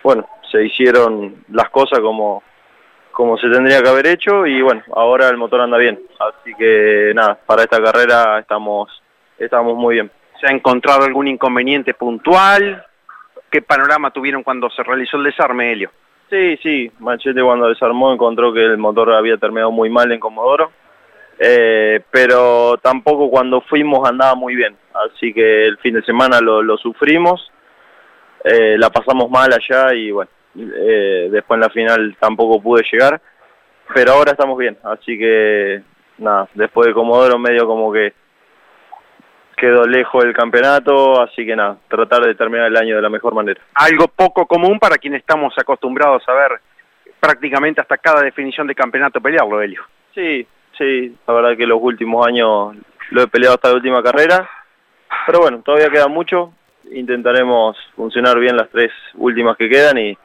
bueno, 0.03 0.27
se 0.51 0.65
hicieron 0.65 1.45
las 1.47 1.69
cosas 1.69 1.99
como, 2.01 2.43
como 3.19 3.37
se 3.37 3.49
tendría 3.49 3.81
que 3.83 3.89
haber 3.89 4.07
hecho 4.07 4.47
y 4.47 4.61
bueno, 4.61 4.81
ahora 4.95 5.27
el 5.27 5.35
motor 5.35 5.59
anda 5.59 5.77
bien, 5.77 5.99
así 6.19 6.53
que 6.57 7.11
nada, 7.13 7.37
para 7.45 7.63
esta 7.63 7.83
carrera 7.83 8.39
estamos, 8.39 8.89
estamos 9.37 9.75
muy 9.75 9.95
bien. 9.95 10.09
¿Se 10.39 10.47
ha 10.47 10.51
encontrado 10.51 11.03
algún 11.03 11.27
inconveniente 11.27 11.93
puntual? 11.93 12.81
¿Qué 13.51 13.61
panorama 13.61 14.11
tuvieron 14.11 14.41
cuando 14.41 14.69
se 14.69 14.83
realizó 14.83 15.17
el 15.17 15.25
desarme, 15.25 15.69
Helio? 15.69 15.91
Sí, 16.29 16.55
sí, 16.63 16.89
Machete 16.99 17.43
cuando 17.43 17.67
desarmó 17.67 18.13
encontró 18.13 18.53
que 18.53 18.63
el 18.63 18.77
motor 18.77 19.11
había 19.11 19.35
terminado 19.35 19.71
muy 19.71 19.89
mal 19.89 20.09
en 20.13 20.19
Comodoro, 20.21 20.71
eh, 21.39 21.99
pero 22.09 22.77
tampoco 22.77 23.29
cuando 23.29 23.59
fuimos 23.59 24.07
andaba 24.07 24.35
muy 24.35 24.55
bien, 24.55 24.77
así 24.93 25.33
que 25.33 25.65
el 25.65 25.77
fin 25.79 25.95
de 25.95 26.03
semana 26.03 26.39
lo, 26.39 26.61
lo 26.61 26.77
sufrimos, 26.77 27.51
eh, 28.45 28.77
la 28.77 28.89
pasamos 28.89 29.29
mal 29.29 29.51
allá 29.51 29.93
y 29.93 30.09
bueno, 30.09 30.31
eh, 30.59 31.29
después 31.31 31.57
en 31.57 31.61
la 31.61 31.69
final 31.69 32.17
tampoco 32.19 32.61
pude 32.61 32.83
llegar, 32.91 33.21
pero 33.93 34.13
ahora 34.13 34.31
estamos 34.31 34.57
bien, 34.57 34.77
así 34.83 35.17
que 35.17 35.81
nada, 36.17 36.47
después 36.53 36.87
de 36.87 36.93
Comodoro 36.93 37.39
medio 37.39 37.65
como 37.65 37.91
que 37.91 38.13
quedó 39.55 39.83
lejos 39.85 40.23
del 40.23 40.33
campeonato, 40.33 41.21
así 41.21 41.45
que 41.45 41.55
nada, 41.55 41.77
tratar 41.87 42.23
de 42.23 42.35
terminar 42.35 42.67
el 42.67 42.77
año 42.77 42.95
de 42.95 43.01
la 43.01 43.09
mejor 43.09 43.33
manera. 43.33 43.61
Algo 43.73 44.07
poco 44.07 44.45
común 44.45 44.79
para 44.79 44.97
quienes 44.97 45.19
estamos 45.19 45.53
acostumbrados 45.57 46.23
a 46.27 46.33
ver 46.33 46.59
prácticamente 47.19 47.81
hasta 47.81 47.97
cada 47.97 48.21
definición 48.21 48.67
de 48.67 48.75
campeonato 48.75 49.19
pelearlo, 49.19 49.61
Helio. 49.61 49.83
Sí, 50.15 50.47
sí, 50.77 51.15
la 51.27 51.33
verdad 51.33 51.57
que 51.57 51.67
los 51.67 51.79
últimos 51.81 52.25
años 52.25 52.75
lo 53.11 53.21
he 53.21 53.27
peleado 53.27 53.55
hasta 53.55 53.69
la 53.69 53.75
última 53.75 54.01
carrera, 54.01 54.49
pero 55.25 55.39
bueno, 55.41 55.61
todavía 55.63 55.89
queda 55.89 56.07
mucho, 56.07 56.53
intentaremos 56.91 57.77
funcionar 57.95 58.39
bien 58.39 58.55
las 58.55 58.69
tres 58.69 58.91
últimas 59.15 59.57
que 59.57 59.69
quedan 59.69 59.97
y, 59.97 60.17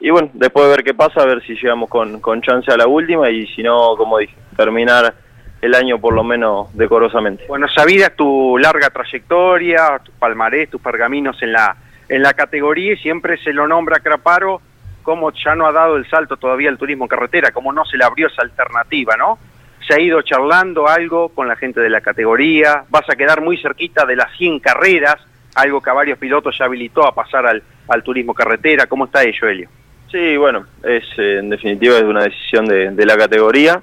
y 0.00 0.10
bueno, 0.10 0.30
después 0.32 0.66
de 0.66 0.70
ver 0.70 0.84
qué 0.84 0.94
pasa, 0.94 1.22
a 1.22 1.26
ver 1.26 1.42
si 1.42 1.54
llegamos 1.54 1.88
con, 1.88 2.20
con 2.20 2.40
chance 2.42 2.70
a 2.72 2.76
la 2.76 2.86
última 2.86 3.30
y 3.30 3.46
si 3.48 3.62
no, 3.62 3.94
como 3.96 4.18
dije, 4.18 4.34
terminar 4.56 5.14
el 5.60 5.74
año 5.74 5.98
por 5.98 6.14
lo 6.14 6.24
menos 6.24 6.74
decorosamente. 6.76 7.44
Bueno, 7.48 7.68
sabida 7.68 8.10
tu 8.10 8.56
larga 8.58 8.90
trayectoria, 8.90 10.00
tu 10.02 10.12
palmarés, 10.12 10.70
tus 10.70 10.80
pergaminos 10.80 11.40
en 11.42 11.52
la, 11.52 11.76
en 12.08 12.22
la 12.22 12.32
categoría 12.32 12.94
y 12.94 12.96
siempre 12.96 13.36
se 13.38 13.52
lo 13.52 13.68
nombra 13.68 14.00
Craparo 14.00 14.62
como 15.02 15.32
ya 15.32 15.54
no 15.54 15.66
ha 15.66 15.72
dado 15.72 15.96
el 15.96 16.08
salto 16.08 16.36
todavía 16.36 16.68
al 16.68 16.78
turismo 16.78 17.08
carretera, 17.08 17.50
como 17.50 17.72
no 17.72 17.84
se 17.84 17.96
le 17.96 18.04
abrió 18.04 18.28
esa 18.28 18.42
alternativa, 18.42 19.16
¿no? 19.16 19.38
se 19.86 19.94
ha 19.94 20.00
ido 20.00 20.22
charlando 20.22 20.88
algo 20.88 21.30
con 21.30 21.48
la 21.48 21.56
gente 21.56 21.80
de 21.80 21.90
la 21.90 22.00
categoría, 22.00 22.84
vas 22.90 23.08
a 23.08 23.16
quedar 23.16 23.40
muy 23.40 23.56
cerquita 23.56 24.04
de 24.04 24.16
las 24.16 24.36
100 24.36 24.60
carreras, 24.60 25.16
algo 25.54 25.80
que 25.80 25.90
a 25.90 25.94
varios 25.94 26.18
pilotos 26.18 26.56
ya 26.58 26.66
habilitó 26.66 27.06
a 27.06 27.14
pasar 27.14 27.46
al, 27.46 27.62
al 27.88 28.02
turismo 28.02 28.34
carretera. 28.34 28.86
¿Cómo 28.86 29.06
está 29.06 29.22
ello, 29.22 29.48
Helio? 29.48 29.68
Sí, 30.10 30.36
bueno, 30.36 30.66
es 30.82 31.04
eh, 31.18 31.38
en 31.38 31.50
definitiva 31.50 31.96
es 31.96 32.02
una 32.04 32.24
decisión 32.24 32.66
de, 32.66 32.90
de 32.90 33.06
la 33.06 33.16
categoría, 33.16 33.80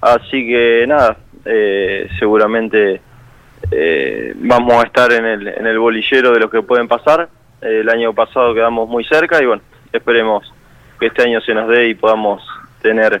así 0.00 0.46
que 0.46 0.84
nada, 0.86 1.16
eh, 1.44 2.08
seguramente 2.18 3.00
eh, 3.70 4.32
vamos 4.36 4.74
a 4.82 4.86
estar 4.86 5.10
en 5.12 5.24
el, 5.24 5.48
en 5.48 5.66
el 5.66 5.78
bolillero 5.78 6.32
de 6.32 6.40
los 6.40 6.50
que 6.50 6.62
pueden 6.62 6.86
pasar. 6.86 7.28
el 7.60 7.88
año 7.88 8.12
pasado 8.12 8.54
quedamos 8.54 8.88
muy 8.88 9.04
cerca 9.04 9.42
y 9.42 9.46
bueno, 9.46 9.62
esperemos 9.92 10.52
que 11.00 11.06
este 11.06 11.22
año 11.22 11.40
se 11.40 11.54
nos 11.54 11.68
dé 11.68 11.88
y 11.88 11.94
podamos 11.94 12.42
tener 12.80 13.20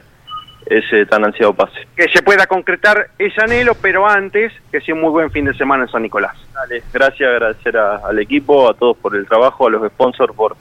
ese 0.66 1.04
tan 1.06 1.24
ansiado 1.24 1.52
pase. 1.54 1.86
Que 1.96 2.08
se 2.08 2.22
pueda 2.22 2.46
concretar 2.46 3.08
ese 3.18 3.40
anhelo, 3.42 3.74
pero 3.82 4.06
antes 4.08 4.52
que 4.70 4.80
sea 4.80 4.94
un 4.94 5.00
muy 5.00 5.10
buen 5.10 5.30
fin 5.30 5.44
de 5.44 5.54
semana 5.54 5.84
en 5.84 5.90
San 5.90 6.02
Nicolás. 6.02 6.36
Dale, 6.54 6.82
gracias, 6.92 7.28
agradecer 7.28 7.76
a- 7.76 7.96
al 7.96 8.18
equipo, 8.18 8.68
a 8.68 8.74
todos 8.74 8.96
por 8.98 9.16
el 9.16 9.26
trabajo, 9.26 9.66
a 9.66 9.70
los 9.70 9.86
sponsors 9.90 10.32
por, 10.34 10.56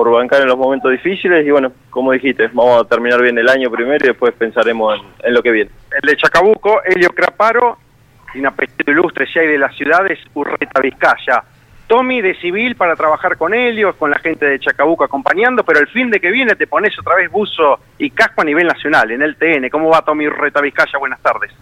por 0.00 0.12
bancar 0.12 0.40
en 0.40 0.48
los 0.48 0.56
momentos 0.56 0.90
difíciles 0.90 1.46
y 1.46 1.50
bueno, 1.50 1.72
como 1.90 2.12
dijiste, 2.12 2.48
vamos 2.54 2.80
a 2.80 2.88
terminar 2.88 3.20
bien 3.20 3.36
el 3.36 3.46
año 3.50 3.70
primero 3.70 4.02
y 4.02 4.08
después 4.08 4.32
pensaremos 4.32 4.98
en, 4.98 5.28
en 5.28 5.34
lo 5.34 5.42
que 5.42 5.50
viene. 5.50 5.70
El 5.90 6.08
de 6.08 6.16
Chacabuco, 6.16 6.80
Helio 6.82 7.10
Craparo, 7.10 7.76
un 8.34 8.46
apellido 8.46 8.92
ilustre 8.92 9.26
si 9.26 9.38
hay 9.38 9.48
de 9.48 9.58
las 9.58 9.76
ciudades, 9.76 10.18
Urreta 10.32 10.80
Vizcaya. 10.80 11.44
Tommy 11.86 12.22
de 12.22 12.34
civil 12.36 12.76
para 12.76 12.96
trabajar 12.96 13.36
con 13.36 13.52
Helio, 13.52 13.94
con 13.94 14.10
la 14.10 14.18
gente 14.20 14.46
de 14.46 14.58
Chacabuco 14.58 15.04
acompañando, 15.04 15.64
pero 15.64 15.80
el 15.80 15.88
fin 15.88 16.10
de 16.10 16.18
que 16.18 16.30
viene 16.30 16.54
te 16.54 16.66
pones 16.66 16.98
otra 16.98 17.16
vez 17.16 17.30
buzo 17.30 17.78
y 17.98 18.08
casco 18.08 18.40
a 18.40 18.44
nivel 18.46 18.68
nacional, 18.68 19.10
en 19.10 19.20
el 19.20 19.36
TN. 19.36 19.68
¿Cómo 19.68 19.90
va 19.90 20.00
Tommy 20.00 20.28
Urreta 20.28 20.62
Vizcaya? 20.62 20.98
Buenas 20.98 21.20
tardes. 21.20 21.52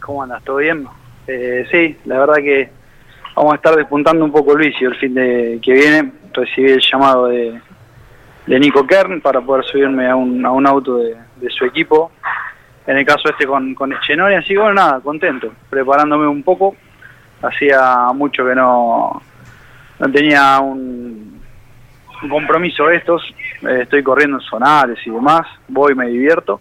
¿Cómo 0.00 0.24
andas? 0.24 0.42
¿Todo 0.42 0.56
bien? 0.56 0.88
Eh, 1.28 1.64
sí, 1.70 1.96
la 2.04 2.18
verdad 2.18 2.42
que 2.42 2.68
vamos 3.36 3.52
a 3.52 3.56
estar 3.56 3.76
despuntando 3.76 4.24
un 4.24 4.32
poco 4.32 4.54
el 4.54 4.66
vicio 4.66 4.88
el 4.88 4.96
fin 4.96 5.14
de 5.14 5.60
que 5.62 5.72
viene. 5.72 6.10
Recibí 6.32 6.72
el 6.72 6.80
llamado 6.80 7.28
de, 7.28 7.60
de 8.46 8.60
Nico 8.60 8.86
Kern 8.86 9.20
para 9.20 9.40
poder 9.40 9.64
subirme 9.64 10.08
a 10.08 10.14
un, 10.16 10.44
a 10.44 10.50
un 10.50 10.66
auto 10.66 10.98
de, 10.98 11.16
de 11.36 11.50
su 11.50 11.64
equipo. 11.64 12.12
En 12.86 12.96
el 12.98 13.04
caso 13.04 13.28
este 13.28 13.46
con, 13.46 13.74
con 13.74 13.92
Echenori, 13.92 14.34
así 14.34 14.54
bueno, 14.54 14.74
nada, 14.74 15.00
contento, 15.00 15.52
preparándome 15.68 16.26
un 16.26 16.42
poco. 16.42 16.76
Hacía 17.42 17.96
mucho 18.14 18.46
que 18.46 18.54
no, 18.54 19.20
no 19.98 20.12
tenía 20.12 20.60
un, 20.60 21.42
compromiso 22.30 22.86
de 22.86 22.96
estos. 22.96 23.22
Eh, 23.62 23.80
estoy 23.82 24.02
corriendo 24.02 24.36
en 24.38 24.42
zonales 24.42 24.98
y 25.06 25.10
demás, 25.10 25.46
voy, 25.68 25.94
me 25.94 26.06
divierto 26.06 26.60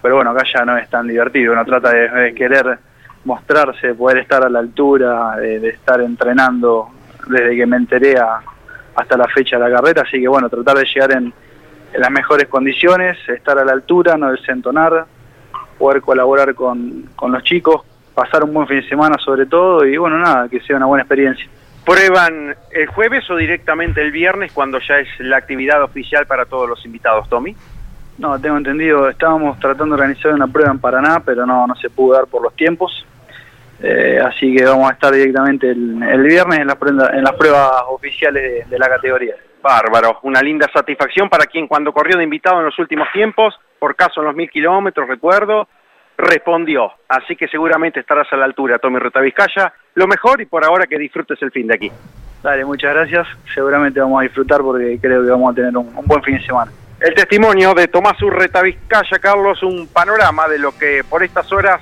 pero 0.00 0.16
bueno, 0.16 0.30
acá 0.30 0.44
ya 0.44 0.64
no 0.64 0.76
es 0.76 0.88
tan 0.88 1.06
divertido, 1.08 1.52
uno 1.52 1.64
trata 1.64 1.90
de, 1.92 2.08
de 2.08 2.34
querer 2.34 2.78
mostrarse, 3.24 3.94
poder 3.94 4.18
estar 4.18 4.44
a 4.44 4.48
la 4.48 4.60
altura, 4.60 5.36
de, 5.36 5.58
de 5.58 5.68
estar 5.70 6.00
entrenando 6.00 6.88
desde 7.26 7.56
que 7.56 7.66
me 7.66 7.76
enteré 7.76 8.16
a- 8.18 8.40
hasta 8.98 9.16
la 9.16 9.28
fecha 9.28 9.58
de 9.58 9.68
la 9.68 9.76
carrera, 9.76 10.02
así 10.02 10.20
que 10.20 10.26
bueno, 10.26 10.48
tratar 10.48 10.76
de 10.76 10.84
llegar 10.84 11.12
en, 11.12 11.32
en 11.92 12.00
las 12.00 12.10
mejores 12.10 12.48
condiciones, 12.48 13.16
estar 13.28 13.56
a 13.58 13.64
la 13.64 13.72
altura, 13.72 14.16
no 14.16 14.32
desentonar, 14.32 15.06
poder 15.78 16.02
colaborar 16.02 16.54
con, 16.54 17.08
con 17.14 17.30
los 17.30 17.44
chicos, 17.44 17.82
pasar 18.14 18.42
un 18.42 18.52
buen 18.52 18.66
fin 18.66 18.80
de 18.80 18.88
semana 18.88 19.16
sobre 19.18 19.46
todo 19.46 19.86
y 19.86 19.96
bueno, 19.96 20.18
nada, 20.18 20.48
que 20.48 20.60
sea 20.60 20.76
una 20.76 20.86
buena 20.86 21.02
experiencia. 21.02 21.46
¿Prueban 21.84 22.54
el 22.72 22.86
jueves 22.88 23.30
o 23.30 23.36
directamente 23.36 24.02
el 24.02 24.10
viernes 24.10 24.52
cuando 24.52 24.80
ya 24.80 24.98
es 24.98 25.08
la 25.20 25.36
actividad 25.36 25.82
oficial 25.82 26.26
para 26.26 26.44
todos 26.44 26.68
los 26.68 26.84
invitados, 26.84 27.28
Tommy? 27.28 27.54
No, 28.18 28.38
tengo 28.40 28.56
entendido, 28.56 29.08
estábamos 29.08 29.60
tratando 29.60 29.94
de 29.94 30.02
organizar 30.02 30.34
una 30.34 30.48
prueba 30.48 30.72
en 30.72 30.80
Paraná, 30.80 31.22
pero 31.24 31.46
no, 31.46 31.66
no 31.68 31.76
se 31.76 31.88
pudo 31.88 32.14
dar 32.14 32.26
por 32.26 32.42
los 32.42 32.52
tiempos. 32.54 33.06
Eh, 33.80 34.18
así 34.24 34.54
que 34.54 34.64
vamos 34.64 34.90
a 34.90 34.94
estar 34.94 35.12
directamente 35.12 35.70
el, 35.70 36.02
el 36.02 36.22
viernes 36.22 36.58
en 36.58 36.66
las, 36.66 36.76
prenda- 36.78 37.10
en 37.14 37.22
las 37.22 37.32
pruebas 37.34 37.70
oficiales 37.88 38.42
de, 38.42 38.64
de 38.68 38.78
la 38.78 38.88
categoría. 38.88 39.36
Bárbaro, 39.62 40.18
una 40.22 40.40
linda 40.40 40.68
satisfacción 40.72 41.28
para 41.28 41.46
quien 41.46 41.66
cuando 41.66 41.92
corrió 41.92 42.16
de 42.16 42.24
invitado 42.24 42.58
en 42.58 42.66
los 42.66 42.78
últimos 42.78 43.08
tiempos, 43.12 43.58
por 43.78 43.94
caso 43.94 44.20
en 44.20 44.26
los 44.26 44.34
mil 44.34 44.50
kilómetros, 44.50 45.06
recuerdo, 45.08 45.68
respondió. 46.16 46.92
Así 47.08 47.36
que 47.36 47.46
seguramente 47.48 48.00
estarás 48.00 48.32
a 48.32 48.36
la 48.36 48.44
altura, 48.44 48.78
Tommy 48.78 48.98
Retavizcaya. 48.98 49.72
Lo 49.94 50.06
mejor 50.06 50.40
y 50.40 50.46
por 50.46 50.64
ahora 50.64 50.86
que 50.86 50.98
disfrutes 50.98 51.40
el 51.42 51.52
fin 51.52 51.66
de 51.68 51.74
aquí. 51.74 51.92
Dale, 52.42 52.64
muchas 52.64 52.94
gracias. 52.94 53.26
Seguramente 53.52 54.00
vamos 54.00 54.20
a 54.20 54.22
disfrutar 54.22 54.60
porque 54.60 54.98
creo 55.00 55.24
que 55.24 55.30
vamos 55.30 55.52
a 55.52 55.54
tener 55.54 55.76
un, 55.76 55.88
un 55.96 56.06
buen 56.06 56.22
fin 56.22 56.36
de 56.36 56.44
semana. 56.44 56.70
El 57.00 57.14
testimonio 57.14 57.74
de 57.74 57.86
Tomás 57.86 58.20
Urreta 58.22 58.62
Vizcaya, 58.62 59.18
Carlos, 59.20 59.62
un 59.62 59.86
panorama 59.88 60.48
de 60.48 60.58
lo 60.58 60.76
que 60.76 61.02
por 61.08 61.22
estas 61.22 61.52
horas 61.52 61.80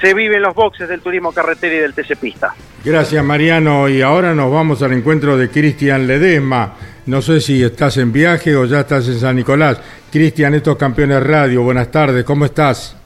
se 0.00 0.14
vive 0.14 0.36
en 0.36 0.42
los 0.42 0.54
boxes 0.54 0.88
del 0.88 1.00
turismo 1.00 1.32
carretera 1.32 1.74
y 1.74 1.78
del 1.78 1.94
TC 1.94 2.16
Pista. 2.16 2.54
Gracias 2.84 3.22
Mariano 3.24 3.88
y 3.88 4.02
ahora 4.02 4.34
nos 4.34 4.52
vamos 4.52 4.82
al 4.82 4.92
encuentro 4.92 5.36
de 5.36 5.50
Cristian 5.50 6.06
Ledesma. 6.06 6.74
No 7.06 7.22
sé 7.22 7.40
si 7.40 7.62
estás 7.62 7.96
en 7.96 8.12
viaje 8.12 8.54
o 8.56 8.64
ya 8.64 8.80
estás 8.80 9.08
en 9.08 9.18
San 9.18 9.36
Nicolás. 9.36 9.80
Cristian, 10.10 10.54
estos 10.54 10.76
campeones 10.76 11.22
radio, 11.22 11.62
buenas 11.62 11.90
tardes, 11.90 12.24
¿cómo 12.24 12.44
estás? 12.44 12.96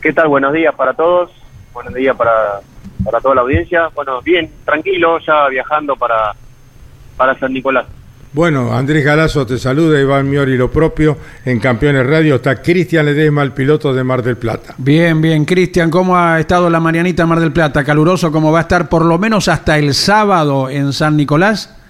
¿Qué 0.00 0.12
tal? 0.12 0.28
Buenos 0.28 0.52
días 0.52 0.74
para 0.74 0.94
todos. 0.94 1.30
Buenos 1.72 1.92
días 1.94 2.16
para, 2.16 2.60
para 3.04 3.20
toda 3.20 3.34
la 3.34 3.40
audiencia. 3.42 3.88
Bueno, 3.94 4.22
bien, 4.22 4.50
tranquilo, 4.64 5.18
ya 5.18 5.48
viajando 5.48 5.96
para, 5.96 6.32
para 7.16 7.38
San 7.38 7.52
Nicolás. 7.52 7.86
Bueno, 8.36 8.70
Andrés 8.74 9.02
Galazo 9.02 9.46
te 9.46 9.56
saluda, 9.56 9.98
Iván 9.98 10.28
Miori 10.28 10.58
lo 10.58 10.70
propio. 10.70 11.16
En 11.42 11.58
Campeones 11.58 12.06
Radio 12.06 12.34
está 12.34 12.60
Cristian 12.60 13.06
Ledesma, 13.06 13.42
el 13.42 13.52
piloto 13.52 13.94
de 13.94 14.04
Mar 14.04 14.22
del 14.22 14.36
Plata. 14.36 14.74
Bien, 14.76 15.22
bien. 15.22 15.46
Cristian, 15.46 15.90
¿cómo 15.90 16.18
ha 16.18 16.38
estado 16.38 16.68
la 16.68 16.78
mañanita 16.78 17.22
en 17.22 17.30
Mar 17.30 17.40
del 17.40 17.54
Plata? 17.54 17.82
Caluroso, 17.82 18.30
¿cómo 18.30 18.52
va 18.52 18.58
a 18.58 18.62
estar 18.62 18.90
por 18.90 19.06
lo 19.06 19.16
menos 19.16 19.48
hasta 19.48 19.78
el 19.78 19.94
sábado 19.94 20.68
en 20.68 20.92
San 20.92 21.16
Nicolás? 21.16 21.82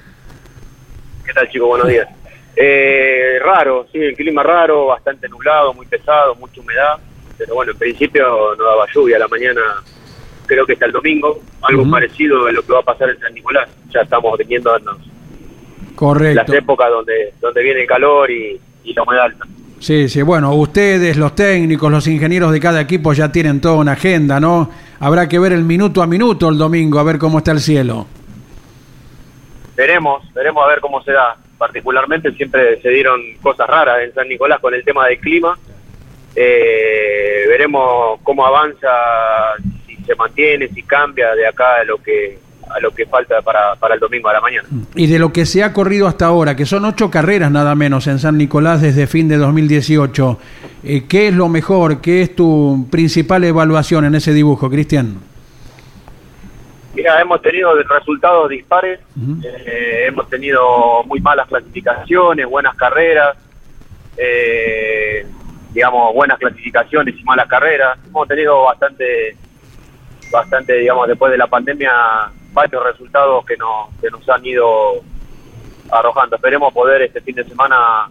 ¿Qué 1.25 1.33
tal, 1.33 1.49
chicos? 1.51 1.67
Buenos 1.67 1.89
días. 1.89 2.09
Eh, 2.55 3.41
raro, 3.45 3.89
sí, 3.91 3.99
el 3.99 4.15
clima 4.15 4.45
raro, 4.45 4.87
bastante 4.87 5.29
nublado, 5.29 5.75
muy 5.75 5.87
pesado, 5.87 6.37
mucha 6.37 6.61
humedad. 6.61 6.95
Pero 7.37 7.57
bueno, 7.57 7.73
en 7.73 7.79
principio 7.79 8.55
no 8.57 8.65
daba 8.65 8.87
lluvia 8.95 9.17
a 9.17 9.19
la 9.19 9.27
mañana, 9.27 9.61
creo 10.47 10.65
que 10.65 10.75
hasta 10.75 10.87
el 10.87 10.93
domingo. 10.93 11.41
Algo 11.63 11.91
parecido 11.91 12.47
a 12.47 12.53
lo 12.53 12.63
que 12.63 12.73
va 12.73 12.79
a 12.79 12.85
pasar 12.85 13.11
en 13.11 13.19
San 13.19 13.35
Nicolás. 13.35 13.69
Ya 13.93 14.03
estamos 14.03 14.39
teniendo 14.39 14.73
las 14.73 14.85
Correcto. 15.97 16.55
épocas 16.55 16.91
donde, 16.91 17.33
donde 17.41 17.63
viene 17.63 17.81
el 17.81 17.87
calor 17.89 18.31
y, 18.31 18.61
y 18.85 18.95
la 18.95 19.03
humedad 19.03 19.25
alta. 19.25 19.45
Sí, 19.79 20.09
sí, 20.09 20.23
bueno, 20.23 20.55
ustedes, 20.55 21.17
los 21.17 21.35
técnicos, 21.35 21.91
los 21.91 22.07
ingenieros 22.07 22.53
de 22.53 22.61
cada 22.61 22.81
equipo 22.81 23.13
ya 23.13 23.31
tienen 23.31 23.61
toda 23.61 23.75
una 23.75 23.93
agenda, 23.93 24.41
¿no? 24.41 24.71
Habrá 25.01 25.29
que 25.29 25.39
ver 25.39 25.53
el 25.53 25.65
minuto 25.65 26.03
a 26.03 26.07
minuto 26.07 26.49
el 26.49 26.57
domingo, 26.57 26.99
a 26.99 27.03
ver 27.03 27.19
cómo 27.19 27.39
está 27.39 27.53
el 27.53 27.61
cielo. 27.61 28.07
Veremos, 29.77 30.33
veremos 30.33 30.65
a 30.65 30.69
ver 30.69 30.81
cómo 30.81 31.03
se 31.03 31.13
da. 31.13 31.37
Particularmente 31.59 32.33
siempre 32.33 32.81
se 32.81 32.89
dieron 32.89 33.21
cosas 33.43 33.69
raras 33.69 33.99
en 34.03 34.15
San 34.15 34.29
Nicolás 34.29 34.61
con 34.61 34.75
el 34.75 34.83
tema 34.85 35.07
del 35.07 35.19
clima. 35.19 35.59
Eh, 36.35 37.45
veremos 37.49 38.21
cómo 38.23 38.47
avanza, 38.47 38.89
si 39.87 39.97
se 39.97 40.15
mantiene, 40.15 40.69
si 40.69 40.83
cambia 40.83 41.35
de 41.35 41.47
acá 41.47 41.85
lo 41.85 41.99
que 41.99 42.39
a 42.69 42.81
lo 42.81 42.91
que 42.93 43.07
falta 43.07 43.41
para, 43.43 43.75
para 43.77 43.95
el 43.95 44.01
domingo 44.01 44.29
a 44.29 44.35
la 44.35 44.41
mañana. 44.41 44.69
Y 44.95 45.07
de 45.07 45.19
lo 45.19 45.33
que 45.33 45.47
se 45.47 45.63
ha 45.63 45.73
corrido 45.73 46.07
hasta 46.07 46.27
ahora, 46.27 46.57
que 46.57 46.67
son 46.67 46.85
ocho 46.85 47.11
carreras 47.11 47.51
nada 47.51 47.75
menos 47.75 48.07
en 48.07 48.19
San 48.19 48.39
Nicolás 48.39 48.83
desde 48.83 49.07
fin 49.07 49.29
de 49.29 49.37
2018, 49.37 50.39
eh, 50.85 51.05
¿qué 51.09 51.29
es 51.29 51.35
lo 51.35 51.49
mejor? 51.49 52.01
¿Qué 52.01 52.23
es 52.23 52.35
tu 52.35 52.87
principal 52.91 53.45
evaluación 53.45 54.05
en 54.05 54.15
ese 54.15 54.33
dibujo, 54.33 54.71
Cristian? 54.71 55.19
Mira, 56.95 57.21
hemos 57.21 57.43
tenido 57.43 57.75
resultados 57.83 58.49
dispares, 58.49 59.01
eh, 59.45 60.05
hemos 60.09 60.31
tenido 60.31 61.05
muy 61.05 61.21
malas 61.21 61.47
clasificaciones, 61.47 62.47
buenas 62.47 62.75
carreras, 62.75 63.37
eh, 64.17 65.27
digamos, 65.75 66.15
buenas 66.15 66.39
clasificaciones 66.39 67.15
y 67.19 67.23
malas 67.25 67.47
carreras. 67.49 67.99
Hemos 68.07 68.27
tenido 68.27 68.63
bastante, 68.65 69.37
bastante, 70.33 70.73
digamos, 70.79 71.07
después 71.07 71.31
de 71.31 71.37
la 71.37 71.47
pandemia, 71.49 71.93
varios 72.57 72.83
resultados 72.83 73.45
que 73.45 73.57
nos, 73.59 73.89
que 74.01 74.09
nos 74.11 74.27
han 74.31 74.45
ido 74.45 74.67
arrojando. 75.91 76.37
Esperemos 76.37 76.73
poder 76.73 77.03
este 77.03 77.21
fin 77.21 77.35
de 77.37 77.45
semana 77.45 78.09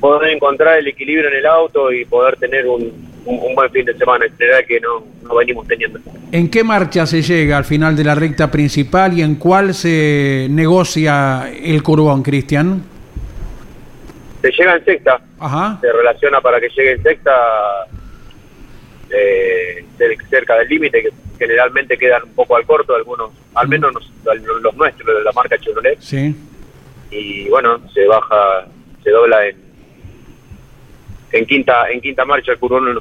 poder 0.00 0.30
encontrar 0.34 0.78
el 0.78 0.88
equilibrio 0.88 1.28
en 1.28 1.36
el 1.36 1.46
auto 1.46 1.92
y 1.92 2.04
poder 2.06 2.36
tener 2.38 2.66
un, 2.66 2.82
un- 3.26 3.38
un 3.38 3.54
buen 3.54 3.70
fin 3.70 3.84
de 3.84 3.96
semana, 3.96 4.24
en 4.26 4.36
general 4.36 4.64
que 4.66 4.80
no, 4.80 5.04
no 5.22 5.34
venimos 5.36 5.66
teniendo. 5.68 6.00
¿En 6.32 6.50
qué 6.50 6.64
marcha 6.64 7.06
se 7.06 7.22
llega 7.22 7.56
al 7.58 7.64
final 7.64 7.94
de 7.94 8.02
la 8.04 8.14
recta 8.14 8.50
principal 8.50 9.16
y 9.16 9.22
en 9.22 9.36
cuál 9.36 9.74
se 9.74 10.48
negocia 10.50 11.50
el 11.52 11.82
curbón, 11.82 12.22
Cristian? 12.22 12.82
Se 14.42 14.50
llega 14.50 14.74
en 14.76 14.84
sexta, 14.86 15.20
Ajá. 15.38 15.78
se 15.80 15.92
relaciona 15.92 16.40
para 16.40 16.58
que 16.60 16.68
llegue 16.70 16.92
en 16.92 17.02
sexta 17.02 17.30
eh, 19.12 19.84
cer- 19.98 20.28
cerca 20.28 20.56
del 20.56 20.68
límite, 20.68 21.02
que 21.02 21.10
generalmente 21.38 21.96
quedan 21.98 22.22
un 22.24 22.34
poco 22.34 22.56
al 22.56 22.64
corto, 22.66 22.94
algunos, 22.94 23.30
al 23.54 23.68
menos 23.68 23.92
nos- 23.92 24.10
los, 24.24 24.62
los 24.62 24.74
nuestros, 24.76 25.06
de 25.18 25.24
la 25.24 25.32
marca 25.32 25.58
Chevrolet, 25.58 25.98
Sí. 26.00 26.34
y 27.10 27.48
bueno, 27.48 27.80
se 27.92 28.06
baja, 28.06 28.66
se 29.02 29.10
dobla 29.10 29.46
en, 29.46 29.56
en 31.32 31.46
quinta 31.46 31.88
en 31.90 32.00
quinta 32.00 32.24
marcha 32.24 32.52
el 32.52 32.58
curvón. 32.58 33.00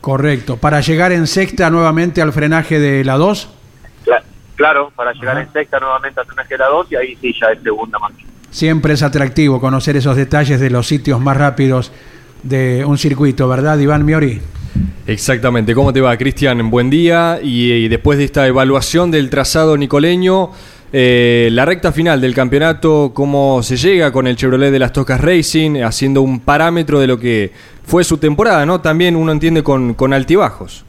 Correcto. 0.00 0.56
Para 0.56 0.80
llegar 0.80 1.12
en 1.12 1.26
sexta 1.26 1.68
nuevamente 1.70 2.22
al 2.22 2.32
frenaje 2.32 2.78
de 2.78 3.04
la 3.04 3.16
2. 3.16 3.48
Cla- 4.06 4.22
claro, 4.56 4.90
para 4.96 5.12
llegar 5.12 5.38
en 5.38 5.52
sexta 5.52 5.78
nuevamente 5.78 6.20
a 6.20 6.24
tener 6.24 6.46
que 6.46 6.56
la 6.56 6.66
2 6.68 6.86
y 6.92 6.96
ahí 6.96 7.16
sí 7.20 7.34
ya 7.38 7.48
es 7.52 7.62
segunda 7.62 7.98
marcha. 7.98 8.24
Siempre 8.50 8.94
es 8.94 9.02
atractivo 9.02 9.60
conocer 9.60 9.96
esos 9.96 10.16
detalles 10.16 10.58
de 10.60 10.70
los 10.70 10.86
sitios 10.86 11.20
más 11.20 11.36
rápidos 11.36 11.92
de 12.42 12.84
un 12.86 12.96
circuito, 12.98 13.46
¿verdad, 13.48 13.78
Iván 13.78 14.04
Miori? 14.04 14.40
Exactamente. 15.06 15.74
¿Cómo 15.74 15.92
te 15.92 16.00
va, 16.00 16.16
Cristian? 16.16 16.70
Buen 16.70 16.90
día. 16.90 17.40
Y, 17.42 17.88
después 17.88 18.18
de 18.18 18.24
esta 18.24 18.46
evaluación 18.46 19.10
del 19.10 19.28
trazado 19.30 19.76
nicoleño, 19.76 20.50
eh, 20.92 21.48
la 21.52 21.64
recta 21.64 21.92
final 21.92 22.20
del 22.20 22.34
campeonato, 22.34 23.12
¿cómo 23.14 23.62
se 23.62 23.76
llega 23.76 24.12
con 24.12 24.26
el 24.26 24.36
Chevrolet 24.36 24.70
de 24.70 24.78
las 24.78 24.92
Tocas 24.92 25.20
Racing, 25.20 25.82
haciendo 25.82 26.22
un 26.22 26.40
parámetro 26.40 27.00
de 27.00 27.06
lo 27.06 27.18
que 27.18 27.52
fue 27.84 28.04
su 28.04 28.18
temporada, 28.18 28.64
¿no? 28.66 28.80
También 28.80 29.16
uno 29.16 29.32
entiende 29.32 29.62
con, 29.62 30.12
altibajos. 30.12 30.84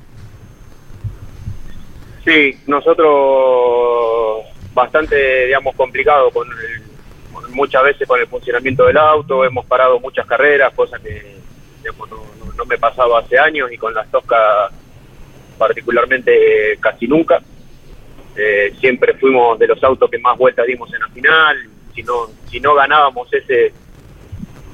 Sí, 2.23 2.55
nosotros 2.67 4.45
bastante, 4.73 5.47
digamos, 5.47 5.75
complicado 5.75 6.29
con, 6.29 6.47
el- 6.47 7.53
muchas 7.53 7.83
veces 7.83 8.07
con 8.07 8.19
el 8.19 8.27
funcionamiento 8.27 8.85
del 8.85 8.97
auto, 8.97 9.43
hemos 9.43 9.65
parado 9.65 9.99
muchas 9.99 10.25
carreras, 10.27 10.73
cosas 10.73 10.99
que 11.01 11.40
digamos, 11.81 12.09
no, 12.09 12.17
no- 12.45 12.53
no 12.53 12.65
me 12.65 12.77
pasaba 12.77 13.19
hace 13.19 13.37
años 13.39 13.71
y 13.71 13.77
con 13.77 13.93
las 13.93 14.09
Toscas 14.11 14.71
particularmente 15.57 16.73
eh, 16.73 16.77
casi 16.79 17.07
nunca. 17.07 17.41
Eh, 18.35 18.73
siempre 18.79 19.13
fuimos 19.15 19.59
de 19.59 19.67
los 19.67 19.83
autos 19.83 20.09
que 20.09 20.17
más 20.19 20.37
vueltas 20.37 20.65
dimos 20.65 20.91
en 20.93 21.01
la 21.01 21.07
final, 21.09 21.57
si 21.93 22.01
no, 22.03 22.27
si 22.49 22.59
no 22.59 22.73
ganábamos 22.73 23.31
ese 23.33 23.73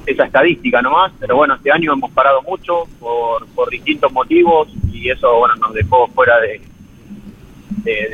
esa 0.06 0.24
estadística 0.26 0.82
nomás, 0.82 1.12
pero 1.20 1.36
bueno, 1.36 1.56
este 1.56 1.70
año 1.70 1.91
hemos 1.91 2.12
parado 2.12 2.41
mucho 2.43 2.84
por, 2.98 3.70
distintos 3.70 4.10
motivos 4.13 4.70
y 4.93 5.10
eso 5.10 5.38
bueno 5.39 5.56
nos 5.56 5.74
dejó 5.74 6.08
fuera 6.10 6.39
de 6.39 6.62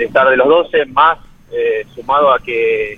estar 0.04 0.28
de 0.30 0.38
los 0.38 0.48
12, 0.48 0.86
más 0.88 1.20
eh, 1.52 1.86
sumado 1.94 2.34
a 2.34 2.40
que 2.40 2.98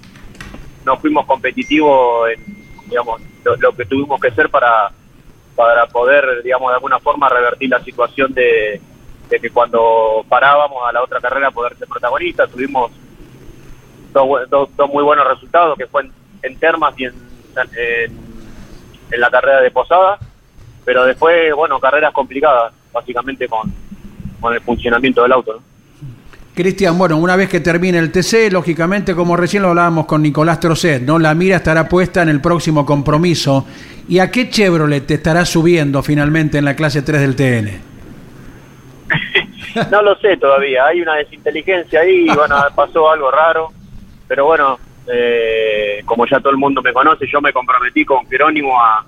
no 0.86 0.98
fuimos 0.98 1.26
competitivos 1.26 2.30
en 2.32 2.56
digamos, 2.88 3.20
lo, 3.44 3.56
lo 3.58 3.76
que 3.76 3.84
tuvimos 3.86 4.22
que 4.22 4.32
ser 4.32 4.50
para, 4.50 4.92
para 5.56 5.88
poder, 5.88 6.44
digamos, 6.44 6.70
de 6.70 6.76
alguna 6.76 7.00
forma 7.00 7.30
revertir 7.30 7.70
la 7.70 7.84
situación 7.84 8.34
de, 8.34 8.82
de 9.30 9.40
que 9.40 9.50
cuando 9.50 10.26
parábamos 10.28 10.88
a 10.88 10.92
la 10.92 11.04
otra 11.04 11.20
carrera 11.20 11.52
poder 11.52 11.78
ser 11.78 11.88
protagonistas. 11.88 12.50
Tuvimos 12.50 12.92
dos, 14.14 14.50
dos, 14.50 14.70
dos 14.76 14.90
muy 14.90 15.04
buenos 15.04 15.28
resultados, 15.28 15.78
que 15.78 15.88
fue 15.88 16.04
en, 16.04 16.12
en 16.44 16.60
Termas 16.60 16.94
y 16.98 17.06
en, 17.06 17.14
en, 17.78 18.20
en 19.12 19.20
la 19.22 19.30
carrera 19.30 19.62
de 19.62 19.72
Posada, 19.72 20.20
pero 20.84 21.06
después, 21.06 21.54
bueno, 21.56 21.80
carreras 21.80 22.14
complicadas, 22.14 22.74
básicamente 22.92 23.48
con, 23.48 23.74
con 24.40 24.54
el 24.54 24.62
funcionamiento 24.62 25.24
del 25.24 25.32
auto. 25.32 25.54
¿no? 25.54 25.76
Cristian, 26.56 26.98
bueno, 26.98 27.18
una 27.18 27.36
vez 27.36 27.50
que 27.50 27.60
termine 27.60 27.98
el 27.98 28.14
TC, 28.14 28.50
lógicamente, 28.50 29.14
como 29.14 29.36
recién 29.36 29.64
lo 29.64 29.70
hablábamos 29.70 30.06
con 30.06 30.22
Nicolás 30.22 30.62
Trocet, 30.62 31.02
¿no? 31.02 31.20
La 31.20 31.36
mira 31.36 31.58
estará 31.58 31.90
puesta 31.90 32.22
en 32.22 32.30
el 32.30 32.40
próximo 32.40 32.86
compromiso. 32.86 33.66
¿Y 34.08 34.20
a 34.20 34.30
qué 34.30 34.50
Chevrolet 34.50 35.06
te 35.06 35.16
estará 35.16 35.46
subiendo 35.46 36.04
finalmente 36.04 36.58
en 36.58 36.66
la 36.66 36.76
clase 36.76 37.02
3 37.02 37.22
del 37.22 37.36
TN? 37.36 37.82
No 39.92 40.02
lo 40.02 40.16
sé 40.20 40.38
todavía, 40.38 40.86
hay 40.86 41.02
una 41.02 41.16
desinteligencia 41.16 42.00
ahí, 42.00 42.28
bueno, 42.34 42.56
pasó 42.76 43.12
algo 43.12 43.30
raro, 43.30 43.74
pero 44.26 44.46
bueno, 44.46 44.80
eh, 45.12 46.02
como 46.06 46.26
ya 46.26 46.40
todo 46.40 46.52
el 46.52 46.58
mundo 46.58 46.82
me 46.82 46.94
conoce, 46.94 47.28
yo 47.28 47.42
me 47.42 47.52
comprometí 47.52 48.06
con 48.06 48.26
Jerónimo 48.30 48.82
a, 48.82 49.06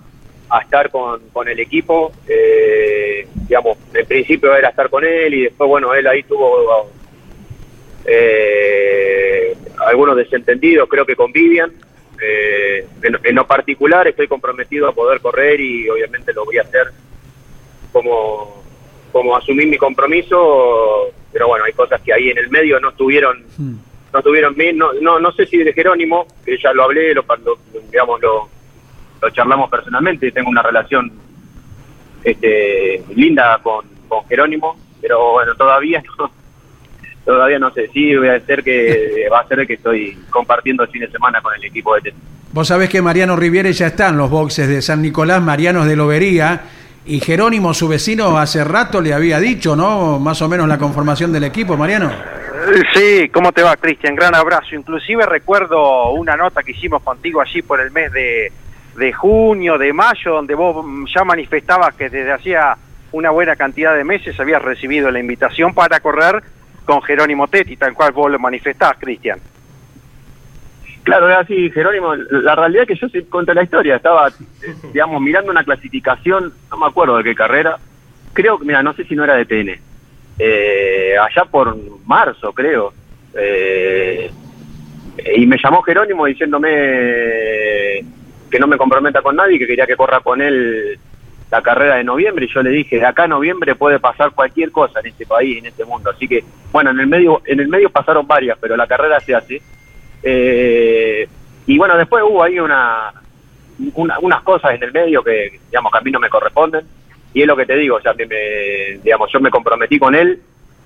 a 0.49 0.59
estar 0.59 0.89
con, 0.89 1.21
con 1.31 1.47
el 1.47 1.59
equipo, 1.59 2.11
eh, 2.27 3.27
digamos, 3.47 3.77
en 3.93 4.05
principio 4.05 4.53
era 4.53 4.69
estar 4.69 4.89
con 4.89 5.05
él 5.05 5.33
y 5.33 5.43
después, 5.43 5.69
bueno, 5.69 5.93
él 5.93 6.05
ahí 6.05 6.23
tuvo 6.23 6.89
eh, 8.05 9.55
algunos 9.85 10.15
desentendidos, 10.15 10.87
creo 10.89 11.05
que 11.05 11.15
con 11.15 11.31
Vivian. 11.31 11.71
Eh, 12.21 12.87
en, 13.03 13.17
en 13.23 13.35
lo 13.35 13.45
particular 13.45 14.07
estoy 14.07 14.27
comprometido 14.27 14.87
a 14.87 14.91
poder 14.93 15.19
correr 15.21 15.59
y 15.61 15.87
obviamente 15.89 16.33
lo 16.33 16.45
voy 16.45 16.57
a 16.57 16.63
hacer 16.63 16.87
como, 17.91 18.63
como 19.11 19.35
asumir 19.35 19.67
mi 19.67 19.77
compromiso, 19.77 21.11
pero 21.31 21.47
bueno, 21.47 21.65
hay 21.65 21.73
cosas 21.73 22.01
que 22.01 22.13
ahí 22.13 22.29
en 22.29 22.37
el 22.39 22.49
medio 22.49 22.79
no 22.79 22.89
estuvieron 22.89 23.45
no 24.13 24.21
tuvieron 24.23 24.55
bien, 24.55 24.77
no, 24.77 24.93
no, 24.93 25.19
no 25.19 25.31
sé 25.33 25.45
si 25.45 25.57
de 25.57 25.73
Jerónimo, 25.73 26.25
que 26.45 26.57
ya 26.57 26.71
lo 26.73 26.83
hablé, 26.83 27.13
lo, 27.13 27.23
lo- 27.45 27.59
digamos, 27.91 28.19
lo, 28.21 28.49
lo 29.21 29.29
charlamos 29.31 29.69
personalmente, 29.69 30.31
tengo 30.31 30.49
una 30.49 30.63
relación 30.63 31.11
este, 32.23 33.03
linda 33.15 33.59
con, 33.61 33.85
con 34.07 34.25
Jerónimo, 34.27 34.79
pero 35.01 35.33
bueno, 35.33 35.53
todavía 35.55 36.01
no, 36.17 36.31
todavía 37.27 37.59
no 37.59 37.69
sé, 37.71 37.89
sí 37.93 38.15
voy 38.15 38.29
a 38.29 38.39
ser 38.39 38.63
que 38.63 39.27
va 39.29 39.41
a 39.41 39.47
ser 39.47 39.67
que 39.67 39.73
estoy 39.73 40.17
compartiendo 40.29 40.83
el 40.83 40.89
fin 40.89 41.01
de 41.01 41.11
semana 41.11 41.41
con 41.41 41.53
el 41.53 41.63
equipo 41.65 41.93
de 41.95 42.01
tenis. 42.01 42.19
Vos 42.53 42.69
sabés 42.69 42.89
que 42.89 43.01
Mariano 43.01 43.35
Riviere 43.35 43.73
ya 43.73 43.87
está 43.87 44.07
en 44.07 44.17
los 44.17 44.29
boxes 44.29 44.69
de 44.69 44.81
San 44.81 45.01
Nicolás, 45.01 45.41
Mariano 45.41 45.81
es 45.81 45.89
de 45.89 45.97
Lobería, 45.97 46.61
Y 47.05 47.19
Jerónimo, 47.19 47.73
su 47.73 47.87
vecino, 47.87 48.37
hace 48.37 48.63
rato 48.63 49.01
le 49.01 49.13
había 49.13 49.39
dicho, 49.39 49.75
¿no? 49.75 50.19
Más 50.19 50.41
o 50.41 50.47
menos 50.49 50.67
la 50.67 50.77
conformación 50.77 51.31
del 51.33 51.43
equipo, 51.43 51.77
Mariano. 51.77 52.09
Eh, 52.09 52.83
Sí, 52.93 53.29
¿cómo 53.29 53.51
te 53.51 53.61
va, 53.61 53.75
Cristian? 53.75 54.15
Gran 54.15 54.33
abrazo. 54.33 54.75
Inclusive 54.75 55.25
recuerdo 55.25 56.11
una 56.11 56.35
nota 56.35 56.63
que 56.63 56.71
hicimos 56.71 57.03
contigo 57.03 57.41
allí 57.41 57.61
por 57.61 57.79
el 57.79 57.91
mes 57.91 58.11
de, 58.11 58.51
de 58.97 59.13
junio, 59.13 59.77
de 59.77 59.93
mayo, 59.93 60.31
donde 60.33 60.55
vos 60.55 60.85
ya 61.13 61.23
manifestabas 61.23 61.93
que 61.95 62.09
desde 62.09 62.31
hacía 62.31 62.75
una 63.11 63.29
buena 63.31 63.55
cantidad 63.55 63.95
de 63.95 64.03
meses 64.03 64.37
habías 64.39 64.61
recibido 64.61 65.11
la 65.11 65.19
invitación 65.19 65.73
para 65.73 65.99
correr 65.99 66.43
con 66.87 67.01
Jerónimo 67.01 67.47
Tetti, 67.47 67.75
tal 67.75 67.93
cual 67.93 68.13
vos 68.13 68.31
lo 68.31 68.39
manifestás, 68.39 68.95
Cristian. 68.97 69.39
Claro, 71.03 71.29
es 71.29 71.37
así, 71.37 71.69
Jerónimo. 71.69 72.15
La 72.15 72.55
realidad 72.55 72.83
es 72.83 72.87
que 72.87 72.95
yo 72.95 73.09
sí 73.09 73.23
contra 73.25 73.53
la 73.53 73.63
historia. 73.63 73.97
Estaba, 73.97 74.29
eh, 74.29 74.33
digamos, 74.93 75.21
mirando 75.21 75.51
una 75.51 75.63
clasificación, 75.63 76.53
no 76.71 76.77
me 76.77 76.87
acuerdo 76.87 77.17
de 77.17 77.23
qué 77.25 77.35
carrera. 77.35 77.77
Creo 78.33 78.57
que, 78.57 78.65
mira, 78.65 78.81
no 78.81 78.93
sé 78.93 79.03
si 79.03 79.15
no 79.15 79.25
era 79.25 79.35
de 79.35 79.45
TN. 79.45 79.79
Eh, 80.39 81.15
allá 81.19 81.45
por 81.45 81.77
marzo, 82.05 82.53
creo. 82.53 82.93
Eh, 83.35 84.31
y 85.35 85.45
me 85.45 85.57
llamó 85.61 85.81
Jerónimo 85.81 86.25
diciéndome 86.25 86.69
que 88.49 88.59
no 88.59 88.67
me 88.67 88.77
comprometa 88.77 89.21
con 89.21 89.35
nadie, 89.35 89.59
que 89.59 89.67
quería 89.67 89.85
que 89.85 89.97
corra 89.97 90.21
con 90.21 90.41
él 90.41 90.97
la 91.51 91.61
carrera 91.61 91.95
de 91.95 92.03
noviembre. 92.03 92.45
Y 92.45 92.53
yo 92.53 92.61
le 92.61 92.69
dije, 92.71 92.97
de 92.97 93.05
acá 93.05 93.23
a 93.23 93.27
noviembre 93.27 93.75
puede 93.75 93.99
pasar 93.99 94.31
cualquier 94.31 94.71
cosa 94.71 94.99
en 94.99 95.07
este 95.07 95.25
país, 95.25 95.57
en 95.59 95.67
este 95.67 95.85
mundo. 95.85 96.09
Así 96.09 96.27
que, 96.27 96.43
bueno, 96.71 96.91
en 96.91 96.99
el 96.99 97.07
medio, 97.07 97.41
en 97.45 97.59
el 97.59 97.67
medio 97.67 97.89
pasaron 97.89 98.27
varias, 98.27 98.57
pero 98.59 98.75
la 98.75 98.87
carrera 98.87 99.19
se 99.19 99.35
hace. 99.35 99.61
Eh, 100.23 101.27
y 101.65 101.77
bueno, 101.77 101.97
después 101.97 102.23
hubo 102.27 102.43
ahí 102.43 102.59
una, 102.59 103.11
una- 103.93 104.19
unas 104.19 104.41
cosas 104.43 104.75
en 104.75 104.83
el 104.83 104.91
medio 104.91 105.23
que, 105.23 105.59
digamos, 105.69 105.91
que 105.91 105.97
a 105.97 106.01
mí 106.01 106.11
no 106.11 106.19
me 106.19 106.29
corresponden. 106.29 106.85
Y 107.33 107.41
es 107.41 107.47
lo 107.47 107.55
que 107.55 107.65
te 107.65 107.75
digo, 107.75 107.99
sea, 108.01 108.13
que 108.13 108.25
me- 108.25 108.99
digamos, 109.03 109.29
yo 109.31 109.39
me 109.39 109.49
comprometí 109.49 109.99
con 109.99 110.15
él, 110.15 110.41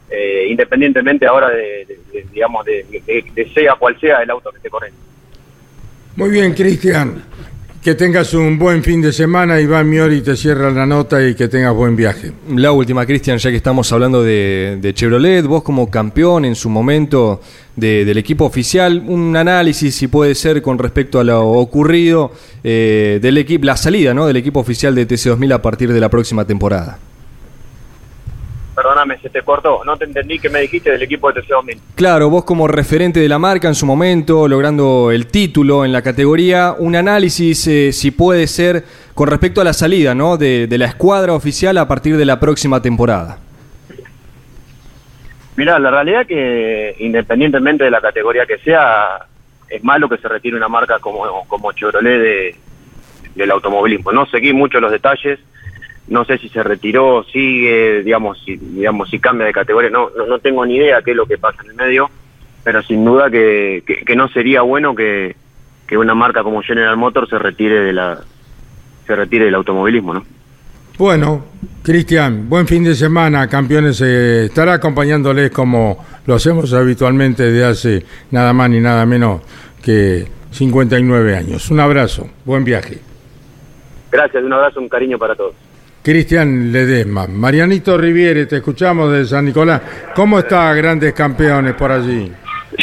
eh, 0.09 0.47
independientemente 0.49 1.25
ahora 1.25 1.49
de, 1.49 1.87
digamos, 2.33 2.65
de- 2.65 2.85
de 3.33 3.53
sea 3.53 3.75
cual 3.75 3.97
sea 3.99 4.21
el 4.21 4.29
auto 4.29 4.51
que 4.51 4.57
esté 4.57 4.69
corriendo. 4.69 4.99
Muy 6.17 6.29
bien, 6.29 6.53
Cristian. 6.53 7.23
Que 7.81 7.95
tengas 7.95 8.35
un 8.35 8.59
buen 8.59 8.83
fin 8.83 9.01
de 9.01 9.11
semana. 9.11 9.59
Iván 9.59 9.89
Miori 9.89 10.21
te 10.21 10.35
cierra 10.37 10.69
la 10.69 10.85
nota 10.85 11.27
y 11.27 11.33
que 11.33 11.47
tengas 11.47 11.73
buen 11.73 11.95
viaje. 11.95 12.31
La 12.55 12.71
última, 12.71 13.07
Cristian, 13.07 13.39
ya 13.39 13.49
que 13.49 13.55
estamos 13.57 13.91
hablando 13.91 14.21
de, 14.21 14.77
de 14.79 14.93
Chevrolet, 14.93 15.43
vos 15.47 15.63
como 15.63 15.89
campeón 15.89 16.45
en 16.45 16.53
su 16.53 16.69
momento 16.69 17.41
de- 17.75 18.05
del 18.05 18.19
equipo 18.19 18.45
oficial, 18.45 19.03
un 19.07 19.35
análisis, 19.35 19.95
si 19.95 20.07
puede 20.07 20.35
ser, 20.35 20.61
con 20.61 20.77
respecto 20.77 21.19
a 21.19 21.23
lo 21.23 21.41
ocurrido 21.43 22.31
eh, 22.63 23.17
del 23.19 23.39
equipo, 23.39 23.65
la 23.65 23.75
salida 23.75 24.13
¿no? 24.13 24.27
del 24.27 24.37
equipo 24.37 24.59
oficial 24.59 24.93
de 24.93 25.07
TC2000 25.07 25.51
a 25.55 25.61
partir 25.63 25.91
de 25.91 25.99
la 25.99 26.09
próxima 26.09 26.45
temporada. 26.45 26.99
Perdóname, 28.75 29.19
se 29.19 29.29
te 29.29 29.41
cortó, 29.41 29.83
no 29.83 29.97
te 29.97 30.05
entendí 30.05 30.39
que 30.39 30.49
me 30.49 30.61
dijiste 30.61 30.91
del 30.91 31.01
equipo 31.01 31.31
de 31.31 31.41
TC2000. 31.41 31.77
Claro, 31.95 32.29
vos 32.29 32.45
como 32.45 32.67
referente 32.67 33.19
de 33.19 33.27
la 33.27 33.37
marca 33.37 33.67
en 33.67 33.75
su 33.75 33.85
momento, 33.85 34.47
logrando 34.47 35.11
el 35.11 35.27
título 35.27 35.83
en 35.83 35.91
la 35.91 36.01
categoría, 36.01 36.73
un 36.77 36.95
análisis, 36.95 37.67
eh, 37.67 37.91
si 37.91 38.11
puede 38.11 38.47
ser, 38.47 38.85
con 39.13 39.27
respecto 39.27 39.59
a 39.59 39.65
la 39.65 39.73
salida 39.73 40.15
¿no? 40.15 40.37
de, 40.37 40.67
de 40.67 40.77
la 40.77 40.85
escuadra 40.85 41.33
oficial 41.33 41.77
a 41.77 41.87
partir 41.87 42.15
de 42.15 42.25
la 42.25 42.39
próxima 42.39 42.81
temporada. 42.81 43.39
Mira, 45.57 45.77
la 45.77 45.91
realidad 45.91 46.25
que 46.25 46.95
independientemente 46.99 47.83
de 47.83 47.91
la 47.91 48.01
categoría 48.01 48.45
que 48.45 48.57
sea, 48.59 49.25
es 49.69 49.83
malo 49.83 50.09
que 50.09 50.17
se 50.17 50.27
retire 50.27 50.55
una 50.55 50.67
marca 50.67 50.99
como, 50.99 51.45
como 51.47 51.71
Chevrolet 51.73 52.19
de, 52.19 52.55
del 53.35 53.51
automovilismo. 53.51 54.11
No 54.11 54.25
seguí 54.27 54.53
mucho 54.53 54.79
los 54.79 54.91
detalles, 54.91 55.39
no 56.11 56.25
sé 56.25 56.37
si 56.37 56.49
se 56.49 56.61
retiró, 56.61 57.23
sigue, 57.23 58.03
digamos, 58.03 58.37
si, 58.43 58.57
digamos, 58.57 59.09
si 59.09 59.17
cambia 59.17 59.47
de 59.47 59.53
categoría, 59.53 59.89
no, 59.89 60.09
no, 60.15 60.25
no 60.25 60.39
tengo 60.39 60.65
ni 60.65 60.75
idea 60.75 61.01
qué 61.01 61.11
es 61.11 61.17
lo 61.17 61.25
que 61.25 61.37
pasa 61.37 61.63
en 61.63 61.69
el 61.69 61.75
medio, 61.75 62.09
pero 62.65 62.83
sin 62.83 63.05
duda 63.05 63.29
que, 63.29 63.81
que, 63.87 64.03
que 64.03 64.15
no 64.17 64.27
sería 64.27 64.61
bueno 64.61 64.93
que, 64.93 65.37
que 65.87 65.97
una 65.97 66.13
marca 66.13 66.43
como 66.43 66.61
General 66.61 66.97
Motors 66.97 67.29
se 67.29 67.39
retire 67.39 67.79
de 67.79 67.93
la 67.93 68.19
se 69.07 69.15
retire 69.15 69.45
del 69.45 69.55
automovilismo, 69.55 70.13
¿no? 70.13 70.25
Bueno, 70.97 71.45
Cristian, 71.81 72.49
buen 72.49 72.67
fin 72.67 72.83
de 72.83 72.93
semana, 72.93 73.47
campeones. 73.47 74.01
eh, 74.01 74.45
estará 74.45 74.73
acompañándoles 74.73 75.49
como 75.49 76.05
lo 76.25 76.35
hacemos 76.35 76.73
habitualmente 76.73 77.43
desde 77.43 77.65
hace 77.65 78.05
nada 78.31 78.51
más 78.51 78.69
ni 78.69 78.81
nada 78.81 79.05
menos 79.05 79.41
que 79.81 80.27
59 80.51 81.37
años. 81.37 81.71
Un 81.71 81.79
abrazo, 81.79 82.29
buen 82.43 82.65
viaje. 82.65 82.99
Gracias, 84.11 84.43
un 84.43 84.51
abrazo, 84.51 84.81
un 84.81 84.89
cariño 84.89 85.17
para 85.17 85.35
todos. 85.35 85.55
Cristian 86.03 86.71
Ledesma, 86.71 87.27
Marianito 87.27 87.95
Riviere, 87.95 88.47
te 88.47 88.57
escuchamos 88.57 89.11
de 89.11 89.23
San 89.23 89.45
Nicolás. 89.45 89.81
¿Cómo 90.15 90.39
está 90.39 90.73
grandes 90.73 91.13
campeones 91.13 91.75
por 91.75 91.91
allí? 91.91 92.31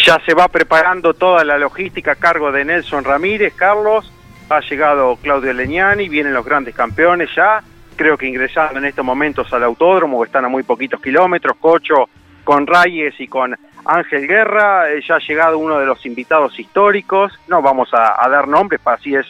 Ya 0.07 0.20
se 0.24 0.35
va 0.35 0.46
preparando 0.46 1.14
toda 1.14 1.42
la 1.44 1.59
logística 1.59 2.12
a 2.12 2.14
cargo 2.14 2.52
de 2.52 2.64
Nelson 2.64 3.02
Ramírez, 3.02 3.54
Carlos. 3.54 4.12
Ha 4.48 4.61
llegado 4.61 5.16
Claudio 5.16 5.52
Leñani, 5.52 6.09
vienen 6.09 6.33
los 6.33 6.44
grandes 6.44 6.76
campeones 6.76 7.28
ya. 7.35 7.61
Creo 7.96 8.16
que 8.16 8.26
ingresando 8.26 8.78
en 8.78 8.85
estos 8.85 9.04
momentos 9.04 9.52
al 9.52 9.64
autódromo, 9.64 10.24
están 10.24 10.44
a 10.44 10.48
muy 10.48 10.62
poquitos 10.62 11.00
kilómetros. 11.02 11.57
Cocho 11.59 12.09
con 12.44 12.68
Reyes 12.68 13.14
y 13.18 13.26
con 13.26 13.57
Ángel 13.85 14.28
Guerra. 14.28 14.92
Eh, 14.92 15.02
ya 15.07 15.16
ha 15.16 15.26
llegado 15.26 15.59
uno 15.59 15.81
de 15.81 15.87
los 15.87 16.07
invitados 16.07 16.57
históricos. 16.57 17.33
No 17.48 17.62
vamos 17.62 17.92
a, 17.92 18.24
a 18.24 18.28
dar 18.28 18.46
nombres, 18.46 18.81
para 18.81 18.96
así 18.96 19.16
es 19.16 19.26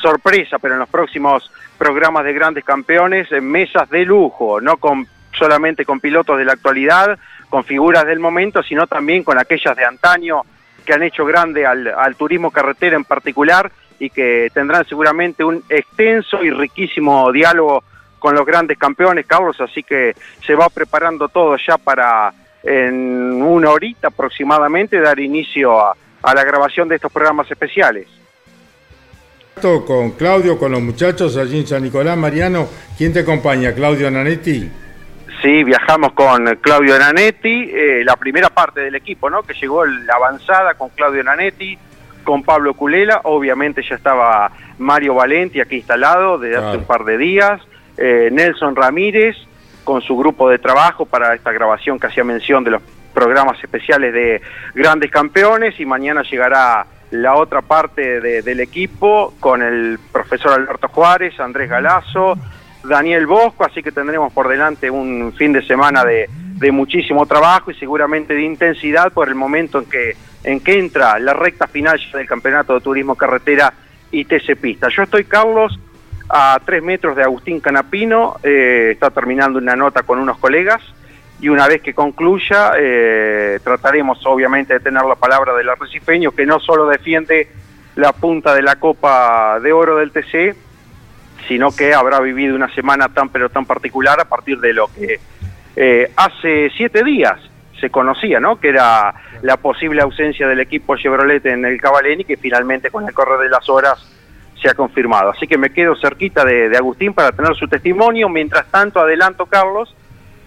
sorpresa, 0.00 0.58
pero 0.60 0.74
en 0.74 0.80
los 0.80 0.88
próximos 0.88 1.50
programas 1.82 2.24
de 2.24 2.32
grandes 2.32 2.64
campeones, 2.64 3.32
en 3.32 3.50
mesas 3.50 3.90
de 3.90 4.04
lujo, 4.04 4.60
no 4.60 4.76
con 4.76 5.04
solamente 5.36 5.84
con 5.84 5.98
pilotos 5.98 6.38
de 6.38 6.44
la 6.44 6.52
actualidad, 6.52 7.18
con 7.48 7.64
figuras 7.64 8.06
del 8.06 8.20
momento, 8.20 8.62
sino 8.62 8.86
también 8.86 9.24
con 9.24 9.36
aquellas 9.36 9.76
de 9.76 9.84
antaño 9.84 10.42
que 10.86 10.92
han 10.92 11.02
hecho 11.02 11.24
grande 11.24 11.66
al, 11.66 11.88
al 11.88 12.14
turismo 12.14 12.52
carretera 12.52 12.94
en 12.94 13.02
particular 13.02 13.72
y 13.98 14.10
que 14.10 14.48
tendrán 14.54 14.86
seguramente 14.86 15.42
un 15.42 15.64
extenso 15.68 16.44
y 16.44 16.50
riquísimo 16.50 17.32
diálogo 17.32 17.82
con 18.20 18.36
los 18.36 18.46
grandes 18.46 18.78
campeones, 18.78 19.26
Carlos, 19.26 19.60
así 19.60 19.82
que 19.82 20.14
se 20.46 20.54
va 20.54 20.68
preparando 20.68 21.30
todo 21.30 21.56
ya 21.56 21.78
para 21.78 22.32
en 22.62 23.42
una 23.42 23.70
horita 23.70 24.06
aproximadamente 24.06 25.00
dar 25.00 25.18
inicio 25.18 25.80
a, 25.80 25.96
a 26.22 26.32
la 26.32 26.44
grabación 26.44 26.86
de 26.86 26.94
estos 26.94 27.10
programas 27.10 27.50
especiales. 27.50 28.21
Con 29.60 30.12
Claudio, 30.12 30.58
con 30.58 30.72
los 30.72 30.80
muchachos 30.80 31.36
allí 31.36 31.60
en 31.60 31.66
San 31.66 31.82
Nicolás, 31.82 32.16
Mariano, 32.16 32.68
¿quién 32.98 33.12
te 33.12 33.20
acompaña? 33.20 33.72
Claudio 33.72 34.10
Nanetti. 34.10 34.68
Sí, 35.40 35.64
viajamos 35.64 36.12
con 36.14 36.44
Claudio 36.56 36.98
Nanetti, 36.98 37.70
eh, 37.72 38.02
la 38.04 38.16
primera 38.16 38.48
parte 38.48 38.80
del 38.80 38.94
equipo, 38.94 39.30
¿no? 39.30 39.42
Que 39.42 39.54
llegó 39.54 39.84
la 39.84 40.14
avanzada 40.14 40.74
con 40.74 40.88
Claudio 40.90 41.22
Nanetti, 41.22 41.78
con 42.24 42.42
Pablo 42.42 42.74
Culela, 42.74 43.20
obviamente 43.24 43.82
ya 43.88 43.96
estaba 43.96 44.50
Mario 44.78 45.14
Valenti 45.14 45.60
aquí 45.60 45.76
instalado 45.76 46.38
desde 46.38 46.56
hace 46.56 46.78
un 46.78 46.84
par 46.84 47.04
de 47.04 47.18
días, 47.18 47.60
eh, 47.98 48.30
Nelson 48.32 48.74
Ramírez 48.74 49.36
con 49.84 50.00
su 50.00 50.16
grupo 50.16 50.48
de 50.48 50.58
trabajo 50.58 51.06
para 51.06 51.34
esta 51.34 51.52
grabación 51.52 51.98
que 51.98 52.06
hacía 52.06 52.24
mención 52.24 52.64
de 52.64 52.72
los 52.72 52.82
programas 53.12 53.62
especiales 53.62 54.12
de 54.14 54.40
grandes 54.74 55.10
campeones 55.10 55.78
y 55.78 55.84
mañana 55.84 56.22
llegará 56.22 56.86
la 57.12 57.34
otra 57.36 57.62
parte 57.62 58.20
de- 58.20 58.42
del 58.42 58.60
equipo 58.60 59.32
con 59.40 59.62
el 59.62 59.98
profesor 60.12 60.52
Alberto 60.52 60.88
Juárez, 60.88 61.38
Andrés 61.40 61.70
Galazo, 61.70 62.36
Daniel 62.84 63.26
Bosco, 63.26 63.64
así 63.64 63.82
que 63.82 63.92
tendremos 63.92 64.32
por 64.32 64.48
delante 64.48 64.90
un 64.90 65.32
fin 65.36 65.52
de 65.52 65.62
semana 65.62 66.04
de, 66.04 66.28
de 66.56 66.72
muchísimo 66.72 67.26
trabajo 67.26 67.70
y 67.70 67.74
seguramente 67.74 68.34
de 68.34 68.42
intensidad 68.42 69.12
por 69.12 69.28
el 69.28 69.34
momento 69.36 69.78
en 69.78 69.84
que, 69.88 70.16
en 70.42 70.58
que 70.60 70.78
entra 70.78 71.18
la 71.20 71.32
recta 71.32 71.66
final 71.68 72.00
del 72.12 72.26
Campeonato 72.26 72.74
de 72.74 72.80
Turismo 72.80 73.14
Carretera 73.14 73.72
y 74.10 74.24
TC 74.24 74.56
Pista. 74.60 74.88
Yo 74.88 75.02
estoy, 75.04 75.24
Carlos, 75.24 75.78
a 76.28 76.58
tres 76.64 76.82
metros 76.82 77.14
de 77.14 77.22
Agustín 77.22 77.60
Canapino, 77.60 78.36
eh, 78.42 78.90
está 78.92 79.10
terminando 79.10 79.58
una 79.58 79.76
nota 79.76 80.02
con 80.02 80.18
unos 80.18 80.38
colegas 80.38 80.80
y 81.42 81.48
una 81.48 81.66
vez 81.66 81.82
que 81.82 81.92
concluya 81.92 82.74
eh, 82.78 83.58
trataremos 83.64 84.24
obviamente 84.26 84.74
de 84.74 84.80
tener 84.80 85.02
la 85.02 85.16
palabra 85.16 85.52
del 85.54 85.68
arrecifeño 85.68 86.30
que 86.30 86.46
no 86.46 86.60
solo 86.60 86.86
defiende 86.86 87.48
la 87.96 88.12
punta 88.12 88.54
de 88.54 88.62
la 88.62 88.76
Copa 88.76 89.58
de 89.58 89.72
Oro 89.72 89.96
del 89.96 90.12
TC, 90.12 90.54
sino 91.48 91.74
que 91.74 91.94
habrá 91.94 92.20
vivido 92.20 92.54
una 92.54 92.72
semana 92.72 93.08
tan 93.08 93.28
pero 93.28 93.50
tan 93.50 93.66
particular 93.66 94.20
a 94.20 94.24
partir 94.24 94.60
de 94.60 94.72
lo 94.72 94.86
que 94.86 95.18
eh, 95.74 96.12
hace 96.14 96.70
siete 96.76 97.02
días 97.02 97.40
se 97.80 97.90
conocía, 97.90 98.38
¿no? 98.38 98.60
Que 98.60 98.68
era 98.68 99.12
la 99.42 99.56
posible 99.56 100.00
ausencia 100.00 100.46
del 100.46 100.60
equipo 100.60 100.96
Chevrolet 100.96 101.44
en 101.46 101.64
el 101.64 101.80
Cavaleni, 101.80 102.24
que 102.24 102.36
finalmente 102.36 102.92
con 102.92 103.04
el 103.08 103.12
correr 103.12 103.40
de 103.40 103.48
las 103.48 103.68
horas 103.68 103.98
se 104.62 104.70
ha 104.70 104.74
confirmado. 104.74 105.30
Así 105.30 105.48
que 105.48 105.58
me 105.58 105.70
quedo 105.70 105.96
cerquita 105.96 106.44
de 106.44 106.76
Agustín 106.76 107.12
para 107.12 107.32
tener 107.32 107.56
su 107.56 107.66
testimonio. 107.66 108.28
Mientras 108.28 108.70
tanto, 108.70 109.00
adelanto, 109.00 109.46
Carlos, 109.46 109.92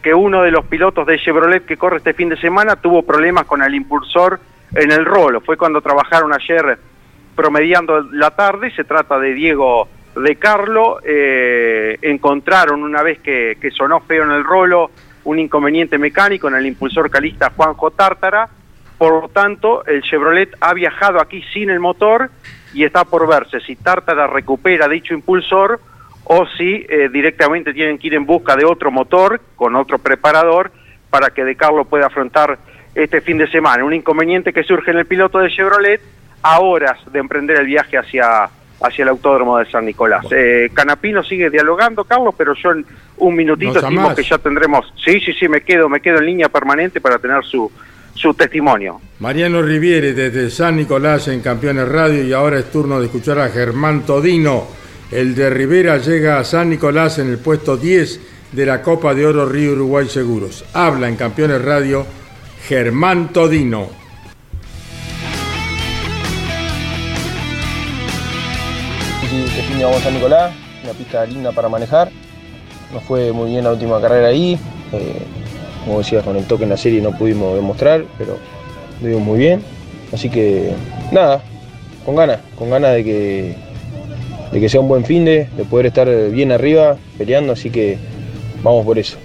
que 0.06 0.14
uno 0.14 0.44
de 0.44 0.52
los 0.52 0.68
pilotos 0.68 1.08
de 1.08 1.18
Chevrolet 1.18 1.66
que 1.66 1.78
corre 1.78 1.98
este 1.98 2.14
fin 2.14 2.30
de 2.30 2.38
semana 2.38 2.76
tuvo 2.76 3.02
problemas 3.02 3.46
con 3.46 3.64
el 3.64 3.74
impulsor 3.74 4.40
en 4.76 4.92
el 4.92 5.04
rolo. 5.04 5.42
Fue 5.42 5.58
cuando 5.58 5.82
trabajaron 5.82 6.32
ayer 6.32 6.78
promediando 7.36 8.02
la 8.12 8.30
tarde. 8.30 8.70
Se 8.76 8.84
trata 8.84 9.18
de 9.18 9.34
Diego 9.34 9.88
de 10.16 10.36
Carlo, 10.36 11.00
eh, 11.04 11.98
encontraron 12.04 12.84
una 12.84 13.02
vez 13.02 13.18
que, 13.18 13.58
sonó 13.76 14.00
feo 14.02 14.26
en 14.26 14.30
el 14.30 14.44
rolo 14.44 14.92
un 15.24 15.40
inconveniente 15.40 15.98
mecánico 15.98 16.50
en 16.50 16.54
el 16.54 16.68
impulsor 16.68 17.10
calista 17.10 17.52
Juanjo 17.56 17.90
Tártara, 17.90 18.48
por 19.00 19.24
lo 19.24 19.30
tanto 19.30 19.84
el 19.88 20.04
Chevrolet 20.04 20.56
ha 20.62 20.76
viajado 20.76 21.20
aquí 21.20 21.42
sin 21.52 21.72
el 21.72 21.80
motor 21.80 22.30
y 22.76 22.84
está 22.84 23.06
por 23.06 23.28
verse 23.28 23.60
si 23.62 23.76
Tártara 23.76 24.28
recupera 24.28 24.88
dicho 24.88 25.16
impulsor 25.16 25.80
o 26.26 26.46
si 26.58 26.86
eh, 26.90 27.10
directamente 27.12 27.74
tienen 27.74 27.98
que 27.98 28.08
ir 28.08 28.16
en 28.16 28.26
busca 28.26 28.56
de 28.56 28.66
otro 28.66 28.92
motor 28.92 29.40
con 29.56 29.76
otro 29.76 30.00
preparador 30.00 30.72
para 31.10 31.30
que 31.30 31.46
De 31.46 31.56
Carlo 31.56 31.86
pueda 31.86 32.08
afrontar 32.08 32.58
este 32.94 33.22
fin 33.22 33.38
de 33.38 33.48
semana. 33.50 33.84
Un 33.84 33.94
inconveniente 33.94 34.52
que 34.52 34.64
surge 34.64 34.92
en 34.92 34.98
el 34.98 35.06
piloto 35.06 35.40
de 35.40 35.50
Chevrolet 35.50 36.02
a 36.42 36.60
horas 36.60 37.00
de 37.12 37.20
emprender 37.20 37.60
el 37.60 37.68
viaje 37.68 37.98
hacia, 37.98 38.50
hacia 38.82 39.04
el 39.04 39.10
autódromo 39.10 39.58
de 39.58 39.70
San 39.70 39.86
Nicolás. 39.86 40.26
Eh, 40.32 40.70
Canapino 40.74 41.24
sigue 41.24 41.50
dialogando, 41.50 42.04
Carlos, 42.04 42.34
pero 42.38 42.54
yo 42.56 42.72
en 42.72 42.86
un 43.18 43.36
minutito 43.36 43.80
estimo 43.80 44.14
que 44.16 44.24
ya 44.24 44.38
tendremos... 44.38 44.92
Sí, 45.04 45.20
sí, 45.20 45.34
sí, 45.34 45.48
me 45.48 45.62
quedo, 45.62 45.90
me 45.90 46.00
quedo 46.00 46.18
en 46.18 46.26
línea 46.26 46.50
permanente 46.50 47.02
para 47.02 47.20
tener 47.20 47.44
su, 47.44 47.72
su 48.14 48.34
testimonio. 48.34 49.00
Mariano 49.20 49.62
Riviere 49.62 50.14
desde 50.14 50.50
San 50.50 50.76
Nicolás 50.76 51.28
en 51.28 51.42
Campeones 51.42 51.88
Radio 51.88 52.24
y 52.24 52.34
ahora 52.34 52.60
es 52.60 52.72
turno 52.72 53.00
de 53.00 53.06
escuchar 53.06 53.40
a 53.40 53.50
Germán 53.50 54.06
Todino. 54.06 54.85
El 55.12 55.36
de 55.36 55.52
Rivera 55.52 55.98
llega 55.98 56.40
a 56.40 56.44
San 56.44 56.70
Nicolás 56.72 57.20
en 57.20 57.30
el 57.30 57.38
puesto 57.38 57.78
10 57.78 58.20
de 58.54 58.66
la 58.66 58.82
Copa 58.82 59.14
de 59.14 59.26
Oro 59.28 59.46
Río 59.46 59.74
Uruguay 59.74 60.08
Seguros. 60.10 60.66
Habla 60.74 61.08
en 61.08 61.16
Campeones 61.16 61.62
Radio 61.64 62.08
Germán 62.68 63.32
Todino. 63.32 63.88
Este 69.22 69.62
fin 69.62 69.84
a 69.84 70.00
San 70.00 70.16
Nicolás, 70.16 70.54
una 70.84 70.94
pista 70.94 71.24
linda 71.26 71.52
para 71.52 71.70
manejar. 71.70 72.10
Nos 72.92 73.04
fue 73.04 73.32
muy 73.32 73.52
bien 73.52 73.64
la 73.64 73.74
última 73.74 74.02
carrera 74.02 74.30
ahí. 74.30 74.58
Eh, 74.92 75.22
como 75.84 76.00
decías, 76.00 76.24
con 76.24 76.36
el 76.36 76.46
toque 76.46 76.64
en 76.64 76.72
la 76.72 76.78
serie 76.78 77.00
no 77.02 77.12
pudimos 77.12 77.54
demostrar, 77.56 78.06
pero 78.18 78.40
lo 79.02 79.08
dimos 79.08 79.22
muy 79.22 79.38
bien. 79.38 79.62
Así 80.12 80.30
que 80.30 80.74
nada, 81.12 81.44
con 82.06 82.16
ganas, 82.16 82.40
con 82.58 82.72
ganas 82.72 82.94
de 82.94 83.04
que, 83.04 83.65
de 84.52 84.60
que 84.60 84.70
sea 84.70 84.80
un 84.80 84.88
buen 84.88 85.06
fin 85.06 85.26
de, 85.26 85.48
de 85.56 85.64
poder 85.66 85.88
estar 85.88 86.08
bien 86.30 86.52
arriba 86.52 86.98
peleando, 87.18 87.54
así 87.54 87.70
que 87.70 87.98
vamos 88.64 88.86
por 88.86 88.98
eso. 89.00 89.18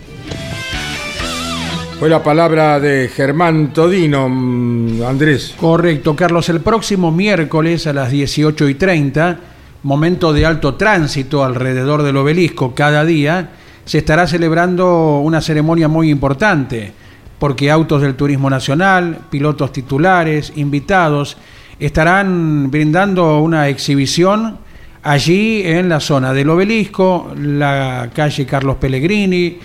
Fue 2.01 2.09
la 2.09 2.23
palabra 2.23 2.81
de 2.81 3.09
Germán 3.09 3.75
Todino, 3.75 4.27
mm, 4.27 5.03
Andrés. 5.03 5.55
Correcto, 5.61 6.17
Carlos. 6.17 6.49
El 6.49 6.61
próximo 6.61 7.13
miércoles 7.13 7.87
a 7.87 7.93
las 7.93 8.11
18 8.11 8.71
y 8.71 8.75
30, 8.75 9.39
momento 9.83 10.33
de 10.33 10.47
alto 10.47 10.77
tránsito 10.77 11.45
alrededor 11.45 12.03
del 12.03 12.17
obelisco 12.17 12.75
cada 12.75 13.05
día, 13.05 13.51
se 13.85 13.99
estará 13.99 14.27
celebrando 14.27 15.21
una 15.21 15.43
ceremonia 15.43 15.89
muy 15.89 16.09
importante, 16.09 16.95
porque 17.39 17.71
autos 17.71 18.01
del 18.01 18.15
Turismo 18.15 18.49
Nacional, 18.49 19.19
pilotos 19.29 19.71
titulares, 19.71 20.55
invitados, 20.57 21.37
estarán 21.79 22.71
brindando 22.71 23.41
una 23.41 23.69
exhibición 23.69 24.57
allí 25.03 25.63
en 25.65 25.89
la 25.89 26.01
zona 26.01 26.33
del 26.33 26.51
obelisco, 26.51 27.33
la 27.37 28.11
calle 28.15 28.47
Carlos 28.47 28.77
Pellegrini, 28.77 29.59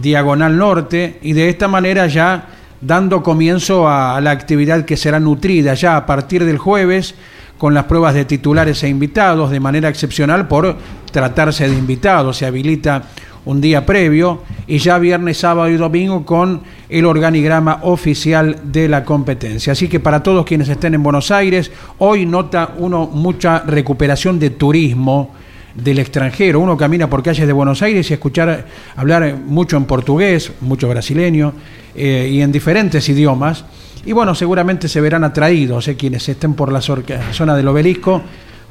Diagonal 0.00 0.56
Norte, 0.56 1.18
y 1.22 1.32
de 1.32 1.48
esta 1.48 1.68
manera 1.68 2.06
ya 2.06 2.46
dando 2.80 3.22
comienzo 3.22 3.88
a, 3.88 4.20
la 4.20 4.30
actividad 4.30 4.84
que 4.84 4.96
será 4.96 5.20
nutrida 5.20 5.74
ya 5.74 5.96
a 5.96 6.06
partir 6.06 6.44
del 6.44 6.58
jueves 6.58 7.14
con 7.58 7.74
las 7.74 7.84
pruebas 7.84 8.14
de 8.14 8.24
titulares 8.24 8.82
e 8.82 8.88
invitados 8.88 9.50
de 9.50 9.60
manera 9.60 9.88
excepcional 9.88 10.48
por 10.48 10.76
tratarse 11.12 11.68
de 11.68 11.76
invitados. 11.76 12.38
Se 12.38 12.46
habilita 12.46 13.02
un 13.44 13.60
día 13.60 13.86
previo 13.86 14.42
y 14.66 14.78
ya 14.78 14.98
viernes, 14.98 15.38
sábado 15.38 15.68
y 15.68 15.76
domingo 15.76 16.24
con 16.24 16.60
el 16.88 17.04
organigrama 17.04 17.80
oficial 17.82 18.56
de 18.64 18.88
la 18.88 19.04
competencia. 19.04 19.72
Así 19.72 19.88
que 19.88 20.00
para 20.00 20.22
todos 20.22 20.44
quienes 20.44 20.68
estén 20.68 20.94
en 20.94 21.02
Buenos 21.02 21.30
Aires, 21.30 21.70
hoy 21.98 22.26
nota 22.26 22.74
uno 22.78 23.06
mucha 23.06 23.60
recuperación 23.60 24.38
de 24.38 24.50
turismo 24.50 25.32
del 25.74 25.98
extranjero. 25.98 26.60
Uno 26.60 26.76
camina 26.76 27.08
por 27.08 27.22
calles 27.22 27.46
de 27.46 27.52
Buenos 27.52 27.82
Aires 27.82 28.10
y 28.10 28.14
escuchar 28.14 28.66
hablar 28.96 29.36
mucho 29.36 29.76
en 29.76 29.84
portugués, 29.84 30.52
mucho 30.60 30.88
brasileño 30.88 31.52
eh, 31.94 32.28
y 32.30 32.42
en 32.42 32.52
diferentes 32.52 33.08
idiomas. 33.08 33.64
Y 34.04 34.12
bueno, 34.12 34.34
seguramente 34.34 34.88
se 34.88 35.00
verán 35.00 35.24
atraídos 35.24 35.88
eh, 35.88 35.96
quienes 35.96 36.28
estén 36.28 36.54
por 36.54 36.72
la 36.72 36.80
zona 36.80 37.56
del 37.56 37.68
obelisco 37.68 38.22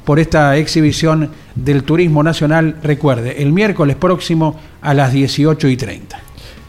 por 0.04 0.18
esta 0.18 0.56
exhibición 0.56 1.30
del 1.54 1.84
turismo 1.84 2.22
nacional, 2.22 2.76
recuerde, 2.82 3.42
el 3.42 3.52
miércoles 3.52 3.96
próximo 3.96 4.58
a 4.80 4.94
las 4.94 5.12
18 5.12 5.68
y 5.68 5.76
30. 5.76 6.20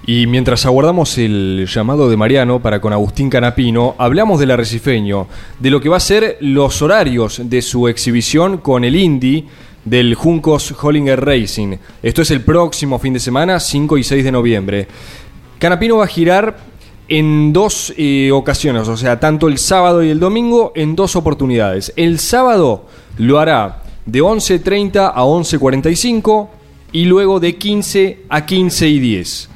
Y 0.06 0.26
mientras 0.26 0.66
aguardamos 0.66 1.18
el 1.20 1.68
llamado 1.70 2.10
de 2.10 2.18
Mariano 2.18 2.60
para 2.60 2.82
con 2.82 2.92
Agustín 2.92 3.30
Canapino, 3.30 3.96
hablamos 4.00 4.40
del 4.40 4.52
arrecifeño, 4.52 5.28
de 5.60 5.70
lo 5.70 5.80
que 5.80 5.90
va 5.90 5.98
a 5.98 6.02
ser 6.02 6.38
los 6.42 6.82
horarios 6.82 7.42
de 7.44 7.62
su 7.62 7.88
exhibición 7.88 8.58
con 8.58 8.84
el 8.84 8.96
Indy 8.96 9.46
del 9.86 10.16
Juncos 10.16 10.74
Hollinger 10.82 11.24
Racing. 11.24 11.78
Esto 12.02 12.24
es 12.24 12.32
el 12.32 12.42
próximo 12.42 12.98
fin 12.98 13.14
de 13.14 13.20
semana, 13.20 13.60
5 13.60 13.98
y 13.98 14.04
6 14.04 14.24
de 14.24 14.32
noviembre. 14.32 14.88
Canapino 15.60 15.98
va 15.98 16.06
a 16.06 16.08
girar 16.08 16.70
en 17.12 17.51
dos 17.51 17.93
eh, 17.97 18.32
ocasiones, 18.32 18.88
o 18.88 18.95
sea, 18.95 19.20
tanto 19.20 19.49
el 19.49 19.57
sábado 19.57 20.01
y 20.01 20.09
el 20.09 20.22
domingo, 20.22 20.72
en 20.76 20.95
dos 20.95 21.18
oportunidades. 21.18 21.91
El 21.97 22.20
sábado 22.20 22.86
lo 23.18 23.38
hará 23.38 23.84
de 24.05 24.24
11.30 24.24 25.12
a 25.14 25.22
11.45 25.22 26.47
y 26.93 27.03
luego 27.03 27.41
de 27.41 27.57
15 27.57 28.20
a 28.30 28.45
15 28.45 28.88
y 28.88 28.99
10. 28.99 29.49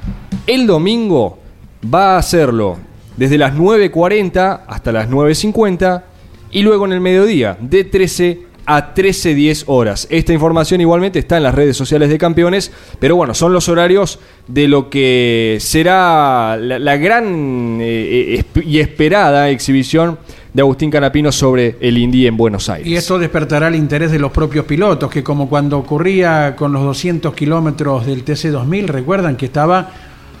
El 0.46 0.66
domingo 0.66 1.38
va 1.82 2.16
a 2.16 2.18
hacerlo 2.18 2.76
desde 3.16 3.38
las 3.38 3.54
9.40 3.54 4.60
hasta 4.66 4.92
las 4.92 5.08
9.50 5.08 6.02
y 6.50 6.60
luego 6.60 6.84
en 6.84 6.92
el 6.92 7.00
mediodía 7.00 7.56
de 7.58 7.84
13 7.84 8.42
a 8.66 8.94
13.10 8.94 9.64
horas. 9.66 10.08
Esta 10.10 10.32
información 10.32 10.80
igualmente 10.80 11.20
está 11.20 11.36
en 11.36 11.44
las 11.44 11.54
redes 11.54 11.76
sociales 11.76 12.10
de 12.10 12.18
campeones, 12.18 12.72
pero 12.98 13.16
bueno, 13.16 13.32
son 13.32 13.52
los 13.52 13.68
horarios 13.68 14.18
de 14.48 14.68
lo 14.68 14.90
que 14.90 15.56
será 15.60 16.56
la, 16.56 16.96
gran 16.96 17.78
eh, 17.80 18.44
eh, 18.54 18.60
y 18.64 18.80
esperada 18.80 19.48
exhibición 19.50 20.18
de 20.52 20.62
Agustín 20.62 20.90
Canapino 20.90 21.30
sobre 21.30 21.76
el 21.80 21.96
Indy 21.96 22.26
en 22.26 22.36
Buenos 22.36 22.68
Aires. 22.68 22.88
Y 22.88 22.96
esto 22.96 23.18
despertará 23.18 23.68
el 23.68 23.76
interés 23.76 24.10
de 24.10 24.18
los 24.18 24.32
propios 24.32 24.64
pilotos, 24.64 25.10
que 25.10 25.22
como 25.22 25.48
cuando 25.48 25.78
ocurría 25.78 26.56
con 26.56 26.72
los 26.72 26.82
200 26.82 27.34
kilómetros 27.34 28.06
del 28.06 28.24
TC2000, 28.24 28.86
recuerdan 28.86 29.36
que 29.36 29.46
estaba 29.46 29.90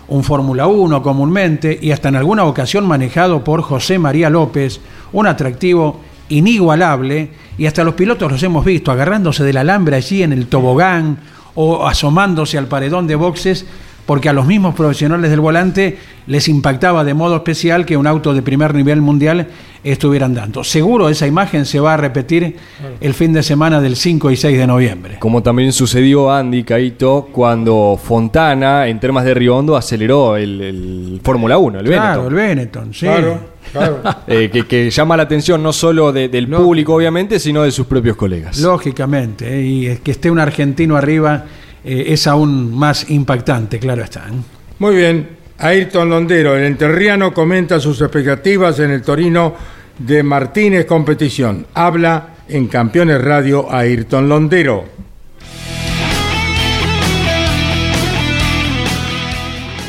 un 0.08 0.24
Fórmula 0.24 0.66
1 0.66 1.02
comúnmente 1.02 1.78
y 1.80 1.90
hasta 1.90 2.08
en 2.08 2.16
alguna 2.16 2.44
ocasión 2.44 2.86
manejado 2.86 3.44
por 3.44 3.62
José 3.62 3.98
María 3.98 4.30
López, 4.30 4.80
un 5.12 5.26
atractivo 5.26 6.00
inigualable, 6.28 7.30
y 7.58 7.66
hasta 7.66 7.84
los 7.84 7.94
pilotos 7.94 8.30
los 8.30 8.42
hemos 8.42 8.64
visto 8.64 8.90
agarrándose 8.90 9.44
del 9.44 9.56
alambre 9.56 9.96
allí 9.96 10.22
en 10.22 10.32
el 10.32 10.46
tobogán 10.46 11.18
o 11.54 11.86
asomándose 11.86 12.58
al 12.58 12.66
paredón 12.66 13.06
de 13.06 13.14
boxes 13.14 13.66
porque 14.06 14.28
a 14.28 14.32
los 14.32 14.46
mismos 14.46 14.74
profesionales 14.74 15.30
del 15.30 15.40
volante 15.40 15.98
les 16.26 16.48
impactaba 16.48 17.04
de 17.04 17.14
modo 17.14 17.36
especial 17.36 17.84
que 17.84 17.96
un 17.96 18.06
auto 18.06 18.32
de 18.34 18.42
primer 18.42 18.74
nivel 18.74 19.00
mundial 19.02 19.48
estuviera 19.84 20.26
andando. 20.26 20.64
Seguro 20.64 21.08
esa 21.08 21.26
imagen 21.26 21.66
se 21.66 21.80
va 21.80 21.94
a 21.94 21.96
repetir 21.96 22.56
el 23.00 23.14
fin 23.14 23.32
de 23.32 23.42
semana 23.42 23.80
del 23.80 23.96
5 23.96 24.30
y 24.30 24.36
6 24.36 24.58
de 24.58 24.66
noviembre. 24.66 25.16
Como 25.18 25.42
también 25.42 25.72
sucedió 25.72 26.32
Andy 26.32 26.64
Caito 26.64 27.28
cuando 27.32 27.98
Fontana 28.02 28.88
en 28.88 28.98
Termas 28.98 29.24
de 29.24 29.34
Río 29.34 29.56
Hondo 29.56 29.76
aceleró 29.76 30.36
el, 30.36 31.20
Fórmula 31.22 31.58
1, 31.58 31.80
el 31.80 31.86
claro, 31.86 32.28
el 32.28 32.34
Benetton, 32.34 32.94
sí. 32.94 33.06
Claro. 33.06 33.56
Eh, 34.28 34.48
que, 34.66 34.90
llama 34.90 35.16
la 35.16 35.24
atención 35.24 35.62
no 35.62 35.72
solo 35.72 36.12
del 36.12 36.48
público, 36.48 36.94
obviamente, 36.94 37.38
sino 37.38 37.62
de 37.62 37.72
sus 37.72 37.86
propios 37.86 38.16
colegas. 38.16 38.58
Lógicamente, 38.60 39.58
eh, 39.58 39.62
y 39.62 39.96
que 39.96 40.12
esté 40.12 40.30
un 40.30 40.38
argentino 40.38 40.96
arriba 40.96 41.44
eh, 41.88 42.12
es 42.12 42.26
aún 42.26 42.76
más 42.76 43.08
impactante, 43.10 43.78
claro 43.78 44.02
está. 44.02 44.26
¿eh? 44.28 44.32
Muy 44.80 44.96
bien, 44.96 45.28
Ayrton 45.58 46.10
Londero, 46.10 46.56
el 46.56 46.64
enterriano 46.64 47.32
comenta 47.32 47.78
sus 47.78 48.00
expectativas 48.00 48.80
en 48.80 48.90
el 48.90 49.02
Torino 49.02 49.54
de 49.96 50.24
Martínez 50.24 50.84
Competición. 50.84 51.64
Habla 51.74 52.30
en 52.48 52.66
Campeones 52.66 53.22
Radio 53.22 53.72
Ayrton 53.72 54.28
Londero. 54.28 54.84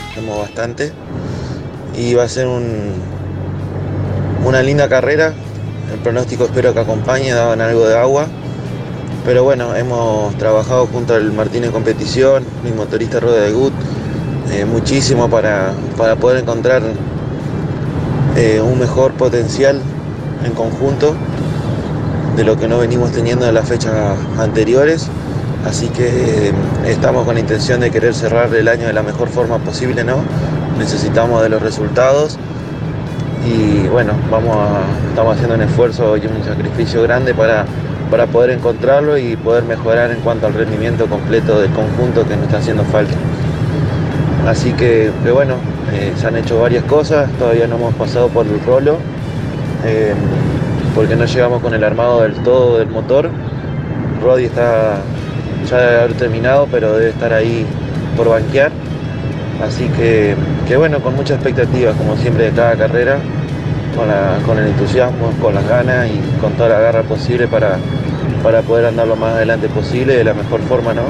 Estamos 0.09 0.37
bastante 0.37 0.91
y 1.97 2.13
va 2.13 2.25
a 2.25 2.29
ser 2.29 2.45
un, 2.45 2.93
una 4.45 4.61
linda 4.61 4.87
carrera. 4.87 5.33
El 5.91 5.99
pronóstico 6.01 6.45
espero 6.45 6.75
que 6.75 6.79
acompañe, 6.79 7.31
daban 7.31 7.59
algo 7.59 7.87
de 7.87 7.97
agua 7.97 8.27
pero 9.27 9.43
bueno, 9.43 9.75
hemos 9.75 10.33
trabajado 10.37 10.87
junto 10.87 11.13
al 11.13 11.33
Martínez 11.33 11.71
Competición, 11.71 12.45
mi 12.63 12.71
motorista 12.71 13.19
Rueda 13.19 13.41
de 13.41 13.51
Gut, 13.51 13.73
eh, 14.53 14.63
muchísimo 14.63 15.29
para, 15.29 15.73
poder 16.17 16.37
encontrar 16.43 16.81
eh, 18.37 18.61
un 18.61 18.79
mejor 18.79 19.11
potencial 19.15 19.81
en 20.45 20.53
conjunto 20.53 21.13
de 22.37 22.45
lo 22.45 22.55
que 22.55 22.69
no 22.69 22.77
venimos 22.77 23.11
teniendo 23.11 23.45
en 23.45 23.53
las 23.53 23.67
fechas 23.67 24.17
anteriores. 24.39 25.09
Así 25.65 25.89
que 25.89 26.07
eh, 26.47 26.53
estamos 26.85 27.25
con 27.25 27.33
la 27.33 27.41
intención 27.41 27.81
de 27.81 27.91
querer 27.91 28.13
cerrar 28.13 28.55
el 28.55 28.69
año 28.69 28.87
de 28.87 28.93
la 28.93 29.03
mejor 29.03 29.27
forma 29.27 29.57
posible, 29.57 30.05
¿no? 30.05 30.23
Necesitamos 30.79 31.43
de 31.43 31.49
los 31.49 31.61
resultados 31.61 32.37
y 33.45 33.89
bueno, 33.89 34.13
vamos 34.31 34.55
estamos 35.09 35.35
haciendo 35.35 35.55
un 35.55 35.63
esfuerzo 35.63 36.15
y 36.15 36.21
un 36.21 36.45
sacrificio 36.45 37.01
grande 37.03 37.33
para, 37.33 37.65
para 38.09 38.27
poder 38.27 38.51
encontrarlo 38.51 39.17
y 39.17 39.35
poder 39.35 39.63
mejorar 39.63 40.11
en 40.11 40.19
cuanto 40.19 40.47
al 40.47 40.53
rendimiento 40.53 41.07
completo 41.07 41.59
del 41.59 41.71
conjunto 41.71 42.27
que 42.27 42.35
nos 42.35 42.45
está 42.45 42.57
haciendo 42.57 42.83
falta. 42.85 43.15
Así 44.47 44.71
que, 44.71 45.11
que 45.23 45.31
bueno, 45.31 45.55
eh, 45.93 46.13
se 46.15 46.27
han 46.27 46.37
hecho 46.37 46.59
varias 46.59 46.83
cosas, 46.85 47.29
todavía 47.37 47.67
no 47.67 47.75
hemos 47.75 47.93
pasado 47.95 48.29
por 48.29 48.45
el 48.45 48.59
rolo, 48.65 48.97
eh, 49.85 50.13
porque 50.95 51.15
no 51.15 51.25
llegamos 51.25 51.61
con 51.61 51.73
el 51.73 51.83
armado 51.83 52.21
del 52.21 52.33
todo 52.35 52.77
del 52.79 52.89
motor. 52.89 53.29
Roddy 54.23 54.45
está 54.45 55.01
ya 55.69 55.77
debe 55.77 56.01
haber 56.01 56.13
terminado, 56.13 56.67
pero 56.71 56.93
debe 56.93 57.09
estar 57.09 57.33
ahí 57.33 57.65
por 58.15 58.29
banquear. 58.29 58.71
Así 59.61 59.87
que, 59.89 60.35
que 60.67 60.77
bueno, 60.77 60.99
con 60.99 61.15
muchas 61.15 61.37
expectativas, 61.37 61.95
como 61.95 62.15
siempre 62.15 62.45
de 62.45 62.51
cada 62.51 62.75
carrera, 62.75 63.19
con, 63.95 64.07
la- 64.07 64.37
con 64.45 64.57
el 64.57 64.67
entusiasmo, 64.67 65.31
con 65.41 65.53
las 65.55 65.67
ganas 65.67 66.07
y 66.07 66.19
con 66.41 66.53
toda 66.53 66.69
la 66.69 66.79
garra 66.79 67.03
posible 67.03 67.47
para, 67.47 67.77
para 68.43 68.61
poder 68.61 68.85
andar 68.85 69.07
lo 69.07 69.15
más 69.15 69.33
adelante 69.35 69.67
posible 69.69 70.15
de 70.15 70.23
la 70.23 70.33
mejor 70.33 70.61
forma, 70.61 70.93
¿no? 70.93 71.01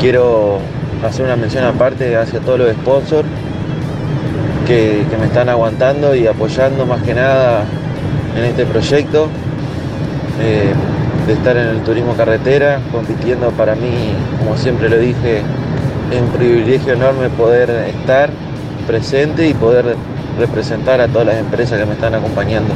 Quiero 0.00 0.58
hacer 1.06 1.24
una 1.24 1.36
mención 1.36 1.64
aparte 1.64 2.16
hacia 2.16 2.40
todos 2.40 2.58
los 2.58 2.70
sponsors 2.72 3.26
que, 4.66 5.04
que 5.10 5.16
me 5.16 5.26
están 5.26 5.48
aguantando 5.48 6.14
y 6.14 6.26
apoyando 6.26 6.86
más 6.86 7.02
que 7.02 7.14
nada 7.14 7.64
en 8.36 8.44
este 8.44 8.64
proyecto. 8.66 9.28
Eh, 10.40 10.72
de 11.26 11.32
estar 11.34 11.56
en 11.58 11.66
el 11.68 11.80
turismo 11.82 12.14
carretera, 12.14 12.80
compitiendo 12.90 13.50
para 13.50 13.74
mí, 13.74 14.14
como 14.38 14.56
siempre 14.56 14.88
lo 14.88 14.96
dije, 14.96 15.42
es 16.10 16.20
un 16.22 16.28
privilegio 16.28 16.94
enorme 16.94 17.28
poder 17.28 17.68
estar 17.68 18.30
presente 18.88 19.46
y 19.46 19.54
poder 19.54 19.94
representar 20.38 21.00
a 21.00 21.08
todas 21.08 21.26
las 21.26 21.36
empresas 21.36 21.78
que 21.78 21.86
me 21.86 21.92
están 21.92 22.14
acompañando. 22.14 22.72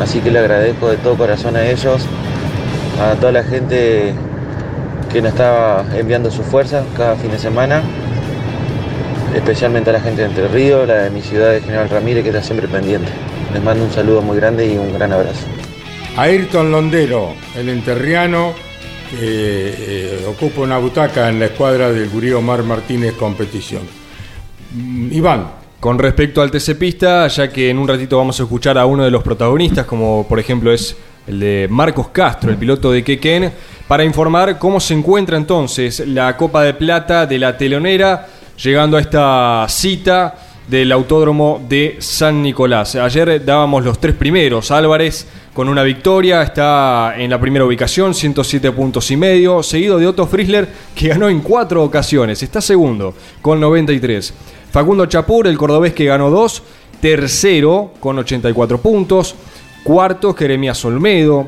Así 0.00 0.20
que 0.20 0.30
le 0.30 0.38
agradezco 0.38 0.90
de 0.90 0.98
todo 0.98 1.16
corazón 1.16 1.56
a 1.56 1.66
ellos, 1.66 2.06
a 3.00 3.14
toda 3.14 3.32
la 3.32 3.42
gente 3.42 4.12
que 5.10 5.22
nos 5.22 5.32
está 5.32 5.84
enviando 5.96 6.30
su 6.30 6.42
fuerza 6.42 6.84
cada 6.96 7.16
fin 7.16 7.30
de 7.30 7.38
semana, 7.38 7.82
especialmente 9.34 9.90
a 9.90 9.94
la 9.94 10.00
gente 10.00 10.22
de 10.22 10.28
Entre 10.28 10.48
Ríos, 10.48 10.86
la 10.86 11.04
de 11.04 11.10
mi 11.10 11.22
ciudad 11.22 11.52
de 11.52 11.60
General 11.60 11.88
Ramírez 11.88 12.22
que 12.22 12.28
está 12.28 12.42
siempre 12.42 12.68
pendiente. 12.68 13.10
Les 13.52 13.62
mando 13.62 13.84
un 13.84 13.92
saludo 13.92 14.20
muy 14.20 14.36
grande 14.36 14.66
y 14.66 14.76
un 14.76 14.92
gran 14.92 15.12
abrazo. 15.12 15.46
Ayrton 16.16 16.70
Londero, 16.70 17.32
el 17.56 17.68
enterriano, 17.70 18.52
que 19.10 19.74
eh, 19.78 20.26
ocupa 20.28 20.60
una 20.60 20.78
butaca 20.78 21.28
en 21.28 21.38
la 21.38 21.46
escuadra 21.46 21.90
del 21.90 22.08
Gurí 22.10 22.32
Omar 22.32 22.62
Martínez 22.62 23.14
Competición. 23.14 24.03
Mm, 24.74 25.12
Iván. 25.12 25.46
Con 25.78 25.98
respecto 25.98 26.42
al 26.42 26.50
TC 26.50 26.74
Pista, 26.76 27.28
ya 27.28 27.48
que 27.48 27.70
en 27.70 27.78
un 27.78 27.86
ratito 27.86 28.16
vamos 28.16 28.40
a 28.40 28.42
escuchar 28.42 28.76
a 28.78 28.86
uno 28.86 29.04
de 29.04 29.10
los 29.10 29.22
protagonistas, 29.22 29.86
como 29.86 30.26
por 30.26 30.40
ejemplo 30.40 30.72
es 30.72 30.96
el 31.26 31.38
de 31.40 31.68
Marcos 31.70 32.08
Castro, 32.08 32.50
el 32.50 32.56
piloto 32.56 32.90
de 32.90 33.04
Quequén, 33.04 33.52
para 33.86 34.02
informar 34.02 34.58
cómo 34.58 34.80
se 34.80 34.94
encuentra 34.94 35.36
entonces 35.36 36.00
la 36.08 36.36
Copa 36.36 36.62
de 36.62 36.74
Plata 36.74 37.26
de 37.26 37.38
la 37.38 37.56
Telonera, 37.56 38.26
llegando 38.56 38.96
a 38.96 39.00
esta 39.00 39.66
cita 39.68 40.34
del 40.66 40.90
Autódromo 40.90 41.62
de 41.68 41.96
San 41.98 42.42
Nicolás. 42.42 42.94
Ayer 42.96 43.44
dábamos 43.44 43.84
los 43.84 44.00
tres 44.00 44.14
primeros, 44.14 44.70
Álvarez 44.70 45.26
con 45.54 45.68
una 45.68 45.84
victoria, 45.84 46.42
está 46.42 47.14
en 47.16 47.30
la 47.30 47.40
primera 47.40 47.64
ubicación, 47.64 48.12
107 48.12 48.72
puntos 48.72 49.08
y 49.12 49.16
medio, 49.16 49.62
seguido 49.62 49.98
de 49.98 50.06
Otto 50.08 50.26
Frizzler, 50.26 50.68
que 50.96 51.08
ganó 51.08 51.28
en 51.28 51.40
cuatro 51.40 51.84
ocasiones, 51.84 52.42
está 52.42 52.60
segundo, 52.60 53.14
con 53.40 53.60
93. 53.60 54.34
Facundo 54.74 55.06
Chapur, 55.06 55.46
el 55.46 55.56
cordobés 55.56 55.94
que 55.94 56.04
ganó 56.04 56.30
dos, 56.30 56.60
tercero, 57.00 57.92
con 58.00 58.18
84 58.18 58.78
puntos, 58.78 59.36
cuarto, 59.84 60.34
Jeremías 60.34 60.84
Olmedo, 60.84 61.46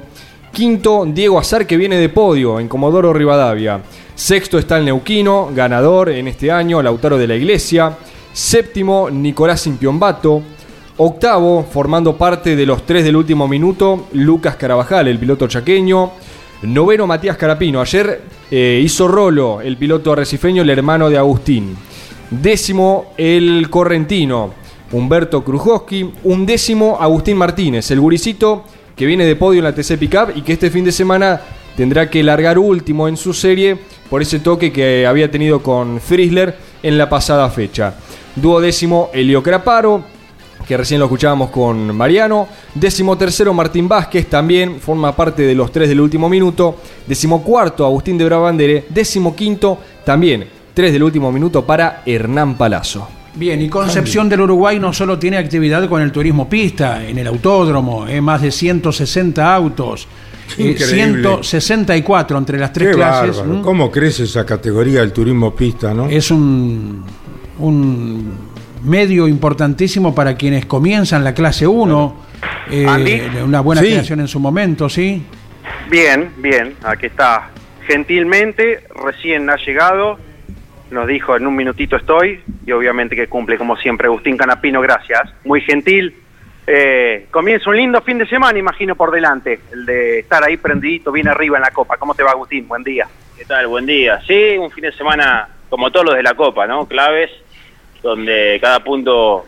quinto, 0.53 1.05
Diego 1.09 1.37
Azar, 1.37 1.67
que 1.67 1.77
viene 1.77 1.97
de 1.97 2.09
podio 2.09 2.61
en 2.61 2.69
Comodoro 2.69 3.13
Rivadavia, 3.13 3.81
sexto 4.15 4.61
está 4.61 4.79
el 4.79 4.85
Neuquino, 4.85 5.51
ganador 5.53 6.11
en 6.11 6.29
este 6.29 6.53
año, 6.53 6.81
Lautaro 6.81 7.19
de 7.19 7.27
la 7.27 7.35
Iglesia, 7.35 7.99
séptimo, 8.33 9.11
Nicolás 9.11 9.67
Impiombato, 9.67 10.43
Octavo, 10.97 11.67
formando 11.69 12.17
parte 12.17 12.55
de 12.55 12.65
los 12.65 12.87
tres 12.87 13.03
del 13.03 13.17
último 13.17 13.49
minuto, 13.49 14.07
Lucas 14.13 14.55
Carabajal, 14.55 15.09
el 15.09 15.19
piloto 15.19 15.49
chaqueño. 15.49 16.13
Noveno, 16.63 17.07
Matías 17.07 17.37
Carapino. 17.37 17.83
Ayer 17.83 18.23
eh, 18.51 18.81
hizo 18.83 19.07
rolo 19.07 19.61
el 19.61 19.77
piloto 19.77 20.13
arrecifeño, 20.13 20.63
el 20.63 20.71
hermano 20.71 21.11
de 21.11 21.19
Agustín. 21.19 21.77
Décimo, 22.31 23.13
el 23.17 23.71
correntino, 23.71 24.53
Humberto 24.91 25.45
Krujowski. 25.45 26.11
Un 26.25 26.45
décimo, 26.45 26.99
Agustín 27.01 27.37
Martínez, 27.37 27.91
el 27.91 28.01
guricito 28.01 28.65
que 28.97 29.07
viene 29.07 29.25
de 29.25 29.37
podio 29.37 29.59
en 29.59 29.65
la 29.65 29.75
TC 29.75 29.97
Pickup 29.99 30.37
y 30.37 30.43
que 30.43 30.55
este 30.55 30.71
fin 30.71 30.85
de 30.85 30.93
semana 30.93 31.41
tendrá 31.77 32.11
que 32.11 32.23
largar 32.23 32.59
último 32.59 33.07
en 33.07 33.17
su 33.17 33.33
serie 33.33 33.79
por 34.11 34.23
ese 34.23 34.41
toque 34.41 34.73
que 34.73 35.07
había 35.07 35.31
tenido 35.31 35.63
con 35.63 36.01
Frizzler 36.01 36.57
en 36.83 36.99
la 36.99 37.09
pasada 37.09 37.49
fecha. 37.51 37.95
Duodécimo, 38.35 39.11
Elio 39.13 39.43
Craparo 39.43 40.17
que 40.67 40.77
recién 40.77 40.99
lo 40.99 41.07
escuchábamos 41.07 41.51
con 41.51 41.95
Mariano. 41.97 42.49
Décimo 42.75 43.17
tercero, 43.17 43.55
Martín 43.55 43.87
Vázquez, 43.87 44.27
también 44.27 44.81
forma 44.81 45.15
parte 45.15 45.43
de 45.43 45.55
los 45.55 45.71
tres 45.71 45.89
del 45.89 46.01
último 46.01 46.29
minuto. 46.29 46.77
Décimo 47.07 47.45
cuarto, 47.45 47.85
Agustín 47.85 48.19
de 48.19 48.25
Brabandere. 48.25 48.87
Décimo 48.89 49.37
quinto, 49.37 49.79
también 50.05 50.56
tres 50.77 50.93
del 50.93 51.03
último 51.03 51.33
minuto 51.33 51.65
para 51.65 52.03
Hernán 52.05 52.55
Palazzo. 52.59 53.09
Bien, 53.35 53.63
y 53.63 53.69
Concepción 53.71 54.29
del 54.29 54.43
Uruguay 54.43 54.79
no 54.79 54.93
solo 54.93 55.19
tiene 55.19 55.39
actividad 55.39 55.89
con 55.89 56.03
el 56.03 56.13
turismo 56.13 56.51
pista, 56.51 57.03
en 57.03 57.17
el 57.17 57.27
autódromo, 57.27 58.07
es 58.07 58.21
más 58.21 58.43
de 58.43 58.51
160 58.51 59.55
autos, 59.55 60.07
eh, 60.59 60.73
Increíble. 60.73 61.23
164 61.23 62.37
entre 62.37 62.59
las 62.59 62.75
tres 62.75 62.89
Qué 62.91 62.95
clases. 62.95 63.43
¿Cómo 63.63 63.91
crece 63.91 64.25
esa 64.25 64.45
categoría 64.45 65.01
del 65.01 65.15
turismo 65.15 65.55
pista, 65.57 65.95
no? 65.95 66.09
Es 66.11 66.31
un, 66.31 67.03
un 67.59 68.33
medio 68.85 69.27
importantísimo 69.29 70.15
para 70.15 70.35
quienes 70.37 70.67
comienzan 70.67 71.25
la 71.25 71.33
clase 71.33 71.67
1. 71.67 72.17
eh, 72.71 73.31
una 73.43 73.61
buena 73.61 73.81
Sí. 73.81 73.89
creación 73.89 74.21
en 74.21 74.29
su 74.29 74.39
momento, 74.41 74.91
¿sí? 74.91 75.23
Bien, 75.91 76.33
bien, 76.37 76.75
aquí 76.85 77.07
está. 77.07 77.49
Gentilmente, 77.89 78.85
recién 79.05 79.49
ha 79.49 79.57
llegado, 79.57 80.19
nos 80.91 81.07
dijo 81.07 81.37
en 81.37 81.47
un 81.47 81.57
minutito 81.57 81.97
estoy, 81.97 82.43
y 82.65 82.73
obviamente 82.73 83.17
que 83.17 83.29
cumple 83.29 83.59
como 83.59 83.77
siempre 83.77 84.07
Agustín 84.07 84.37
Canapino, 84.37 84.81
gracias. 84.81 85.33
Muy 85.45 85.61
gentil. 85.61 86.15
Eh, 86.67 87.27
comienza 87.31 87.71
un 87.71 87.77
lindo 87.77 88.01
fin 88.03 88.19
de 88.19 88.27
semana, 88.27 88.59
imagino, 88.59 88.97
por 88.97 89.11
delante, 89.11 89.61
el 89.73 89.87
de 89.87 90.21
estar 90.21 90.43
ahí 90.43 90.57
prendidito, 90.57 91.13
bien 91.13 91.29
arriba 91.29 91.59
en 91.59 91.63
la 91.63 91.71
copa. 91.71 91.97
¿Cómo 91.97 92.15
te 92.15 92.23
va, 92.23 92.33
Agustín? 92.33 92.67
Buen 92.67 92.83
día. 92.83 93.07
¿Qué 93.37 93.45
tal? 93.45 93.67
Buen 93.67 93.87
día. 93.87 94.21
Sí, 94.27 94.57
un 94.59 94.71
fin 94.71 94.83
de 94.83 94.93
semana 94.93 95.49
como 95.69 95.91
todos 95.91 96.07
los 96.07 96.17
de 96.17 96.23
la 96.23 96.35
Copa, 96.35 96.67
¿no? 96.67 96.87
Claves, 96.87 97.31
donde 98.03 98.59
cada 98.61 98.81
punto 98.81 99.45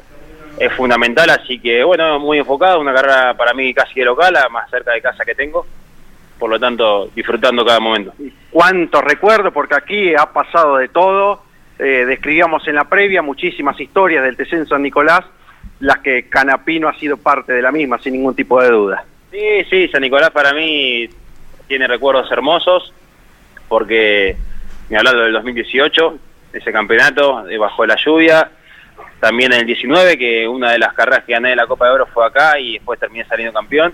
es 0.59 0.72
fundamental, 0.72 1.30
así 1.30 1.59
que 1.61 1.84
bueno, 1.84 2.18
muy 2.18 2.39
enfocado, 2.39 2.80
una 2.80 2.93
carrera 2.93 3.34
para 3.34 3.55
mí 3.55 3.72
casi 3.72 4.01
de 4.01 4.07
local, 4.07 4.36
más 4.51 4.68
cerca 4.70 4.93
de 4.93 5.01
casa 5.01 5.24
que 5.24 5.34
tengo, 5.34 5.66
por 6.39 6.51
lo 6.51 6.59
tanto 6.59 7.11
disfrutando 7.14 7.64
cada 7.64 7.80
momento. 7.80 8.14
Cuántos 8.51 9.03
recuerdos, 9.03 9.53
porque 9.53 9.74
aquí 9.74 10.14
ha 10.14 10.26
pasado 10.26 10.76
de 10.76 10.89
todo. 10.89 11.43
Eh, 11.78 12.05
describíamos 12.07 12.66
en 12.66 12.74
la 12.74 12.84
previa 12.84 13.22
muchísimas 13.22 13.78
historias 13.80 14.24
del 14.24 14.36
TC 14.36 14.53
en 14.55 14.66
San 14.66 14.82
Nicolás, 14.82 15.24
las 15.80 15.99
que 15.99 16.28
Canapino 16.28 16.89
ha 16.89 16.95
sido 16.95 17.16
parte 17.16 17.53
de 17.53 17.62
la 17.62 17.70
misma, 17.70 17.99
sin 17.99 18.14
ningún 18.14 18.34
tipo 18.34 18.61
de 18.61 18.70
duda. 18.70 19.05
Sí, 19.30 19.64
sí, 19.68 19.89
San 19.89 20.03
Nicolás 20.03 20.30
para 20.30 20.53
mí 20.53 21.09
tiene 21.66 21.86
recuerdos 21.86 22.30
hermosos, 22.32 22.93
porque 23.68 24.36
me 24.89 24.97
hablado 24.97 25.20
del 25.20 25.32
2018, 25.34 26.18
ese 26.55 26.72
campeonato, 26.72 27.45
de 27.45 27.59
bajo 27.59 27.86
la 27.86 27.97
lluvia, 27.97 28.51
también 29.20 29.53
en 29.53 29.61
el 29.61 29.66
19, 29.66 30.16
que 30.16 30.49
una 30.49 30.72
de 30.72 30.78
las 30.78 30.95
carreras 30.95 31.24
que 31.24 31.32
gané 31.32 31.51
de 31.51 31.57
la 31.57 31.66
Copa 31.66 31.86
de 31.86 31.93
Oro 31.93 32.07
fue 32.07 32.26
acá 32.26 32.59
y 32.59 32.74
después 32.74 32.99
terminé 32.99 33.24
saliendo 33.26 33.53
campeón, 33.53 33.93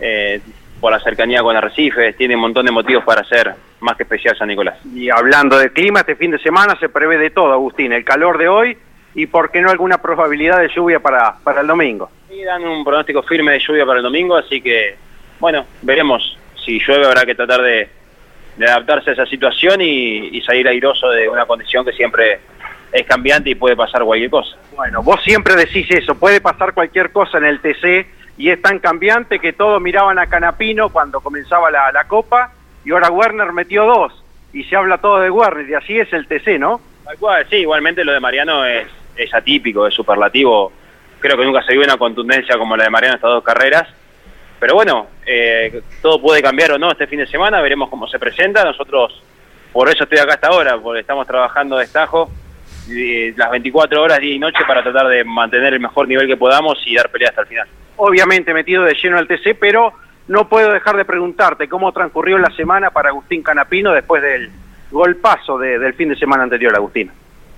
eh, 0.00 0.40
por 0.80 0.92
la 0.92 1.00
cercanía 1.00 1.42
con 1.42 1.56
Arrecifes, 1.56 2.16
tiene 2.16 2.36
un 2.36 2.42
montón 2.42 2.66
de 2.66 2.72
motivos 2.72 3.04
para 3.04 3.24
ser 3.24 3.54
más 3.80 3.96
que 3.96 4.04
especial 4.04 4.36
San 4.36 4.48
Nicolás. 4.48 4.78
Y 4.94 5.10
hablando 5.10 5.58
de 5.58 5.72
clima, 5.72 6.00
este 6.00 6.16
fin 6.16 6.30
de 6.30 6.38
semana 6.38 6.76
se 6.78 6.88
prevé 6.88 7.18
de 7.18 7.30
todo, 7.30 7.52
Agustín. 7.52 7.92
El 7.92 8.04
calor 8.04 8.38
de 8.38 8.48
hoy 8.48 8.78
y, 9.14 9.26
¿por 9.26 9.50
qué 9.50 9.60
no, 9.60 9.70
alguna 9.70 9.98
probabilidad 9.98 10.60
de 10.60 10.68
lluvia 10.68 11.00
para, 11.00 11.36
para 11.42 11.62
el 11.62 11.66
domingo? 11.66 12.10
Y 12.30 12.44
dan 12.44 12.62
un 12.64 12.84
pronóstico 12.84 13.22
firme 13.22 13.52
de 13.52 13.60
lluvia 13.60 13.84
para 13.84 13.98
el 13.98 14.04
domingo, 14.04 14.36
así 14.36 14.60
que, 14.60 14.96
bueno, 15.40 15.66
veremos. 15.82 16.38
Si 16.64 16.78
llueve 16.78 17.06
habrá 17.06 17.24
que 17.24 17.34
tratar 17.34 17.62
de, 17.62 17.88
de 18.56 18.66
adaptarse 18.66 19.10
a 19.10 19.12
esa 19.14 19.26
situación 19.26 19.80
y, 19.80 20.28
y 20.36 20.40
salir 20.42 20.68
airoso 20.68 21.08
de 21.08 21.28
una 21.28 21.46
condición 21.46 21.84
que 21.84 21.92
siempre 21.92 22.40
es 22.92 23.06
cambiante 23.06 23.50
y 23.50 23.54
puede 23.54 23.76
pasar 23.76 24.02
cualquier 24.04 24.30
cosa. 24.30 24.56
Bueno, 24.76 25.02
vos 25.02 25.20
siempre 25.22 25.56
decís 25.56 25.86
eso, 25.90 26.14
puede 26.14 26.40
pasar 26.40 26.72
cualquier 26.74 27.10
cosa 27.10 27.38
en 27.38 27.44
el 27.44 27.60
TC 27.60 28.06
y 28.38 28.50
es 28.50 28.62
tan 28.62 28.78
cambiante 28.78 29.40
que 29.40 29.52
todos 29.52 29.82
miraban 29.82 30.18
a 30.18 30.28
Canapino 30.28 30.88
cuando 30.90 31.20
comenzaba 31.20 31.70
la, 31.70 31.92
la 31.92 32.04
Copa 32.06 32.52
y 32.84 32.92
ahora 32.92 33.10
Werner 33.10 33.52
metió 33.52 33.84
dos 33.84 34.24
y 34.52 34.64
se 34.64 34.76
habla 34.76 34.98
todo 34.98 35.20
de 35.20 35.30
Werner 35.30 35.68
y 35.68 35.74
así 35.74 35.98
es 35.98 36.10
el 36.12 36.26
TC, 36.26 36.58
¿no? 36.58 36.80
Tal 37.04 37.18
cual, 37.18 37.46
sí, 37.50 37.56
igualmente 37.56 38.04
lo 38.04 38.12
de 38.12 38.20
Mariano 38.20 38.64
es, 38.64 38.86
atípico, 39.32 39.86
es 39.86 39.94
superlativo. 39.94 40.72
Creo 41.18 41.36
que 41.36 41.44
nunca 41.44 41.62
se 41.64 41.72
vio 41.72 41.82
una 41.82 41.96
contundencia 41.96 42.56
como 42.56 42.76
la 42.76 42.84
de 42.84 42.90
Mariano 42.90 43.14
en 43.14 43.16
estas 43.16 43.30
dos 43.30 43.44
carreras. 43.44 43.88
Pero 44.60 44.74
bueno, 44.74 45.08
eh, 45.26 45.82
todo 46.00 46.20
puede 46.20 46.40
cambiar 46.40 46.72
o 46.72 46.78
no 46.78 46.90
este 46.90 47.06
fin 47.06 47.18
de 47.18 47.26
semana, 47.26 47.60
veremos 47.60 47.88
cómo 47.88 48.06
se 48.06 48.18
presenta. 48.18 48.64
Nosotros, 48.64 49.22
por 49.72 49.88
eso 49.88 50.04
estoy 50.04 50.18
acá 50.18 50.34
hasta 50.34 50.48
ahora, 50.48 50.78
porque 50.78 51.00
estamos 51.00 51.26
trabajando 51.26 51.76
de 51.76 51.84
estajo 51.84 52.30
y 52.88 53.32
las 53.32 53.50
24 53.50 54.02
horas, 54.02 54.20
día 54.20 54.34
y 54.34 54.38
noche, 54.38 54.64
para 54.66 54.82
tratar 54.82 55.08
de 55.08 55.24
mantener 55.24 55.74
el 55.74 55.80
mejor 55.80 56.08
nivel 56.08 56.26
que 56.26 56.36
podamos 56.36 56.78
y 56.86 56.94
dar 56.94 57.10
pelea 57.10 57.30
hasta 57.30 57.42
el 57.42 57.46
final. 57.48 57.68
Obviamente 57.98 58.54
metido 58.54 58.84
de 58.84 58.94
lleno 58.94 59.18
al 59.18 59.28
TC, 59.28 59.56
pero 59.60 59.92
no 60.28 60.48
puedo 60.48 60.72
dejar 60.72 60.96
de 60.96 61.04
preguntarte 61.04 61.68
cómo 61.68 61.92
transcurrió 61.92 62.38
la 62.38 62.50
semana 62.50 62.90
para 62.90 63.10
Agustín 63.10 63.42
Canapino 63.42 63.92
después 63.92 64.22
del 64.22 64.50
golpazo 64.90 65.58
de, 65.58 65.78
del 65.78 65.94
fin 65.94 66.08
de 66.08 66.16
semana 66.16 66.44
anterior, 66.44 66.74
Agustín. 66.74 67.10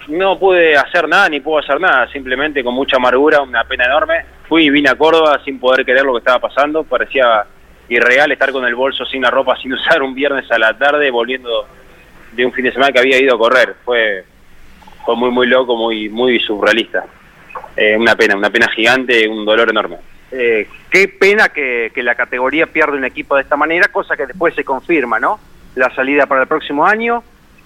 No 0.08 0.38
pude 0.38 0.76
hacer 0.76 1.08
nada 1.08 1.28
ni 1.28 1.40
puedo 1.40 1.58
hacer 1.58 1.80
nada, 1.80 2.08
simplemente 2.10 2.64
con 2.64 2.74
mucha 2.74 2.96
amargura, 2.96 3.42
una 3.42 3.64
pena 3.64 3.84
enorme. 3.84 4.24
Fui 4.48 4.64
y 4.64 4.70
vine 4.70 4.90
a 4.90 4.94
Córdoba 4.94 5.40
sin 5.44 5.60
poder 5.60 5.84
creer 5.84 6.04
lo 6.04 6.12
que 6.14 6.18
estaba 6.18 6.38
pasando, 6.38 6.84
parecía 6.84 7.44
irreal 7.88 8.32
estar 8.32 8.52
con 8.52 8.64
el 8.64 8.74
bolso 8.74 9.04
sin 9.04 9.22
la 9.22 9.30
ropa, 9.30 9.56
sin 9.56 9.72
usar 9.72 10.02
un 10.02 10.14
viernes 10.14 10.50
a 10.50 10.58
la 10.58 10.76
tarde, 10.76 11.10
volviendo 11.10 11.66
de 12.32 12.46
un 12.46 12.52
fin 12.52 12.64
de 12.64 12.72
semana 12.72 12.92
que 12.92 13.00
había 13.00 13.20
ido 13.20 13.34
a 13.34 13.38
correr. 13.38 13.76
Fue, 13.84 14.24
fue 15.04 15.16
muy, 15.16 15.30
muy 15.30 15.46
loco, 15.46 15.76
muy, 15.76 16.08
muy 16.08 16.38
surrealista. 16.40 17.04
Eh, 17.76 17.96
una 17.96 18.14
pena, 18.14 18.36
una 18.36 18.50
pena 18.50 18.68
gigante, 18.68 19.28
un 19.28 19.44
dolor 19.44 19.70
enorme. 19.70 19.96
Eh, 20.32 20.68
qué 20.90 21.08
pena 21.08 21.48
que, 21.48 21.90
la 21.96 22.14
categoría 22.14 22.66
pierda 22.66 22.96
un 22.96 23.04
equipo 23.04 23.36
de 23.36 23.42
esta 23.42 23.56
manera, 23.56 23.88
cosa 23.88 24.16
que 24.16 24.26
después 24.26 24.54
se 24.54 24.64
confirma, 24.64 25.18
¿no? 25.18 25.40
La 25.74 25.92
salida 25.94 26.26
para 26.26 26.42
el 26.42 26.48
próximo 26.48 26.86
año 26.86 27.22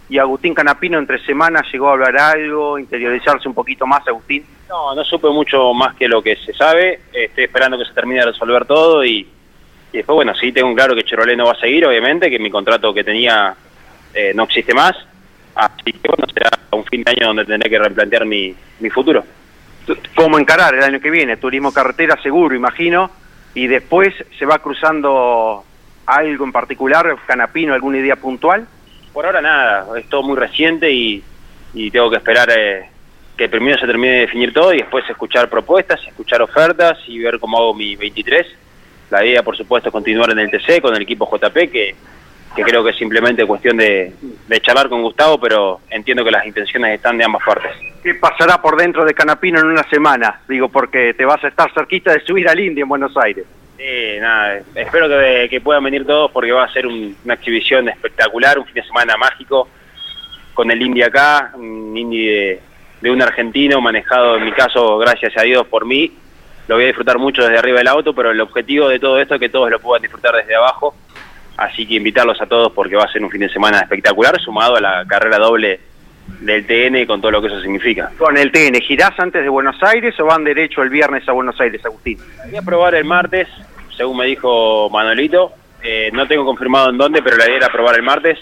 y 0.08 0.18
Agustín 0.18 0.54
Canapino 0.54 0.98
entre 0.98 1.18
semanas 1.24 1.66
llegó 1.72 1.88
a 1.88 1.92
hablar 1.92 2.16
algo, 2.18 2.78
interiorizarse 2.78 3.48
un 3.48 3.54
poquito 3.54 3.86
más, 3.86 4.06
Agustín. 4.06 4.44
No, 4.68 4.94
no 4.94 5.04
supe 5.04 5.28
mucho 5.28 5.72
más 5.72 5.94
que 5.94 6.08
lo 6.08 6.22
que 6.22 6.36
se 6.36 6.52
sabe. 6.52 7.00
Estoy 7.12 7.44
esperando 7.44 7.78
que 7.78 7.84
se 7.84 7.92
termine 7.92 8.20
de 8.20 8.26
resolver 8.26 8.64
todo 8.66 9.04
y, 9.04 9.26
después, 9.92 10.14
bueno, 10.14 10.34
sí 10.34 10.52
tengo 10.52 10.74
claro 10.74 10.94
que 10.94 11.04
Chevrolet 11.04 11.36
no 11.36 11.46
va 11.46 11.52
a 11.52 11.60
seguir, 11.60 11.86
obviamente, 11.86 12.30
que 12.30 12.38
mi 12.38 12.50
contrato 12.50 12.92
que 12.92 13.04
tenía 13.04 13.54
eh, 14.12 14.32
no 14.34 14.44
existe 14.44 14.74
más. 14.74 14.94
Así 15.54 15.92
que, 15.92 16.08
bueno, 16.08 16.26
será 16.32 16.50
un 16.72 16.84
fin 16.84 17.02
de 17.02 17.12
año 17.12 17.28
donde 17.28 17.44
tendré 17.44 17.70
que 17.70 17.78
replantear 17.78 18.26
mi 18.26 18.54
futuro. 18.90 19.24
¿Cómo 20.14 20.39
encarar 20.39 20.74
el 20.74 20.82
año 20.82 21.01
que 21.01 21.11
viene? 21.11 21.37
Turismo 21.37 21.72
carretera 21.72 22.20
seguro, 22.22 22.55
imagino, 22.55 23.11
y 23.55 23.66
después 23.66 24.14
se 24.39 24.47
va 24.47 24.59
cruzando 24.59 25.64
algo 26.07 26.45
en 26.45 26.53
particular, 26.53 27.16
Canapino, 27.26 27.74
alguna 27.74 27.99
idea 27.99 28.16
puntual. 28.16 28.66
Por 29.12 29.26
ahora 29.26 29.41
nada, 29.41 29.87
es 29.99 30.09
todo 30.09 30.22
muy 30.22 30.37
reciente 30.37 30.91
y, 30.91 31.22
y 31.74 31.91
tengo 31.91 32.11
que 32.11 32.16
esperar 32.16 32.49
eh, 32.57 32.89
que 33.37 33.49
primero 33.49 33.78
se 33.78 33.87
termine 33.87 34.14
de 34.14 34.20
definir 34.20 34.53
todo 34.53 34.72
y 34.72 34.78
después 34.78 35.09
escuchar 35.09 35.49
propuestas, 35.49 36.01
escuchar 36.07 36.43
ofertas 36.43 36.99
y 37.07 37.18
ver 37.18 37.39
cómo 37.39 37.59
hago 37.59 37.74
mi 37.74 37.97
23. 37.97 38.47
La 39.11 39.24
idea, 39.24 39.43
por 39.43 39.57
supuesto, 39.57 39.89
es 39.89 39.93
continuar 39.93 40.30
en 40.30 40.39
el 40.39 40.51
TC 40.51 40.80
con 40.80 40.95
el 40.95 41.03
equipo 41.03 41.28
JP, 41.30 41.55
que, 41.70 41.95
que 42.55 42.62
creo 42.62 42.84
que 42.84 42.90
es 42.90 42.96
simplemente 42.96 43.44
cuestión 43.46 43.76
de, 43.76 44.12
de 44.46 44.61
charlar 44.61 44.88
con 44.88 45.02
Gustavo, 45.02 45.38
pero 45.40 45.80
entiendo 45.90 46.24
que 46.24 46.30
las 46.30 46.46
intenciones 46.46 46.94
están 46.94 47.18
de 47.18 47.24
ambas 47.24 47.42
partes. 47.44 47.72
¿Qué 48.02 48.14
pasará 48.14 48.61
por 48.62 48.76
dentro 48.76 49.05
de 49.05 49.14
Canapino 49.14 49.59
en 49.61 49.66
una 49.66 49.82
semana? 49.88 50.40
Digo, 50.48 50.68
porque 50.68 51.14
te 51.14 51.24
vas 51.24 51.42
a 51.42 51.48
estar 51.48 51.72
cerquita 51.72 52.12
de 52.12 52.20
subir 52.20 52.48
al 52.48 52.61
India 52.61 52.82
en 52.82 52.88
Buenos 52.88 53.16
Aires. 53.16 53.44
Sí, 53.76 54.18
nada, 54.20 54.61
espero 54.74 55.09
que, 55.09 55.48
que 55.50 55.61
puedan 55.61 55.82
venir 55.82 56.07
todos 56.07 56.30
porque 56.30 56.52
va 56.52 56.64
a 56.64 56.72
ser 56.72 56.86
un- 56.86 57.16
una 57.24 57.34
exhibición 57.34 57.88
espectacular, 57.88 58.59
un 58.59 58.64
fin 58.66 58.74
de 58.74 58.84
semana 58.84 59.16
mágico, 59.16 59.68
con 60.55 60.70
el 60.70 60.80
Indy 60.80 61.02
acá, 61.02 61.50
un 61.55 61.96
Indy 61.96 62.26
de, 62.26 62.61
de 63.00 63.11
un 63.11 63.20
argentino 63.20 63.80
manejado, 63.80 64.36
en 64.36 64.44
mi 64.44 64.52
caso, 64.52 64.96
gracias 64.98 65.36
a 65.36 65.42
Dios, 65.42 65.66
por 65.66 65.84
mí. 65.86 66.12
Lo 66.68 66.76
voy 66.76 66.84
a 66.84 66.86
disfrutar 66.86 67.18
mucho 67.18 67.42
desde 67.42 67.59
arriba 67.59 67.78
del 67.78 67.88
auto, 67.88 68.14
pero 68.14 68.30
el 68.30 68.40
objetivo 68.40 68.88
de 68.88 68.98
todo 69.00 69.18
esto 69.18 69.34
es 69.34 69.40
que 69.40 69.48
todos 69.50 69.68
lo 69.70 69.80
puedan 69.80 70.02
disfrutar 70.02 70.34
desde 70.36 70.55
abajo. 70.55 70.94
Así 71.57 71.86
que 71.86 71.94
invitarlos 71.94 72.40
a 72.40 72.46
todos 72.46 72.72
porque 72.72 72.96
va 72.96 73.05
a 73.05 73.12
ser 73.12 73.22
un 73.22 73.30
fin 73.30 73.40
de 73.40 73.48
semana 73.48 73.80
espectacular, 73.80 74.40
sumado 74.40 74.76
a 74.76 74.80
la 74.80 75.05
carrera 75.07 75.38
doble 75.38 75.80
del 76.40 76.66
TN 76.66 77.07
con 77.07 77.20
todo 77.20 77.30
lo 77.30 77.40
que 77.40 77.48
eso 77.48 77.61
significa. 77.61 78.11
Con 78.18 78.36
el 78.36 78.50
TN, 78.50 78.80
¿girás 78.80 79.18
antes 79.18 79.42
de 79.42 79.48
Buenos 79.48 79.80
Aires 79.82 80.18
o 80.18 80.26
van 80.26 80.44
derecho 80.44 80.82
el 80.82 80.90
viernes 80.90 81.28
a 81.28 81.32
Buenos 81.32 81.61
Aires, 81.61 81.84
Agustín? 81.84 82.18
Voy 82.46 82.57
a 82.57 82.62
probar 82.62 82.94
el 82.94 83.05
martes, 83.05 83.48
según 83.96 84.18
me 84.18 84.26
dijo 84.26 84.90
Manuelito. 84.90 85.52
Eh, 85.82 86.11
no 86.12 86.26
tengo 86.26 86.44
confirmado 86.44 86.90
en 86.90 86.98
dónde, 86.98 87.22
pero 87.22 87.36
la 87.36 87.46
idea 87.46 87.59
era 87.59 87.68
probar 87.68 87.94
el 87.96 88.02
martes. 88.02 88.38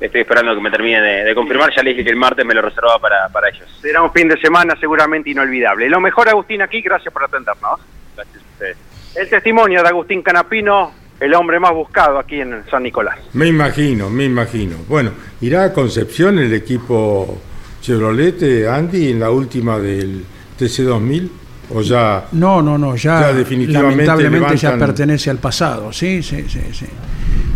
Estoy 0.00 0.22
esperando 0.22 0.54
que 0.54 0.62
me 0.62 0.70
termine 0.70 1.00
de, 1.00 1.24
de 1.24 1.34
confirmar. 1.34 1.70
Ya 1.74 1.82
le 1.82 1.90
dije 1.90 2.04
que 2.04 2.10
el 2.10 2.16
martes 2.16 2.44
me 2.44 2.54
lo 2.54 2.62
reservaba 2.62 2.98
para, 2.98 3.28
para 3.28 3.50
ellos. 3.50 3.68
Será 3.82 4.02
un 4.02 4.12
fin 4.12 4.28
de 4.28 4.40
semana 4.40 4.74
seguramente 4.80 5.28
inolvidable. 5.28 5.90
Lo 5.90 6.00
mejor, 6.00 6.28
Agustín, 6.30 6.62
aquí, 6.62 6.80
gracias 6.80 7.12
por 7.12 7.22
atendernos. 7.22 7.80
Gracias 8.16 8.36
a 8.36 8.52
ustedes. 8.52 8.76
El 9.14 9.28
testimonio 9.28 9.82
de 9.82 9.88
Agustín 9.88 10.22
Canapino, 10.22 10.92
el 11.20 11.34
hombre 11.34 11.60
más 11.60 11.72
buscado 11.72 12.18
aquí 12.18 12.40
en 12.40 12.62
San 12.70 12.82
Nicolás. 12.82 13.18
Me 13.34 13.46
imagino, 13.46 14.08
me 14.08 14.24
imagino. 14.24 14.76
Bueno, 14.88 15.10
irá 15.42 15.64
a 15.64 15.72
Concepción 15.72 16.38
el 16.38 16.52
equipo 16.54 17.38
Chevrolet, 17.82 18.42
eh, 18.42 18.68
Andy, 18.68 19.10
en 19.10 19.20
la 19.20 19.30
última 19.30 19.78
del 19.78 20.24
TC2000 20.58 21.28
o 21.72 21.82
ya 21.82 22.26
No, 22.32 22.62
no, 22.62 22.76
no, 22.76 22.96
ya, 22.96 23.20
Ya 23.20 23.32
definitivamente 23.32 24.04
lamentablemente 24.04 24.56
ya 24.56 24.76
pertenece 24.76 25.30
al 25.30 25.38
pasado, 25.38 25.92
sí, 25.92 26.22
sí, 26.22 26.44
sí, 26.48 26.60
sí. 26.72 26.86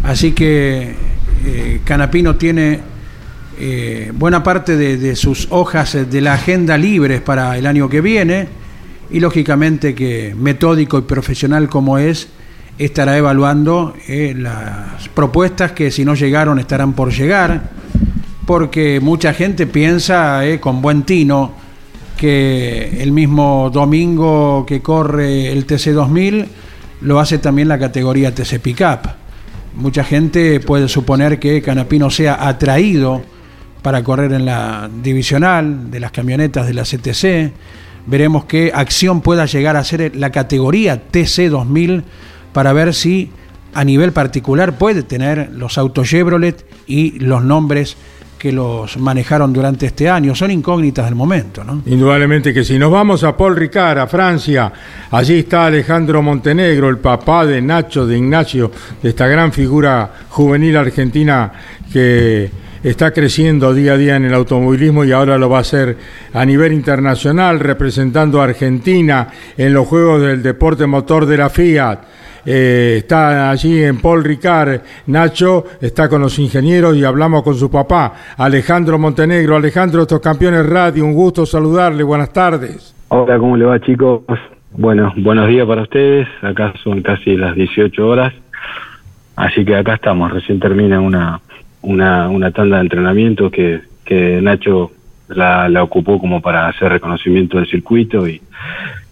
Así 0.05 0.33
que 0.33 0.95
eh, 1.45 1.81
Canapino 1.85 2.37
tiene 2.37 2.81
eh, 3.59 4.13
buena 4.15 4.43
parte 4.43 4.77
de, 4.77 4.99
de 4.99 5.17
sus 5.17 5.49
hojas 5.51 6.11
de 6.11 6.21
la 6.21 6.35
agenda 6.35 6.77
libres 6.77 7.23
para 7.23 7.57
el 7.57 7.67
año 7.67 7.89
que 7.89 8.01
viene 8.01 8.47
y 9.11 9.21
lógicamente 9.21 9.95
que 9.95 10.35
metódico 10.37 10.99
y 10.99 11.03
profesional 11.03 11.69
como 11.69 11.99
es, 11.99 12.29
estará 12.79 13.17
evaluando 13.17 13.95
eh, 14.09 14.35
las 14.37 15.09
propuestas 15.15 15.73
que 15.73 15.91
si 15.91 16.05
no 16.05 16.15
llegaron 16.15 16.59
estarán 16.59 16.93
por 16.93 17.13
llegar, 17.13 17.71
porque 18.47 19.01
mucha 19.01 19.33
gente 19.33 19.67
piensa 19.67 20.45
eh, 20.47 20.61
con 20.61 20.83
buen 20.83 21.05
tino 21.05 21.53
que 22.17 23.03
el 23.03 23.13
mismo 23.13 23.71
domingo 23.73 24.65
que 24.67 24.81
corre 24.81 25.53
el 25.53 25.67
TC2000 25.67 26.47
lo 27.03 27.21
hace 27.21 27.39
también 27.39 27.69
la 27.69 27.79
categoría 27.79 28.35
TC 28.35 28.61
Pickup. 28.61 29.09
Mucha 29.77 30.05
gente 30.05 30.61
puede 30.61 30.89
suponer 30.89 31.39
que 31.39 31.61
Canapino 31.61 32.09
sea 32.09 32.47
atraído 32.47 33.23
para 33.83 34.03
correr 34.03 34.33
en 34.33 34.47
la 34.47 34.89
divisional 35.03 35.91
de 35.91 36.01
las 36.01 36.13
camionetas 36.13 36.67
de 36.67 36.75
la 36.75 36.85
CTC. 36.85 37.53
Veremos 38.07 38.45
qué 38.45 38.71
acción 38.75 39.21
pueda 39.21 39.47
llegar 39.47 39.77
a 39.77 39.85
ser 39.85 40.15
la 40.17 40.31
categoría 40.31 41.03
TC2000 41.11 42.03
para 42.55 42.73
ver 42.73 42.95
si 42.95 43.31
a 43.75 43.85
nivel 43.85 44.13
particular 44.13 44.79
puede 44.79 45.03
tener 45.03 45.51
los 45.53 45.77
autos 45.77 46.09
Chevrolet 46.09 46.65
y 46.87 47.19
los 47.19 47.45
nombres 47.45 47.97
que 48.39 48.53
los 48.53 48.97
manejaron 48.99 49.53
durante 49.53 49.87
este 49.87 50.09
año. 50.09 50.35
Son 50.35 50.51
incógnitas 50.51 51.07
del 51.07 51.15
momento, 51.15 51.65
¿no? 51.65 51.83
Indudablemente 51.87 52.55
que 52.55 52.63
si 52.63 52.79
nos 52.79 52.93
vamos 52.93 53.25
a 53.25 53.37
Paul 53.37 53.57
Ricard, 53.57 53.99
a 53.99 54.07
Francia, 54.07 54.73
allí 55.11 55.41
está 55.41 55.67
Alejandro 55.67 56.23
Montenegro, 56.23 56.89
el 56.89 56.99
papá 56.99 57.45
de 57.45 57.61
Nacho, 57.61 58.07
de 58.07 58.19
Ignacio, 58.19 58.71
de 59.03 59.09
esta 59.09 59.27
gran 59.27 59.53
figura 59.53 60.13
juvenil 60.29 60.77
argentina 60.77 61.51
que 61.93 62.51
está 62.85 63.13
creciendo 63.13 63.73
día 63.73 63.95
a 63.95 63.97
día 63.97 64.17
en 64.17 64.27
el 64.27 64.35
automovilismo 64.35 65.05
y 65.05 65.13
ahora 65.13 65.39
lo 65.39 65.49
va 65.49 65.59
a 65.59 65.63
hacer 65.63 65.97
a 66.33 66.45
nivel 66.45 66.75
internacional, 66.75 67.59
representando 67.59 68.41
a 68.41 68.45
Argentina 68.45 69.29
en 69.57 69.73
los 69.73 69.89
Juegos 69.89 70.21
del 70.21 70.43
Deporte 70.43 70.87
Motor 70.87 71.25
de 71.25 71.39
la 71.39 71.49
Fiat. 71.49 71.99
Eh, 72.47 72.97
está 72.99 73.51
allí 73.51 73.83
en 73.83 74.01
Paul 74.01 74.23
Ricard, 74.23 74.81
Nacho 75.07 75.65
está 75.81 76.09
con 76.09 76.21
los 76.21 76.39
ingenieros 76.39 76.97
y 76.97 77.05
hablamos 77.05 77.43
con 77.43 77.55
su 77.55 77.71
papá, 77.71 78.13
Alejandro 78.37 78.99
Montenegro. 78.99 79.57
Alejandro, 79.57 80.03
estos 80.03 80.21
campeones 80.21 80.67
radio, 80.67 81.05
un 81.05 81.15
gusto 81.15 81.47
saludarle, 81.47 82.03
buenas 82.03 82.33
tardes. 82.33 82.95
Hola, 83.09 83.39
¿cómo 83.39 83.57
le 83.57 83.65
va 83.65 83.81
chicos? 83.81 84.23
Bueno, 84.73 85.13
buenos 85.17 85.49
días 85.49 85.67
para 85.67 85.83
ustedes. 85.83 86.27
Acá 86.43 86.75
son 86.83 87.01
casi 87.01 87.37
las 87.37 87.55
18 87.55 88.07
horas. 88.07 88.35
Así 89.37 89.65
que 89.65 89.77
acá 89.77 89.95
estamos. 89.95 90.33
Recién 90.33 90.59
termina 90.61 91.01
una, 91.01 91.41
una, 91.83 92.29
una 92.29 92.51
tanda 92.51 92.77
de 92.77 92.83
entrenamiento 92.83 93.51
que, 93.51 93.81
que 94.05 94.41
Nacho 94.43 94.91
la, 95.29 95.69
la 95.69 95.83
ocupó 95.83 96.19
como 96.19 96.41
para 96.41 96.69
hacer 96.69 96.91
reconocimiento 96.91 97.57
del 97.57 97.69
circuito 97.69 98.27
y, 98.29 98.41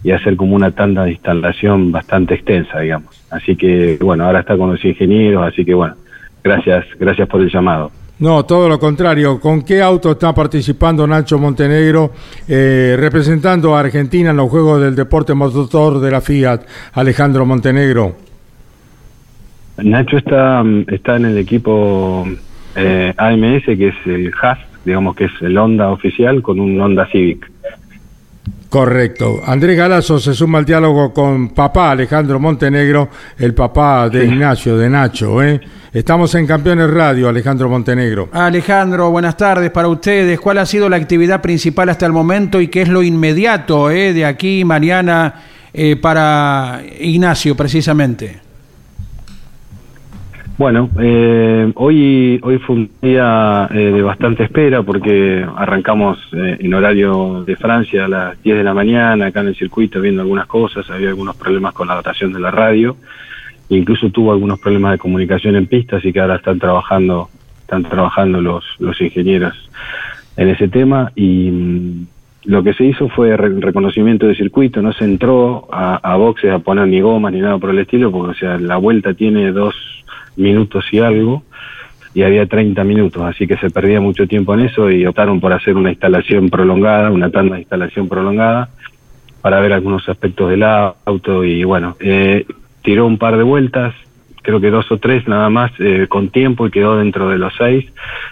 y 0.03 0.11
hacer 0.11 0.37
como 0.37 0.57
una 0.57 0.71
tanda 0.71 1.05
de 1.05 1.13
instalación 1.13 1.93
bastante 1.93 2.35
extensa, 2.35 2.81
digamos. 2.81 3.23
Así 3.31 3.57
que, 3.57 3.99
bueno, 4.01 4.25
ahora 4.25 4.41
está 4.41 4.57
con 4.57 4.71
los 4.71 4.85
ingenieros, 4.85 5.47
así 5.47 5.65
que, 5.65 5.75
bueno, 5.75 5.95
gracias, 6.43 6.87
gracias 6.99 7.29
por 7.29 7.41
el 7.41 7.51
llamado. 7.51 7.91
No, 8.19 8.45
todo 8.45 8.69
lo 8.69 8.79
contrario. 8.79 9.41
¿Con 9.41 9.63
qué 9.63 9.83
auto 9.83 10.13
está 10.13 10.33
participando 10.33 11.07
Nacho 11.07 11.39
Montenegro 11.39 12.13
eh, 12.47 12.95
representando 12.97 13.75
a 13.75 13.81
Argentina 13.81 14.31
en 14.31 14.37
los 14.37 14.49
Juegos 14.49 14.81
del 14.81 14.95
Deporte 14.95 15.35
Motor 15.35 15.99
de 15.99 16.11
la 16.11 16.21
Fiat, 16.21 16.63
Alejandro 16.93 17.45
Montenegro? 17.45 18.15
Nacho 19.79 20.19
está, 20.19 20.63
está 20.87 21.17
en 21.17 21.25
el 21.25 21.39
equipo 21.39 22.25
eh, 22.77 23.13
AMS, 23.17 23.65
que 23.65 23.89
es 23.89 24.07
el 24.07 24.31
Haas, 24.41 24.59
digamos 24.85 25.17
que 25.17 25.25
es 25.25 25.33
el 25.41 25.59
Honda 25.59 25.91
oficial, 25.91 26.43
con 26.43 26.61
un 26.61 26.81
Honda 26.81 27.07
Civic. 27.07 27.51
Correcto. 28.73 29.43
Andrés 29.45 29.77
Galazo 29.77 30.19
se 30.19 30.33
suma 30.33 30.57
al 30.57 30.65
diálogo 30.65 31.13
con 31.13 31.51
papá 31.51 31.91
Alejandro 31.91 32.41
Montenegro, 32.41 33.11
el 33.37 33.53
papá 33.53 34.09
de 34.09 34.25
Ignacio, 34.25 34.79
de 34.79 34.89
Nacho. 34.89 35.43
¿eh? 35.43 35.61
Estamos 35.93 36.35
en 36.37 36.47
Campeones 36.47 36.89
Radio, 36.89 37.29
Alejandro 37.29 37.69
Montenegro. 37.69 38.31
Alejandro, 38.33 39.11
buenas 39.11 39.37
tardes 39.37 39.71
para 39.71 39.89
ustedes. 39.89 40.41
¿Cuál 40.41 40.57
ha 40.57 40.65
sido 40.65 40.89
la 40.89 40.97
actividad 40.97 41.43
principal 41.43 41.91
hasta 41.91 42.07
el 42.07 42.13
momento 42.13 42.63
y 42.63 42.69
qué 42.69 42.81
es 42.81 42.89
lo 42.89 43.03
inmediato 43.03 43.91
eh, 43.91 44.15
de 44.15 44.25
aquí 44.25 44.65
mañana 44.65 45.35
eh, 45.75 45.97
para 45.97 46.81
Ignacio 46.99 47.55
precisamente? 47.55 48.42
Bueno, 50.63 50.91
eh, 51.01 51.73
hoy, 51.75 52.39
hoy 52.41 52.59
fue 52.59 52.77
un 52.77 52.91
día 53.03 53.69
eh, 53.75 53.79
de 53.79 54.01
bastante 54.01 54.45
espera 54.45 54.85
porque 54.85 55.45
arrancamos 55.57 56.21
eh, 56.33 56.59
en 56.61 56.73
horario 56.73 57.43
de 57.45 57.57
Francia 57.57 58.05
a 58.05 58.09
las 58.09 58.41
10 58.45 58.59
de 58.59 58.63
la 58.63 58.73
mañana, 58.73 59.27
acá 59.27 59.41
en 59.41 59.49
el 59.49 59.57
circuito 59.57 60.01
viendo 60.01 60.23
algunas 60.23 60.47
cosas, 60.47 60.89
había 60.89 61.09
algunos 61.09 61.35
problemas 61.35 61.75
con 61.75 61.89
la 61.89 61.95
adaptación 61.95 62.33
de 62.33 62.39
la 62.39 62.53
radio, 62.53 62.97
incluso 63.71 64.11
tuvo 64.11 64.31
algunos 64.31 64.61
problemas 64.61 64.93
de 64.93 64.99
comunicación 64.99 65.57
en 65.57 65.67
pista, 65.67 65.97
así 65.97 66.13
que 66.13 66.21
ahora 66.21 66.37
están 66.37 66.61
trabajando, 66.61 67.29
están 67.63 67.83
trabajando 67.83 68.41
los, 68.41 68.65
los 68.79 69.01
ingenieros 69.01 69.69
en 70.37 70.49
ese 70.49 70.69
tema. 70.69 71.11
Y 71.17 71.51
mm, 71.51 72.07
lo 72.45 72.63
que 72.63 72.75
se 72.75 72.85
hizo 72.85 73.09
fue 73.09 73.37
reconocimiento 73.37 74.29
de 74.29 74.37
circuito, 74.37 74.81
no 74.81 74.93
se 74.93 75.07
entró 75.07 75.67
a, 75.73 75.97
a 75.97 76.15
boxes 76.15 76.53
a 76.53 76.61
poner 76.61 76.87
ni 76.87 77.01
gomas 77.01 77.33
ni 77.33 77.41
nada 77.41 77.59
por 77.59 77.71
el 77.71 77.81
estilo, 77.81 78.13
porque 78.13 78.31
o 78.31 78.35
sea, 78.35 78.59
la 78.59 78.77
vuelta 78.77 79.13
tiene 79.13 79.51
dos 79.51 79.75
minutos 80.37 80.85
y 80.93 80.99
algo, 80.99 81.43
y 82.15 82.23
había 82.23 82.47
30 82.47 82.85
minutos, 82.85 83.23
así 83.23 83.47
que 83.47 83.57
se 83.57 83.71
perdía 83.71 84.01
mucho 84.01 84.27
tiempo 84.27 84.55
en 84.55 84.61
eso 84.61 84.91
y 84.91 85.07
optaron 85.07 85.41
por 85.41 85.53
hacer 85.53 85.77
una 85.77 85.91
instalación 85.91 86.51
prolongada, 86.51 87.11
una 87.11 87.31
tanda 87.31 87.55
de 87.55 87.63
instalación 87.63 88.09
prolongada, 88.09 88.69
para 89.41 89.61
ver 89.61 89.73
algunos 89.73 90.09
aspectos 90.09 90.51
del 90.51 90.63
auto 90.63 91.45
y 91.45 91.65
bueno, 91.65 91.97
eh, 92.01 92.47
tiró 92.83 93.07
un 93.07 93.19
par 93.19 93.37
de 93.37 93.43
vueltas, 93.43 93.95
creo 94.43 94.61
que 94.61 94.71
dos 94.71 94.91
o 94.93 94.99
tres 94.99 95.27
nada 95.27 95.49
más 95.49 95.73
eh, 95.79 96.07
con 96.09 96.29
tiempo 96.29 96.67
y 96.67 96.71
quedó 96.71 96.97
dentro 96.97 97.29
de 97.29 97.39
los 97.39 97.53
seis, 97.57 97.87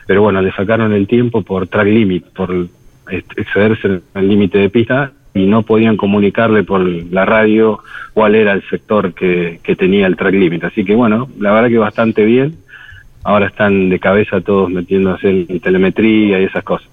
pero 0.07 0.22
bueno, 0.22 0.42
le 0.42 0.53
sacaron 0.53 0.92
el 0.92 1.07
tiempo 1.07 1.42
por 1.42 1.66
track 1.66 1.86
limit, 1.86 2.26
por 2.26 2.68
excederse 3.09 4.03
el 4.14 4.28
límite 4.28 4.59
de 4.59 4.70
pista 4.70 5.12
y 5.35 5.47
no 5.47 5.62
podían 5.62 5.97
comunicarle 5.97 6.64
por 6.64 6.81
la 6.81 7.24
radio 7.24 7.81
cuál 8.14 8.35
era 8.35 8.53
el 8.53 8.68
sector 8.68 9.14
que, 9.14 9.61
que 9.62 9.76
tenía 9.76 10.07
el 10.07 10.16
track 10.16 10.35
limit. 10.35 10.64
Así 10.64 10.85
que 10.85 10.95
bueno, 10.95 11.28
la 11.39 11.53
verdad 11.53 11.68
que 11.68 11.78
bastante 11.78 12.24
bien. 12.24 12.57
Ahora 13.22 13.49
están 13.49 13.91
de 13.91 13.99
cabeza 13.99 14.41
todos 14.41 14.70
metiéndose 14.70 15.28
en 15.28 15.61
telemetría 15.61 16.41
y 16.41 16.45
esas 16.45 16.64
cosas. 16.64 16.89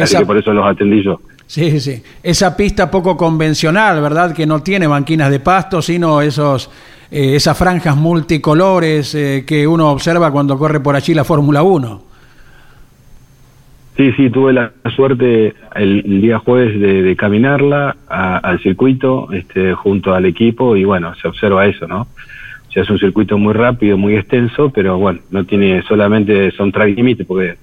Así 0.00 0.16
que 0.16 0.26
por 0.26 0.36
eso 0.38 0.52
los 0.52 0.66
atendí 0.66 1.02
yo. 1.02 1.20
Sí, 1.46 1.80
sí. 1.80 2.02
Esa 2.22 2.56
pista 2.56 2.90
poco 2.90 3.16
convencional, 3.16 4.00
¿verdad? 4.00 4.34
Que 4.34 4.46
no 4.46 4.62
tiene 4.62 4.86
banquinas 4.86 5.30
de 5.30 5.38
pasto, 5.40 5.80
sino 5.80 6.20
esos, 6.20 6.70
eh, 7.10 7.36
esas 7.36 7.56
franjas 7.56 7.96
multicolores 7.96 9.14
eh, 9.14 9.44
que 9.46 9.66
uno 9.66 9.90
observa 9.90 10.30
cuando 10.32 10.58
corre 10.58 10.80
por 10.80 10.96
allí 10.96 11.14
la 11.14 11.24
Fórmula 11.24 11.62
1. 11.62 12.05
Sí, 13.96 14.12
sí, 14.12 14.28
tuve 14.28 14.52
la 14.52 14.72
suerte 14.94 15.54
el, 15.74 16.20
día 16.20 16.38
jueves 16.38 16.78
de, 16.78 17.16
caminarla 17.16 17.96
al 18.08 18.60
circuito 18.60 19.32
este, 19.32 19.72
junto 19.72 20.12
al 20.12 20.26
equipo 20.26 20.76
y 20.76 20.84
bueno, 20.84 21.14
se 21.14 21.26
observa 21.26 21.66
eso, 21.66 21.88
¿no? 21.88 22.02
O 22.68 22.72
sea, 22.72 22.82
es 22.82 22.90
un 22.90 22.98
circuito 22.98 23.38
muy 23.38 23.54
rápido, 23.54 23.96
muy 23.96 24.14
extenso, 24.14 24.68
pero 24.68 24.98
bueno, 24.98 25.20
no 25.30 25.44
tiene 25.44 25.80
solamente 25.82 26.50
son 26.50 26.72
track 26.72 26.94
límite 26.94 27.24
porque 27.24 27.56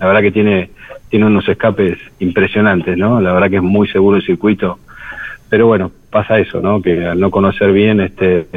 la 0.00 0.06
verdad 0.06 0.22
que 0.22 0.32
tiene 0.32 0.70
tiene 1.08 1.26
unos 1.26 1.48
escapes 1.48 1.98
impresionantes, 2.18 2.98
¿no? 2.98 3.20
La 3.20 3.32
verdad 3.32 3.48
que 3.48 3.56
es 3.56 3.62
muy 3.62 3.86
seguro 3.86 4.16
el 4.16 4.24
circuito, 4.24 4.80
pero 5.48 5.68
bueno, 5.68 5.92
pasa 6.10 6.40
eso, 6.40 6.60
¿no? 6.60 6.82
Que 6.82 7.06
al 7.06 7.20
no 7.20 7.30
conocer 7.30 7.72
bien 7.72 8.00
este 8.00 8.48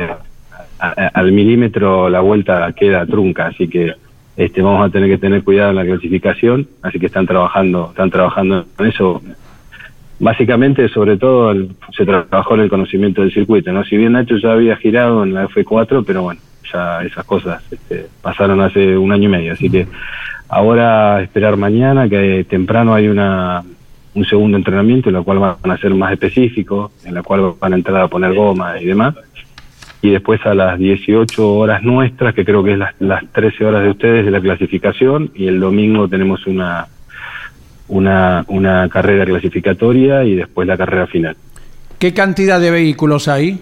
al 0.80 1.32
milímetro 1.32 2.10
la 2.10 2.22
vuelta 2.22 2.74
queda 2.74 3.06
trunca, 3.06 3.48
así 3.48 3.68
que 3.68 3.94
este, 4.40 4.62
vamos 4.62 4.88
a 4.88 4.90
tener 4.90 5.10
que 5.10 5.18
tener 5.18 5.44
cuidado 5.44 5.72
en 5.72 5.76
la 5.76 5.84
clasificación, 5.84 6.66
así 6.82 6.98
que 6.98 7.08
están 7.08 7.28
trabajando, 7.28 7.88
están 7.90 8.10
trabajando 8.10 8.66
en 8.80 8.86
eso. 8.86 9.22
Básicamente, 10.18 10.88
sobre 10.88 11.18
todo, 11.18 11.54
se 11.92 12.06
trabajó 12.06 12.56
en 12.56 12.62
el 12.62 12.70
conocimiento 12.70 13.22
del 13.22 13.34
circuito, 13.34 13.74
¿no? 13.74 13.84
Si 13.84 13.98
bien 13.98 14.14
Nacho 14.14 14.38
ya 14.38 14.54
había 14.54 14.78
girado 14.78 15.24
en 15.24 15.34
la 15.34 15.46
F4, 15.50 16.06
pero 16.08 16.24
bueno, 16.24 16.40
ya 16.72 17.04
esas 17.04 17.26
cosas 17.26 17.62
este, 17.70 18.06
pasaron 18.22 18.62
hace 18.62 18.98
un 18.98 19.12
año 19.12 19.26
y 19.26 19.32
medio, 19.32 19.54
así 19.54 19.70
que 19.70 19.88
ahora 20.48 21.22
esperar 21.22 21.58
mañana, 21.58 22.08
que 22.08 22.46
temprano 22.50 22.94
hay 22.94 23.10
una 23.10 23.62
un 24.14 24.26
segundo 24.26 24.58
entrenamiento, 24.58 25.10
en 25.10 25.18
el 25.18 25.24
cual 25.24 25.40
van 25.40 25.72
a 25.72 25.78
ser 25.78 25.94
más 25.94 26.14
específicos, 26.14 26.92
en 27.04 27.14
la 27.14 27.24
cual 27.24 27.56
van 27.60 27.74
a 27.74 27.76
entrar 27.76 28.02
a 28.02 28.08
poner 28.08 28.34
goma 28.34 28.80
y 28.80 28.86
demás 28.86 29.16
y 30.02 30.12
después 30.12 30.46
a 30.46 30.54
las 30.54 30.80
18 30.80 31.56
horas 31.56 31.84
nuestras, 31.84 32.34
que 32.34 32.46
creo 32.46 32.64
que 32.64 32.74
es 32.74 32.78
las, 32.78 32.94
las 33.00 33.30
13 33.32 33.66
horas 33.66 33.84
de 33.84 33.90
ustedes 33.90 34.26
de 34.26 34.32
la 34.32 34.40
clasificación, 34.40 35.32
y 35.36 35.48
el 35.48 35.60
domingo 35.60 36.08
tenemos 36.08 36.48
una, 36.48 36.88
una, 37.90 38.46
una 38.48 38.88
carrera 38.90 39.26
clasificatoria 39.26 40.24
y 40.24 40.36
después 40.36 40.68
la 40.68 40.78
carrera 40.78 41.08
final. 41.08 41.36
¿Qué 41.98 42.14
cantidad 42.14 42.62
de 42.62 42.72
vehículos 42.72 43.28
hay? 43.28 43.60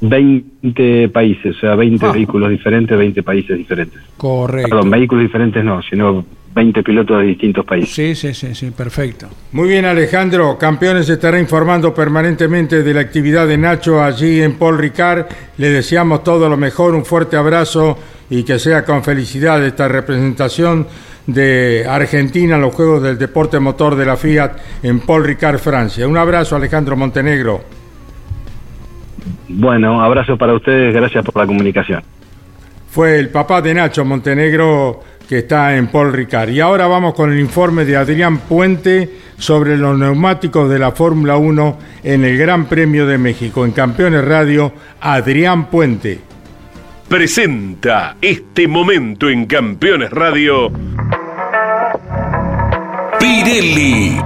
20 0.00 1.08
países, 1.10 1.56
o 1.56 1.60
sea, 1.60 1.74
20 1.76 2.04
ah. 2.04 2.12
vehículos 2.12 2.50
diferentes, 2.50 2.98
20 2.98 3.22
países 3.22 3.56
diferentes. 3.56 4.00
Correcto. 4.16 4.68
Perdón, 4.68 4.90
vehículos 4.90 5.24
diferentes 5.24 5.64
no, 5.64 5.80
sino 5.82 6.24
20 6.54 6.82
pilotos 6.82 7.18
de 7.18 7.24
distintos 7.24 7.64
países. 7.64 7.94
Sí, 7.94 8.14
sí, 8.14 8.32
sí, 8.32 8.54
sí, 8.54 8.70
perfecto. 8.70 9.28
Muy 9.52 9.68
bien, 9.68 9.84
Alejandro. 9.84 10.56
Campeones 10.56 11.08
estará 11.08 11.38
informando 11.40 11.92
permanentemente 11.92 12.82
de 12.82 12.94
la 12.94 13.00
actividad 13.00 13.48
de 13.48 13.58
Nacho 13.58 14.02
allí 14.02 14.40
en 14.40 14.54
Paul 14.54 14.78
Ricard. 14.78 15.26
Le 15.58 15.70
deseamos 15.70 16.22
todo 16.22 16.48
lo 16.48 16.56
mejor, 16.56 16.94
un 16.94 17.04
fuerte 17.04 17.36
abrazo 17.36 17.98
y 18.30 18.44
que 18.44 18.58
sea 18.58 18.84
con 18.84 19.02
felicidad 19.02 19.64
esta 19.64 19.88
representación 19.88 20.86
de 21.26 21.86
Argentina 21.88 22.54
en 22.54 22.60
los 22.60 22.74
Juegos 22.74 23.02
del 23.02 23.18
Deporte 23.18 23.58
Motor 23.58 23.96
de 23.96 24.06
la 24.06 24.16
Fiat 24.16 24.52
en 24.82 25.00
Paul 25.00 25.24
Ricard, 25.24 25.58
Francia. 25.58 26.06
Un 26.06 26.16
abrazo, 26.16 26.54
Alejandro 26.54 26.96
Montenegro. 26.96 27.62
Bueno, 29.48 30.02
abrazo 30.02 30.36
para 30.36 30.54
ustedes, 30.54 30.94
gracias 30.94 31.24
por 31.24 31.36
la 31.36 31.46
comunicación. 31.46 32.02
Fue 32.90 33.18
el 33.18 33.28
papá 33.30 33.60
de 33.60 33.74
Nacho 33.74 34.04
Montenegro 34.04 35.02
que 35.28 35.38
está 35.38 35.76
en 35.76 35.88
Paul 35.88 36.12
Ricard. 36.12 36.50
Y 36.50 36.60
ahora 36.60 36.86
vamos 36.86 37.14
con 37.14 37.32
el 37.32 37.40
informe 37.40 37.84
de 37.84 37.96
Adrián 37.96 38.38
Puente 38.38 39.10
sobre 39.38 39.76
los 39.76 39.98
neumáticos 39.98 40.70
de 40.70 40.78
la 40.78 40.92
Fórmula 40.92 41.36
1 41.36 41.78
en 42.02 42.24
el 42.24 42.38
Gran 42.38 42.66
Premio 42.66 43.06
de 43.06 43.18
México. 43.18 43.64
En 43.64 43.72
Campeones 43.72 44.24
Radio, 44.24 44.72
Adrián 45.00 45.70
Puente. 45.70 46.20
Presenta 47.08 48.16
este 48.20 48.66
momento 48.66 49.28
en 49.28 49.46
Campeones 49.46 50.10
Radio. 50.10 50.70
Pirelli. 53.18 54.18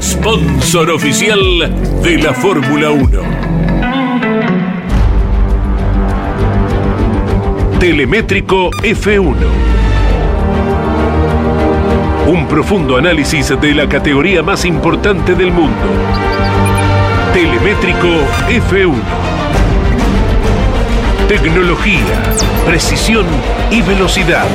Sponsor 0.00 0.90
oficial 0.90 1.38
de 2.02 2.18
la 2.18 2.32
Fórmula 2.32 2.90
1. 2.90 3.33
Telemétrico 7.78 8.70
F1. 8.82 9.34
Un 12.26 12.48
profundo 12.48 12.96
análisis 12.96 13.52
de 13.60 13.74
la 13.74 13.88
categoría 13.88 14.42
más 14.42 14.64
importante 14.64 15.34
del 15.34 15.50
mundo. 15.50 15.74
Telemétrico 17.34 18.08
F1. 18.48 18.94
Tecnología, 21.28 22.04
precisión 22.66 23.26
y 23.70 23.82
velocidad. 23.82 24.46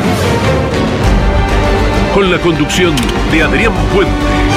Con 2.14 2.32
la 2.32 2.40
conducción 2.40 2.96
de 3.32 3.44
Adrián 3.44 3.74
Puente. 3.94 4.49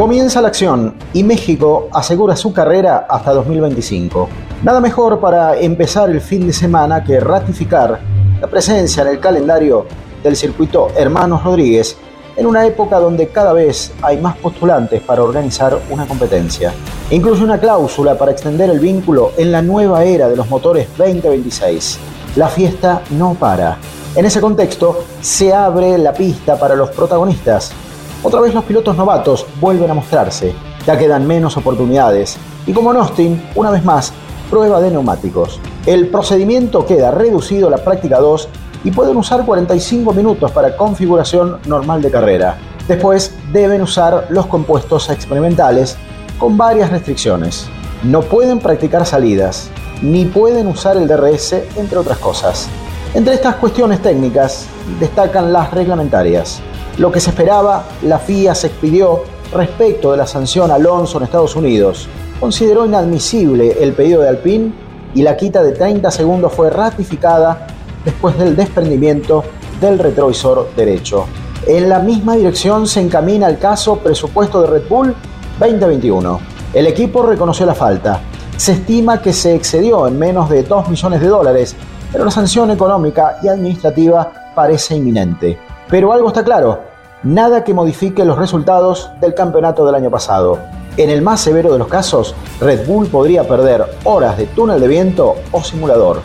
Comienza 0.00 0.40
la 0.40 0.48
acción 0.48 0.94
y 1.12 1.22
México 1.22 1.90
asegura 1.92 2.34
su 2.34 2.54
carrera 2.54 3.04
hasta 3.06 3.34
2025. 3.34 4.30
Nada 4.62 4.80
mejor 4.80 5.20
para 5.20 5.60
empezar 5.60 6.08
el 6.08 6.22
fin 6.22 6.46
de 6.46 6.54
semana 6.54 7.04
que 7.04 7.20
ratificar 7.20 8.00
la 8.40 8.46
presencia 8.46 9.02
en 9.02 9.08
el 9.10 9.20
calendario 9.20 9.84
del 10.22 10.36
circuito 10.36 10.88
Hermanos 10.96 11.44
Rodríguez 11.44 11.98
en 12.34 12.46
una 12.46 12.64
época 12.64 12.98
donde 12.98 13.28
cada 13.28 13.52
vez 13.52 13.92
hay 14.00 14.18
más 14.18 14.38
postulantes 14.38 15.02
para 15.02 15.22
organizar 15.22 15.78
una 15.90 16.06
competencia. 16.06 16.72
Incluye 17.10 17.44
una 17.44 17.60
cláusula 17.60 18.16
para 18.16 18.32
extender 18.32 18.70
el 18.70 18.80
vínculo 18.80 19.32
en 19.36 19.52
la 19.52 19.60
nueva 19.60 20.02
era 20.04 20.30
de 20.30 20.36
los 20.36 20.48
motores 20.48 20.88
2026. 20.96 21.98
La 22.36 22.48
fiesta 22.48 23.02
no 23.10 23.34
para. 23.34 23.76
En 24.16 24.24
ese 24.24 24.40
contexto, 24.40 25.04
se 25.20 25.52
abre 25.52 25.98
la 25.98 26.14
pista 26.14 26.58
para 26.58 26.74
los 26.74 26.88
protagonistas. 26.88 27.74
Otra 28.22 28.40
vez 28.40 28.52
los 28.52 28.64
pilotos 28.64 28.96
novatos 28.96 29.46
vuelven 29.60 29.90
a 29.90 29.94
mostrarse. 29.94 30.54
Ya 30.86 30.98
quedan 30.98 31.26
menos 31.26 31.56
oportunidades. 31.56 32.36
Y 32.66 32.72
como 32.74 32.90
en 32.90 32.98
Austin, 32.98 33.42
una 33.54 33.70
vez 33.70 33.82
más, 33.82 34.12
prueba 34.50 34.78
de 34.80 34.90
neumáticos. 34.90 35.58
El 35.86 36.08
procedimiento 36.08 36.84
queda 36.84 37.10
reducido 37.10 37.68
a 37.68 37.70
la 37.70 37.78
práctica 37.78 38.18
2 38.18 38.48
y 38.84 38.90
pueden 38.90 39.16
usar 39.16 39.46
45 39.46 40.12
minutos 40.12 40.50
para 40.50 40.76
configuración 40.76 41.60
normal 41.66 42.02
de 42.02 42.10
carrera. 42.10 42.58
Después 42.86 43.34
deben 43.52 43.80
usar 43.80 44.26
los 44.28 44.46
compuestos 44.46 45.08
experimentales 45.08 45.96
con 46.38 46.58
varias 46.58 46.90
restricciones. 46.90 47.68
No 48.02 48.20
pueden 48.20 48.58
practicar 48.58 49.06
salidas, 49.06 49.70
ni 50.02 50.26
pueden 50.26 50.66
usar 50.66 50.98
el 50.98 51.08
DRS, 51.08 51.54
entre 51.76 51.96
otras 51.96 52.18
cosas. 52.18 52.68
Entre 53.14 53.32
estas 53.32 53.56
cuestiones 53.56 54.02
técnicas 54.02 54.66
destacan 54.98 55.52
las 55.52 55.70
reglamentarias. 55.70 56.62
Lo 57.00 57.10
que 57.10 57.18
se 57.18 57.30
esperaba, 57.30 57.84
la 58.02 58.18
FIA 58.18 58.54
se 58.54 58.66
expidió 58.66 59.22
respecto 59.54 60.10
de 60.10 60.18
la 60.18 60.26
sanción 60.26 60.70
Alonso 60.70 61.16
en 61.16 61.24
Estados 61.24 61.56
Unidos. 61.56 62.06
Consideró 62.38 62.84
inadmisible 62.84 63.82
el 63.82 63.94
pedido 63.94 64.20
de 64.20 64.28
Alpine 64.28 64.70
y 65.14 65.22
la 65.22 65.34
quita 65.34 65.62
de 65.62 65.72
30 65.72 66.10
segundos 66.10 66.52
fue 66.52 66.68
ratificada 66.68 67.66
después 68.04 68.36
del 68.36 68.54
desprendimiento 68.54 69.44
del 69.80 69.98
retrovisor 69.98 70.68
derecho. 70.76 71.24
En 71.66 71.88
la 71.88 72.00
misma 72.00 72.36
dirección 72.36 72.86
se 72.86 73.00
encamina 73.00 73.48
el 73.48 73.58
caso 73.58 73.96
presupuesto 73.96 74.60
de 74.60 74.66
Red 74.66 74.86
Bull 74.86 75.14
2021. 75.58 76.38
El 76.74 76.86
equipo 76.86 77.22
reconoció 77.22 77.64
la 77.64 77.74
falta. 77.74 78.20
Se 78.58 78.72
estima 78.72 79.22
que 79.22 79.32
se 79.32 79.54
excedió 79.54 80.06
en 80.06 80.18
menos 80.18 80.50
de 80.50 80.64
2 80.64 80.90
millones 80.90 81.22
de 81.22 81.28
dólares, 81.28 81.74
pero 82.12 82.26
la 82.26 82.30
sanción 82.30 82.70
económica 82.70 83.38
y 83.42 83.48
administrativa 83.48 84.52
parece 84.54 84.96
inminente. 84.96 85.58
Pero 85.88 86.12
algo 86.12 86.28
está 86.28 86.44
claro, 86.44 86.89
nada 87.22 87.64
que 87.64 87.74
modifique 87.74 88.24
los 88.24 88.38
resultados 88.38 89.10
del 89.20 89.34
campeonato 89.34 89.84
del 89.86 89.94
año 89.94 90.10
pasado. 90.10 90.58
En 90.96 91.10
el 91.10 91.22
más 91.22 91.40
severo 91.40 91.72
de 91.72 91.78
los 91.78 91.88
casos, 91.88 92.34
Red 92.60 92.86
Bull 92.86 93.06
podría 93.06 93.46
perder 93.46 93.84
horas 94.04 94.36
de 94.36 94.46
túnel 94.46 94.80
de 94.80 94.88
viento 94.88 95.36
o 95.52 95.62
simulador 95.62 96.20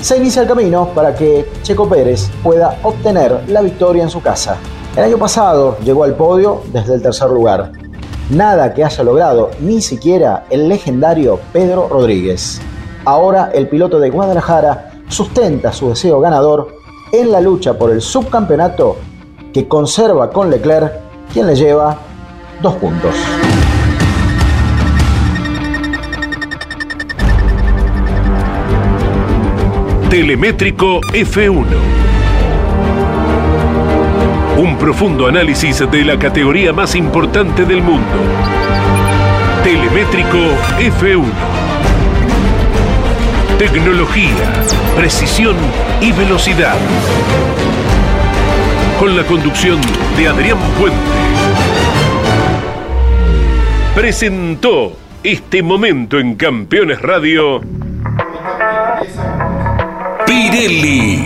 se 0.00 0.16
inicia 0.16 0.42
el 0.42 0.48
camino 0.48 0.90
para 0.94 1.14
que 1.14 1.50
Checo 1.62 1.88
Pérez 1.88 2.30
pueda 2.42 2.78
obtener 2.82 3.42
la 3.48 3.62
victoria 3.62 4.04
en 4.04 4.10
su 4.10 4.22
casa. 4.22 4.56
El 4.96 5.04
año 5.04 5.18
pasado 5.18 5.76
llegó 5.84 6.04
al 6.04 6.14
podio 6.14 6.62
desde 6.72 6.94
el 6.94 7.02
tercer 7.02 7.30
lugar. 7.30 7.72
Nada 8.30 8.74
que 8.74 8.84
haya 8.84 9.02
logrado 9.02 9.50
ni 9.60 9.80
siquiera 9.80 10.44
el 10.50 10.68
legendario 10.68 11.40
Pedro 11.52 11.88
Rodríguez. 11.88 12.60
Ahora 13.04 13.50
el 13.52 13.68
piloto 13.68 13.98
de 13.98 14.10
Guadalajara 14.10 14.92
sustenta 15.08 15.72
su 15.72 15.88
deseo 15.88 16.20
ganador 16.20 16.76
en 17.12 17.32
la 17.32 17.40
lucha 17.40 17.76
por 17.76 17.90
el 17.90 18.00
subcampeonato 18.00 18.96
que 19.52 19.66
conserva 19.66 20.30
con 20.30 20.50
Leclerc, 20.50 20.92
quien 21.32 21.46
le 21.46 21.56
lleva 21.56 21.98
dos 22.60 22.74
puntos. 22.76 23.14
Telemétrico 30.10 31.00
F1. 31.12 31.66
Un 34.56 34.76
profundo 34.78 35.26
análisis 35.26 35.88
de 35.90 36.04
la 36.04 36.18
categoría 36.18 36.72
más 36.72 36.94
importante 36.94 37.64
del 37.64 37.82
mundo. 37.82 38.16
Telemétrico 39.62 40.38
F1. 40.78 41.24
Tecnología, 43.58 44.34
precisión 44.96 45.56
y 46.00 46.12
velocidad. 46.12 46.76
Con 48.98 49.16
la 49.16 49.24
conducción 49.24 49.80
de 50.16 50.26
Adrián 50.26 50.58
Puente. 50.78 50.98
Presentó 53.94 54.96
este 55.22 55.62
momento 55.62 56.18
en 56.18 56.34
Campeones 56.34 57.00
Radio. 57.00 57.60
Pirelli. 60.26 61.24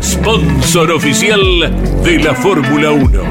Sponsor 0.00 0.92
oficial 0.92 1.40
de 2.04 2.18
la 2.20 2.34
Fórmula 2.34 2.92
1. 2.92 3.22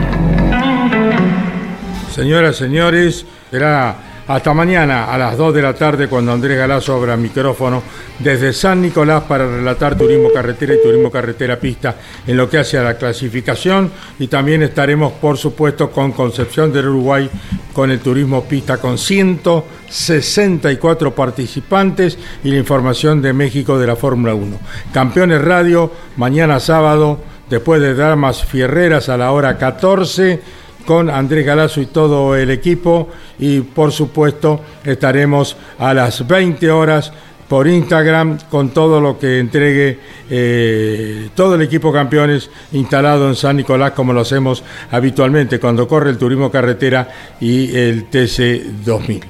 Señoras, 2.14 2.58
señores, 2.58 3.26
será 3.50 3.96
hasta 4.36 4.54
mañana 4.54 5.12
a 5.12 5.18
las 5.18 5.36
2 5.38 5.54
de 5.54 5.62
la 5.62 5.74
tarde 5.74 6.08
cuando 6.08 6.32
Andrés 6.32 6.58
Galazo 6.58 6.96
abra 6.96 7.18
micrófono 7.18 7.84
desde 8.20 8.54
San 8.54 8.82
Nicolás 8.82 9.24
para 9.24 9.46
relatar 9.46 9.98
turismo 9.98 10.30
carretera 10.34 10.74
y 10.74 10.82
turismo 10.82 11.12
carretera 11.12 11.60
pista 11.60 11.98
en 12.26 12.38
lo 12.38 12.50
que 12.50 12.60
hace 12.60 12.78
a 12.78 12.84
la 12.84 12.98
clasificación 12.98 13.92
y 14.20 14.28
también 14.28 14.64
estaremos 14.64 15.12
por 15.14 15.38
supuesto 15.38 15.92
con 15.92 16.14
Concepción 16.14 16.72
del 16.72 16.88
Uruguay 16.88 17.30
con 17.74 17.92
el 17.92 18.00
turismo 18.00 18.46
pista 18.46 18.78
con 18.78 18.98
164 18.98 21.14
participantes 21.14 22.18
y 22.44 22.52
la 22.52 22.58
información 22.58 23.22
de 23.22 23.34
México 23.34 23.78
de 23.78 23.88
la 23.88 23.98
Fórmula 23.98 24.34
1. 24.34 24.60
Campeones 24.94 25.44
Radio, 25.44 25.92
mañana 26.16 26.62
sábado, 26.62 27.20
después 27.50 27.82
de 27.82 27.96
Damas 27.96 28.46
Fierreras 28.46 29.10
a 29.10 29.18
la 29.18 29.32
hora 29.32 29.58
14 29.58 30.61
con 30.86 31.10
Andrés 31.10 31.46
Galazo 31.46 31.82
y 31.82 31.88
todo 31.88 32.36
el 32.36 32.52
equipo 32.52 33.10
y 33.40 33.62
por 33.62 33.92
supuesto 33.92 34.62
estaremos 34.84 35.58
a 35.80 35.94
las 35.94 36.28
20 36.28 36.70
horas 36.72 37.12
por 37.48 37.68
Instagram 37.68 38.38
con 38.50 38.70
todo 38.70 39.02
lo 39.02 39.20
que 39.20 39.40
entregue 39.40 40.00
eh, 40.30 41.30
todo 41.36 41.56
el 41.56 41.62
equipo 41.64 41.92
campeones 41.92 42.50
instalado 42.72 43.28
en 43.28 43.36
San 43.36 43.58
Nicolás 43.58 43.92
como 43.92 44.14
lo 44.14 44.22
hacemos 44.22 44.64
habitualmente 44.90 45.60
cuando 45.60 45.86
corre 45.88 46.12
el 46.12 46.18
turismo 46.18 46.50
carretera 46.50 47.10
y 47.42 47.76
el 47.76 48.06
TC 48.06 48.84
2000. 48.86 49.22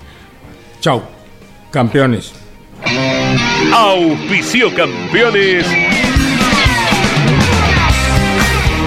Chau, 0.79 1.01
campeones. 1.71 2.33
Auspicio 3.73 4.73
campeones. 4.75 5.65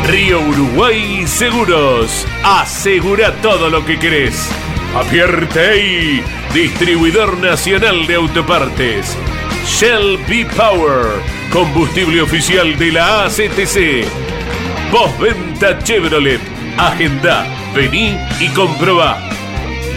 Río 0.09 0.41
Uruguay 0.41 1.27
Seguros. 1.27 2.27
Asegura 2.43 3.33
todo 3.41 3.71
lo 3.71 3.85
que 3.85 3.99
querés. 3.99 4.51
Apierte 4.95 6.23
distribuidor 6.53 7.39
nacional 7.39 8.07
de 8.07 8.15
autopartes. 8.15 9.17
Shell 9.67 10.19
B 10.29 10.47
Power, 10.57 11.07
combustible 11.51 12.21
oficial 12.21 12.77
de 12.79 12.93
la 12.93 13.25
ACTC. 13.25 14.07
Postventa 14.93 15.79
Chevrolet. 15.83 16.41
Agenda, 16.77 17.47
vení 17.75 18.17
y 18.41 18.49
comprobá. 18.49 19.19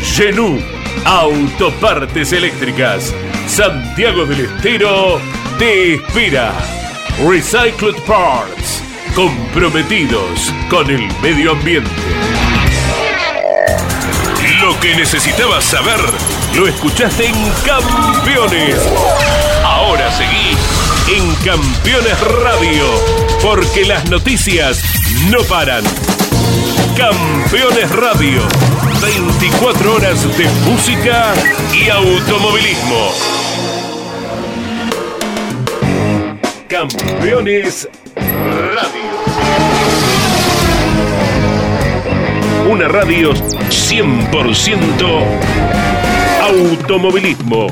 Genú, 0.02 0.60
autopartes 1.06 2.32
eléctricas. 2.32 3.14
Santiago 3.48 4.26
del 4.26 4.46
Estero 4.46 5.20
te 5.60 5.96
espera. 5.96 6.54
Recycled 7.28 7.96
Parts, 8.06 8.84
comprometidos 9.18 10.54
con 10.70 10.88
el 10.92 11.12
medio 11.24 11.54
ambiente. 11.54 11.90
Lo 14.62 14.80
que 14.80 14.94
necesitabas 14.94 15.64
saber 15.64 16.00
lo 16.56 16.68
escuchaste 16.68 17.26
en 17.26 17.36
Campeones. 17.66 18.80
Ahora 19.66 20.12
seguí 20.12 20.56
en 21.18 21.34
Campeones 21.38 22.22
Radio, 22.44 22.86
porque 23.42 23.86
las 23.86 24.08
noticias 24.08 24.84
no 25.32 25.40
paran. 25.50 25.84
Campeones 26.96 27.90
Radio, 27.90 28.48
24 29.02 29.96
horas 29.96 30.38
de 30.38 30.48
música 30.70 31.34
y 31.74 31.90
automovilismo. 31.90 33.77
Campeones 36.68 37.90
Radio. 38.16 39.08
Una 42.70 42.88
radio 42.88 43.32
100% 43.32 45.24
automovilismo. 46.42 47.68